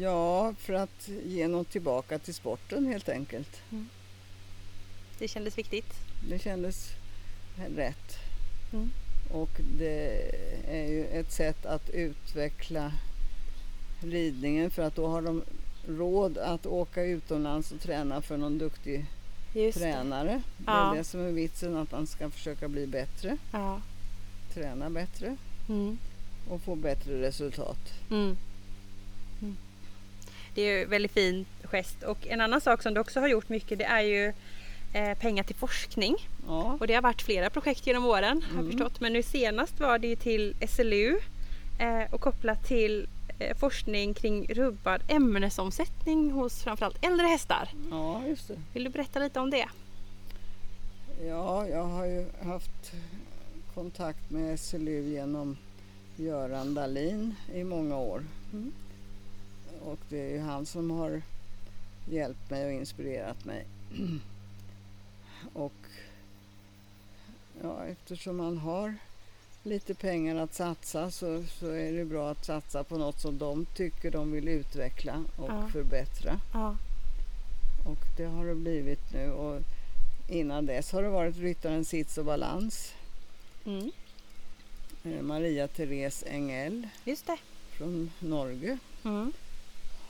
Ja, 0.00 0.54
för 0.58 0.72
att 0.72 1.08
ge 1.24 1.48
något 1.48 1.70
tillbaka 1.70 2.18
till 2.18 2.34
sporten 2.34 2.86
helt 2.86 3.08
enkelt. 3.08 3.62
Det 5.18 5.28
kändes 5.28 5.58
viktigt. 5.58 5.94
Det 6.28 6.38
kändes 6.38 6.90
rätt. 7.76 8.18
Mm. 8.72 8.90
Och 9.32 9.50
det 9.78 10.30
är 10.68 10.86
ju 10.86 11.06
ett 11.06 11.32
sätt 11.32 11.66
att 11.66 11.90
utveckla 11.90 12.92
ridningen 14.02 14.70
för 14.70 14.82
att 14.82 14.94
då 14.94 15.06
har 15.06 15.22
de 15.22 15.42
råd 15.88 16.38
att 16.38 16.66
åka 16.66 17.02
utomlands 17.02 17.72
och 17.72 17.80
träna 17.80 18.22
för 18.22 18.36
någon 18.36 18.58
duktig 18.58 19.06
Just 19.54 19.78
det. 19.78 19.84
tränare. 19.84 20.42
Det 20.56 20.64
Ja. 20.66 20.92
är 20.92 20.96
det 20.98 21.04
som 21.04 21.20
är 21.20 21.32
vitsen, 21.32 21.76
att 21.76 21.92
man 21.92 22.06
ska 22.06 22.30
försöka 22.30 22.68
bli 22.68 22.86
bättre, 22.86 23.36
Ja. 23.52 23.80
träna 24.54 24.90
bättre 24.90 25.36
Mm. 25.68 25.98
och 26.48 26.60
få 26.62 26.74
bättre 26.74 27.22
resultat. 27.22 27.78
Mm. 28.10 28.36
Mm. 29.42 29.56
Det 30.54 30.62
är 30.62 30.78
ju 30.78 30.84
väldigt 30.84 31.12
fin 31.12 31.46
gest 31.64 32.02
och 32.02 32.26
en 32.26 32.40
annan 32.40 32.60
sak 32.60 32.82
som 32.82 32.94
du 32.94 33.00
också 33.00 33.20
har 33.20 33.28
gjort 33.28 33.48
mycket 33.48 33.78
det 33.78 33.84
är 33.84 34.00
ju 34.02 34.32
eh, 34.92 35.18
pengar 35.18 35.44
till 35.44 35.54
forskning. 35.56 36.16
Ja, 36.46 36.76
Och 36.80 36.86
det 36.86 36.94
har 36.94 37.02
varit 37.02 37.22
flera 37.22 37.50
projekt 37.50 37.86
genom 37.86 38.04
åren 38.06 38.42
har 38.42 38.54
jag 38.56 38.58
Mm. 38.64 38.70
förstått. 38.70 39.00
Men 39.00 39.12
nu 39.12 39.22
senast 39.22 39.80
var 39.80 39.98
det 39.98 40.06
ju 40.06 40.16
till 40.16 40.54
SLU 40.68 41.18
eh, 41.78 42.14
och 42.14 42.20
kopplat 42.20 42.66
till 42.66 43.08
forskning 43.56 44.14
kring 44.14 44.46
rubbad 44.46 45.02
ämnesomsättning 45.08 46.30
hos 46.30 46.62
framförallt 46.62 47.04
äldre 47.04 47.26
hästar. 47.26 47.68
ja 47.90 48.26
just 48.26 48.48
det. 48.48 48.58
Vill 48.72 48.84
du 48.84 48.90
berätta 48.90 49.18
lite 49.18 49.40
om 49.40 49.50
det? 49.50 49.68
Ja, 51.22 51.66
jag 51.68 51.84
har 51.84 52.04
ju 52.04 52.26
haft 52.42 52.92
kontakt 53.74 54.30
med 54.30 54.60
SLU 54.60 55.08
genom 55.08 55.56
Göran 56.16 56.74
Dahlin 56.74 57.34
i 57.54 57.64
många 57.64 57.96
år. 57.96 58.24
Mm. 58.52 58.72
Och 59.82 59.98
det 60.08 60.20
är 60.20 60.30
ju 60.30 60.40
han 60.40 60.66
som 60.66 60.90
har 60.90 61.22
hjälpt 62.10 62.50
mig 62.50 62.66
och 62.66 62.72
inspirerat 62.72 63.44
mig. 63.44 63.66
Och 65.52 65.72
ja, 67.62 67.84
eftersom 67.84 68.36
man 68.36 68.58
har 68.58 68.94
lite 69.62 69.94
pengar 69.94 70.36
att 70.36 70.54
satsa 70.54 71.10
så, 71.10 71.44
så 71.58 71.66
är 71.70 71.92
det 71.92 72.04
bra 72.04 72.30
att 72.30 72.44
satsa 72.44 72.84
på 72.84 72.98
något 72.98 73.20
som 73.20 73.38
de 73.38 73.66
tycker 73.66 74.10
de 74.10 74.32
vill 74.32 74.48
utveckla 74.48 75.24
och 75.36 75.48
Ja. 75.50 75.68
förbättra. 75.72 76.40
Ja. 76.52 76.76
Och 77.86 77.98
det 78.16 78.24
har 78.24 78.46
det 78.46 78.54
blivit 78.54 79.12
nu. 79.12 79.30
Och 79.30 79.60
innan 80.28 80.66
dess 80.66 80.92
har 80.92 81.02
det 81.02 81.08
varit 81.08 81.36
Ryttarens 81.36 81.88
sits 81.88 82.18
och 82.18 82.24
balans. 82.24 82.92
Mm. 83.66 83.90
Eh, 85.04 85.22
Maria 85.22 85.68
Therese 85.68 86.24
Engell 86.26 86.88
Just 87.04 87.26
det. 87.26 87.36
från 87.70 88.10
Norge 88.18 88.78
Mm. 89.04 89.32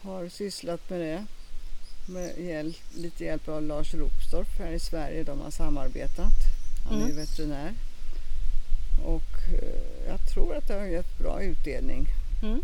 har 0.03 0.28
sysslat 0.28 0.90
med 0.90 1.01
det. 1.01 1.24
Med 2.12 2.38
hjälp, 2.38 2.76
lite 2.96 3.24
hjälp 3.24 3.48
av 3.48 3.62
Lars 3.62 3.94
Ropstorff 3.94 4.59
här 4.59 4.72
i 4.72 4.78
Sverige. 4.80 5.24
De 5.24 5.40
har 5.40 5.51
samarbetat. 5.51 6.32
Han 6.88 6.98
är 6.98 7.05
Mm. 7.05 7.16
veterinär. 7.16 7.72
Och 9.05 9.53
eh, 9.62 10.09
jag 10.09 10.28
tror 10.34 10.57
att 10.57 10.68
det 10.68 10.74
har 10.74 10.86
gett 10.86 11.18
bra 11.18 11.43
utdelning. 11.43 12.07
Mm. 12.43 12.62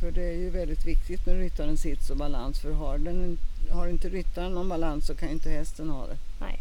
För 0.00 0.10
det 0.10 0.22
är 0.24 0.36
ju 0.36 0.50
väldigt 0.50 0.86
viktigt 0.86 1.26
med 1.26 1.36
ryttarens 1.38 1.80
sits 1.80 2.10
och 2.10 2.16
balans. 2.16 2.60
För 2.60 2.72
har, 2.72 2.98
den, 2.98 3.38
har 3.70 3.88
inte 3.88 4.08
ryttaren 4.08 4.52
någon 4.52 4.68
balans 4.68 5.06
så 5.06 5.14
kan 5.14 5.28
ju 5.28 5.34
inte 5.34 5.50
hästen 5.50 5.88
ha 5.90 6.06
det. 6.06 6.16
Nej, 6.40 6.60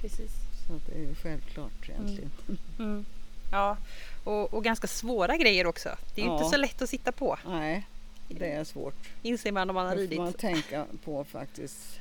precis. 0.00 0.30
Så 0.66 0.80
det 0.86 0.94
är 0.98 1.00
ju 1.02 1.14
självklart 1.14 1.88
egentligen. 1.88 2.30
Mm. 2.78 3.04
Ja, 3.52 3.76
och, 4.24 4.54
och 4.54 4.64
ganska 4.64 4.86
svåra 4.86 5.36
grejer 5.36 5.66
också. 5.66 5.88
Det 6.14 6.20
är 6.20 6.24
ju 6.24 6.30
Ja. 6.30 6.38
inte 6.38 6.50
så 6.50 6.56
lätt 6.56 6.82
att 6.82 6.90
sitta 6.90 7.12
på, 7.12 7.38
Nej, 7.46 7.86
det 8.28 8.52
är 8.52 8.64
svårt. 8.64 8.94
inser 9.22 9.52
man 9.52 9.70
om 9.70 9.74
man 9.74 9.86
har 9.86 9.96
Det 9.96 10.08
får 10.08 10.16
man 10.16 10.26
ridit. 10.26 10.40
tänka 10.40 10.86
på 11.04 11.24
faktiskt 11.24 12.00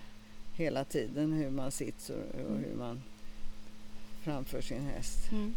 hela 0.53 0.84
tiden. 0.84 1.34
Hur 1.34 1.49
man 1.49 1.71
sitter 1.71 2.15
och 2.49 2.57
hur 2.57 2.75
man 2.77 3.01
framför 4.24 4.61
sin 4.61 4.82
häst. 4.95 5.32
Mm. 5.32 5.55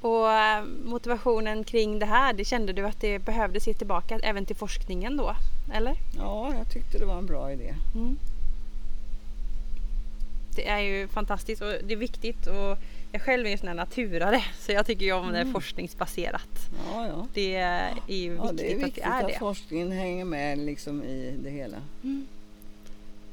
Och 0.00 0.32
eh, 0.32 0.64
motivationen 0.84 1.64
kring 1.64 1.98
det 1.98 2.06
här, 2.06 2.32
det 2.32 2.44
kände 2.44 2.72
du 2.72 2.86
att 2.86 3.00
det 3.00 3.18
behövdes 3.18 3.66
ge 3.66 3.74
tillbaka 3.74 4.18
även 4.22 4.46
till 4.46 4.56
forskningen 4.56 5.16
då? 5.16 5.36
Eller? 5.72 5.96
Ja, 6.16 6.54
jag 6.54 6.70
tyckte 6.72 6.98
det 6.98 7.04
var 7.06 7.18
en 7.18 7.26
bra 7.26 7.52
idé. 7.52 7.74
Mm. 7.94 8.18
Det 10.56 10.68
är 10.68 10.78
ju 10.78 11.08
fantastiskt 11.08 11.62
och 11.62 11.72
det 11.84 11.92
är 11.92 11.96
viktigt 11.96 12.46
och 12.46 12.78
jag 13.12 13.22
själv 13.22 13.46
är 13.46 13.50
ju 13.50 13.58
sån 13.58 13.68
här 13.68 13.74
naturare 13.74 14.44
så 14.58 14.72
jag 14.72 14.86
tycker 14.86 15.04
ju 15.04 15.12
om 15.12 15.32
det 15.32 15.40
Mm. 15.40 15.52
forskningsbaserat. 15.52 16.48
Ja, 16.92 17.06
ja. 17.06 17.26
Det 17.34 17.54
är 17.54 17.90
ju 18.06 18.34
ja 18.34 18.42
viktigt, 18.42 18.58
det 18.58 18.72
är 18.72 18.76
viktigt 18.76 19.04
att 19.04 19.10
det 19.10 19.16
är 19.16 19.22
att 19.22 19.28
det. 19.28 19.38
forskningen 19.38 19.92
hänger 19.92 20.24
med 20.24 20.58
liksom 20.58 21.02
i 21.04 21.36
det 21.44 21.50
hela. 21.50 21.76
Mm. 22.02 22.26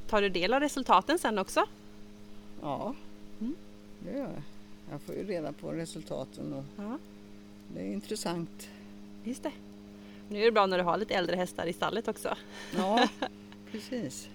Tar 0.09 0.21
du 0.21 0.29
del 0.29 0.53
av 0.53 0.59
resultaten 0.59 1.19
sen 1.19 1.37
också? 1.39 1.65
Ja, 2.61 2.95
Mm. 3.39 3.55
Det 4.05 4.11
gör 4.11 4.19
jag. 4.19 4.41
Jag 4.91 5.01
får 5.01 5.15
ju 5.15 5.23
reda 5.23 5.51
på 5.51 5.71
resultaten 5.71 6.53
och 6.53 6.63
Ja, 6.77 6.97
det 7.75 7.81
är 7.81 7.93
intressant. 7.93 8.67
just 9.23 9.43
det. 9.43 9.51
Nu 10.29 10.41
är 10.41 10.45
det 10.45 10.51
bra 10.51 10.65
när 10.65 10.77
du 10.77 10.83
har 10.83 10.97
lite 10.97 11.13
äldre 11.13 11.35
hästar 11.35 11.65
i 11.65 11.73
stallet 11.73 12.07
också. 12.07 12.35
Ja, 12.77 13.07
precis. 13.71 14.29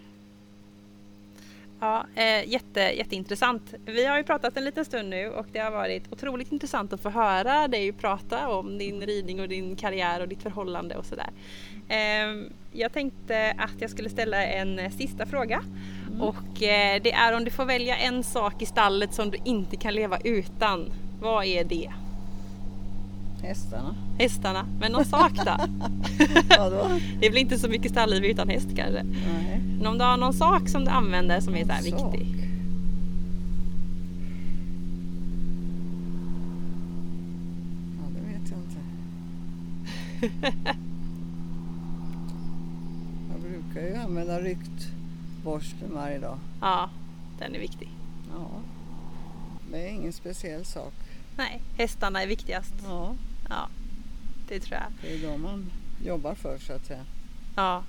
Ja, 1.81 2.07
eh, 2.15 2.49
jätte, 2.49 2.81
jätteintressant. 2.81 3.75
Vi 3.85 4.05
har 4.05 4.19
ju 4.19 4.25
pratat 4.25 4.57
en 4.57 4.65
liten 4.65 4.85
stund 4.85 5.09
nu 5.09 5.29
och 5.31 5.47
det 5.53 5.59
har 5.59 5.71
varit 5.71 6.13
otroligt 6.13 6.53
intressant 6.53 6.93
att 6.93 7.01
få 7.01 7.09
höra 7.11 7.69
dig 7.69 7.93
prata 7.93 8.49
om 8.49 8.79
din 8.79 9.01
ridning 9.01 9.41
och 9.41 9.49
din 9.49 9.77
karriär 9.77 10.21
och 10.21 10.29
ditt 10.29 10.43
förhållande 10.43 10.97
och 10.97 11.07
sådär. 11.07 11.31
Eh, 11.89 12.45
jag 12.79 12.93
tänkte 12.93 13.55
att 13.59 13.81
jag 13.81 13.91
skulle 13.91 14.09
ställa 14.09 14.45
en 14.45 14.79
eh, 14.79 14.91
sista 14.91 15.27
fråga 15.27 15.63
och 16.21 16.63
eh, 16.63 17.01
det 17.03 17.13
är 17.13 17.37
om 17.37 17.45
du 17.45 17.51
får 17.51 17.65
välja 17.65 17.97
en 17.97 18.25
sak 18.25 18.63
i 18.63 18.67
stallet 18.67 19.15
som 19.15 19.31
du 19.31 19.39
inte 19.45 19.77
kan 19.77 19.95
leva 19.95 20.19
utan. 20.25 20.93
Vad 21.21 21.45
är 21.45 21.65
det? 21.65 21.91
Hästarna. 23.43 23.95
Hästarna, 24.19 24.67
men 24.81 24.93
någon 24.93 25.05
sak 25.05 25.33
då? 25.33 25.57
Vadå? 26.59 26.91
det 27.21 27.31
blir 27.31 27.41
inte 27.41 27.59
så 27.59 27.69
mycket 27.69 27.91
stallliv 27.93 28.25
utan 28.25 28.49
häst 28.49 28.69
kanske. 28.77 29.03
Nej. 29.03 29.61
Men 29.79 29.87
om 29.87 29.99
du 29.99 30.05
har 30.05 30.17
någon 30.17 30.35
sak 30.35 30.69
som 30.69 30.85
du 30.85 30.91
använder 30.91 31.41
som 31.41 31.55
är 31.55 31.65
så 31.65 31.73
här 31.73 31.83
Sak. 31.83 32.15
viktig? 32.15 32.35
Ja, 37.99 38.09
det 38.15 38.33
vet 38.33 38.51
jag 38.51 38.59
inte. 40.41 40.79
brukar 43.73 43.89
ju 43.89 43.97
använda 43.97 44.41
ryktborsten 44.41 45.95
varje 45.95 46.19
dag. 46.19 46.39
Ja, 46.61 46.91
den 47.39 47.55
är 47.55 47.59
viktig. 47.59 47.89
Ja. 48.35 48.49
Det 49.73 49.79
är 49.89 49.89
ingen 49.89 50.13
speciell 50.13 50.65
sak. 50.65 50.93
Nej, 51.37 51.63
hästarna 51.77 52.23
är 52.23 52.27
viktigast. 52.27 52.75
Ja, 52.85 53.15
Ja, 53.49 53.69
det 54.49 54.61
tror 54.61 54.75
jag. 54.75 54.93
det 55.03 55.15
är 55.25 55.31
de 55.31 55.43
man 55.43 55.71
jobbar 56.05 56.35
för 56.35 56.59
så 56.59 56.73
att 56.73 56.87
säga. 56.87 57.05
Ja. 57.57 57.83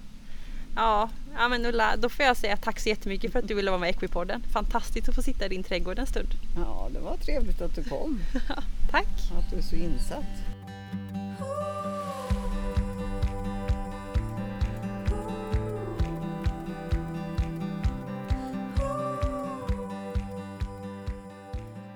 Ja, 0.75 1.09
ja 1.37 1.47
men 1.49 1.65
Ulla, 1.65 1.95
då 1.97 2.09
får 2.09 2.25
jag 2.25 2.37
säga 2.37 2.57
tack 2.57 2.79
så 2.79 2.89
jättemycket 2.89 3.31
för 3.31 3.39
att 3.39 3.47
du 3.47 3.53
ville 3.53 3.71
vara 3.71 3.79
med 3.81 3.87
i 3.89 3.93
Equipodden. 3.93 4.43
Fantastiskt 4.53 5.09
att 5.09 5.15
få 5.15 5.21
sitta 5.21 5.45
i 5.45 5.49
din 5.49 5.63
trädgård 5.63 5.99
en 5.99 6.07
stund. 6.07 6.27
Ja, 6.55 6.89
det 6.93 6.99
var 6.99 7.17
trevligt 7.17 7.61
att 7.61 7.75
du 7.75 7.83
kom. 7.83 8.19
Tack! 8.91 9.07
Att 9.37 9.51
du 9.51 9.57
är 9.57 9.61
så 9.61 9.75
insatt. 9.75 10.25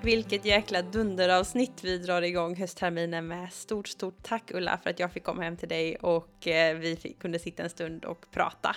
Vilket 0.04 0.46
jäkla 0.46 0.82
dunderavsnitt 0.82 1.84
vi 1.84 1.98
drar 1.98 2.22
igång 2.22 2.56
höstterminen 2.56 3.28
med. 3.28 3.54
Stort, 3.54 3.88
stort 3.88 4.24
tack 4.24 4.52
Ulla 4.54 4.80
för 4.84 4.90
att 4.90 5.00
jag 5.00 5.12
fick 5.12 5.24
komma 5.24 5.44
hem 5.44 5.58
till 5.58 5.70
dig 5.70 5.96
och 5.96 6.48
eh, 6.48 6.78
vi 6.78 6.96
fick, 6.96 7.20
kunde 7.20 7.40
sitta 7.40 7.64
en 7.64 7.70
stund 7.70 8.06
och 8.06 8.26
prata. 8.32 8.76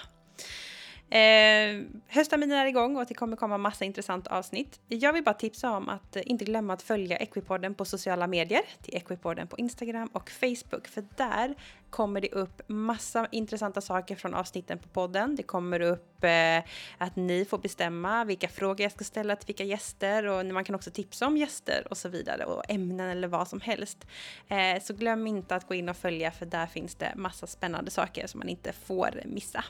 Eh, 1.10 1.82
höstterminen 2.06 2.58
är 2.58 2.66
igång 2.66 2.96
och 2.96 3.06
det 3.06 3.14
kommer 3.14 3.36
komma 3.36 3.58
massa 3.58 3.84
intressanta 3.84 4.30
avsnitt. 4.30 4.80
Jag 4.88 5.12
vill 5.12 5.24
bara 5.24 5.34
tipsa 5.34 5.70
om 5.70 5.88
att 5.88 6.16
inte 6.16 6.44
glömma 6.44 6.72
att 6.72 6.82
följa 6.82 7.16
Equipodden 7.16 7.74
på 7.74 7.84
sociala 7.84 8.26
medier. 8.26 8.62
Till 8.82 8.94
Equipodden 8.96 9.46
på 9.46 9.58
Instagram 9.58 10.08
och 10.12 10.30
Facebook 10.30 10.88
för 10.88 11.04
där 11.16 11.54
kommer 11.90 12.20
det 12.20 12.32
upp 12.32 12.62
massa 12.66 13.26
intressanta 13.30 13.80
saker 13.80 14.16
från 14.16 14.34
avsnitten 14.34 14.78
på 14.78 14.88
podden. 14.88 15.36
Det 15.36 15.42
kommer 15.42 15.80
upp 15.80 16.24
eh, 16.24 16.58
att 16.98 17.16
ni 17.16 17.44
får 17.44 17.58
bestämma 17.58 18.24
vilka 18.24 18.48
frågor 18.48 18.80
jag 18.80 18.92
ska 18.92 19.04
ställa 19.04 19.36
till 19.36 19.46
vilka 19.46 19.64
gäster 19.64 20.26
och 20.26 20.46
man 20.46 20.64
kan 20.64 20.74
också 20.74 20.90
tipsa 20.90 21.26
om 21.26 21.36
gäster 21.36 21.86
och 21.90 21.96
så 21.96 22.08
vidare 22.08 22.44
och 22.44 22.70
ämnen 22.70 23.10
eller 23.10 23.28
vad 23.28 23.48
som 23.48 23.60
helst. 23.60 24.06
Eh, 24.48 24.82
så 24.82 24.94
glöm 24.94 25.26
inte 25.26 25.56
att 25.56 25.68
gå 25.68 25.74
in 25.74 25.88
och 25.88 25.96
följa 25.96 26.30
för 26.30 26.46
där 26.46 26.66
finns 26.66 26.94
det 26.94 27.12
massa 27.16 27.46
spännande 27.46 27.90
saker 27.90 28.26
som 28.26 28.38
man 28.38 28.48
inte 28.48 28.72
får 28.72 29.20
missa. 29.24 29.64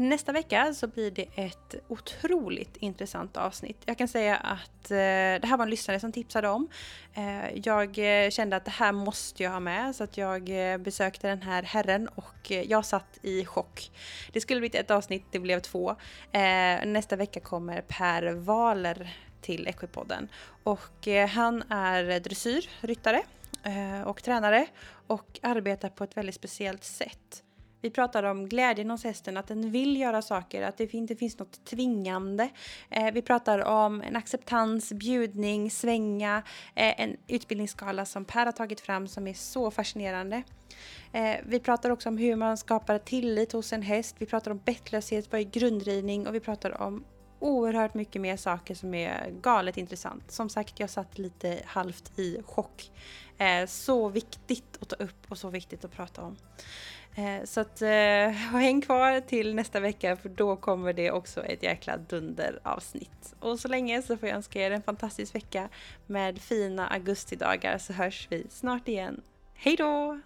Nästa 0.00 0.32
vecka 0.32 0.74
så 0.74 0.86
blir 0.86 1.10
det 1.10 1.26
ett 1.34 1.74
otroligt 1.88 2.76
intressant 2.76 3.36
avsnitt. 3.36 3.76
Jag 3.84 3.98
kan 3.98 4.08
säga 4.08 4.36
att 4.36 4.90
eh, 4.90 4.96
det 4.96 5.44
här 5.44 5.56
var 5.56 5.64
en 5.64 5.70
lyssnare 5.70 6.00
som 6.00 6.12
tipsade 6.12 6.48
om. 6.48 6.68
Eh, 7.14 7.58
jag 7.64 7.98
eh, 8.24 8.30
kände 8.30 8.56
att 8.56 8.64
det 8.64 8.70
här 8.70 8.92
måste 8.92 9.42
jag 9.42 9.50
ha 9.50 9.60
med 9.60 9.96
så 9.96 10.04
att 10.04 10.16
jag 10.16 10.72
eh, 10.72 10.78
besökte 10.78 11.28
den 11.28 11.42
här 11.42 11.62
herren 11.62 12.08
och 12.08 12.52
eh, 12.52 12.62
jag 12.62 12.84
satt 12.84 13.18
i 13.22 13.44
chock. 13.44 13.90
Det 14.32 14.40
skulle 14.40 14.60
blivit 14.60 14.74
ett 14.74 14.90
avsnitt, 14.90 15.24
det 15.30 15.38
blev 15.38 15.60
två. 15.60 15.90
Eh, 16.32 16.86
nästa 16.86 17.16
vecka 17.16 17.40
kommer 17.40 17.80
Per 17.80 18.32
Valer 18.32 19.14
till 19.40 19.66
Equipodden 19.66 20.28
och 20.62 21.08
eh, 21.08 21.28
han 21.28 21.62
är 21.68 22.20
dressyrryttare 22.20 23.22
eh, 23.62 24.02
och 24.02 24.22
tränare 24.22 24.66
och 25.06 25.40
arbetar 25.42 25.88
på 25.88 26.04
ett 26.04 26.16
väldigt 26.16 26.34
speciellt 26.34 26.84
sätt. 26.84 27.44
Vi 27.82 27.90
pratar 27.90 28.22
om 28.22 28.48
glädjen 28.48 28.90
hos 28.90 29.04
hästen, 29.04 29.36
att 29.36 29.46
den 29.46 29.70
vill 29.70 29.96
göra 29.96 30.22
saker, 30.22 30.62
att 30.62 30.76
det 30.76 30.94
inte 30.94 31.16
finns 31.16 31.38
något 31.38 31.64
tvingande. 31.64 32.48
Eh, 32.90 33.12
vi 33.12 33.22
pratar 33.22 33.58
om 33.58 34.02
en 34.02 34.16
acceptans, 34.16 34.92
bjudning, 34.92 35.70
svänga, 35.70 36.42
eh, 36.74 37.00
en 37.00 37.16
utbildningsskala 37.28 38.04
som 38.04 38.24
Per 38.24 38.44
har 38.44 38.52
tagit 38.52 38.80
fram 38.80 39.08
som 39.08 39.26
är 39.26 39.34
så 39.34 39.70
fascinerande. 39.70 40.42
Eh, 41.12 41.36
vi 41.44 41.60
pratar 41.60 41.90
också 41.90 42.08
om 42.08 42.18
hur 42.18 42.36
man 42.36 42.56
skapar 42.56 42.98
tillit 42.98 43.52
hos 43.52 43.72
en 43.72 43.82
häst. 43.82 44.16
Vi 44.18 44.26
pratar 44.26 44.50
om 44.50 44.60
bettlöshet, 44.64 45.32
vad 45.32 45.40
är 45.40 45.44
grundridning 45.44 46.26
och 46.26 46.34
vi 46.34 46.40
pratar 46.40 46.82
om 46.82 47.04
oerhört 47.40 47.94
mycket 47.94 48.22
mer 48.22 48.36
saker 48.36 48.74
som 48.74 48.94
är 48.94 49.30
galet 49.42 49.76
intressant. 49.76 50.30
Som 50.30 50.48
sagt, 50.48 50.80
jag 50.80 50.90
satt 50.90 51.18
lite 51.18 51.62
halvt 51.64 52.18
i 52.18 52.42
chock. 52.44 52.90
Eh, 53.38 53.66
så 53.66 54.08
viktigt 54.08 54.78
att 54.80 54.88
ta 54.88 54.96
upp 54.96 55.26
och 55.28 55.38
så 55.38 55.50
viktigt 55.50 55.84
att 55.84 55.92
prata 55.92 56.22
om. 56.22 56.36
Eh, 57.20 57.44
så 57.44 57.60
att 57.60 57.82
eh, 57.82 57.88
häng 58.52 58.80
kvar 58.80 59.20
till 59.20 59.54
nästa 59.54 59.80
vecka 59.80 60.16
för 60.16 60.28
då 60.28 60.56
kommer 60.56 60.92
det 60.92 61.10
också 61.10 61.44
ett 61.44 61.62
jäkla 61.62 61.96
dunderavsnitt. 61.96 63.34
Och 63.40 63.60
så 63.60 63.68
länge 63.68 64.02
så 64.02 64.16
får 64.16 64.28
jag 64.28 64.36
önska 64.36 64.60
er 64.60 64.70
en 64.70 64.82
fantastisk 64.82 65.34
vecka 65.34 65.68
med 66.06 66.38
fina 66.38 66.88
augustidagar 66.88 67.78
så 67.78 67.92
hörs 67.92 68.26
vi 68.30 68.46
snart 68.50 68.88
igen. 68.88 69.22
Hej 69.54 69.76
då! 69.76 70.20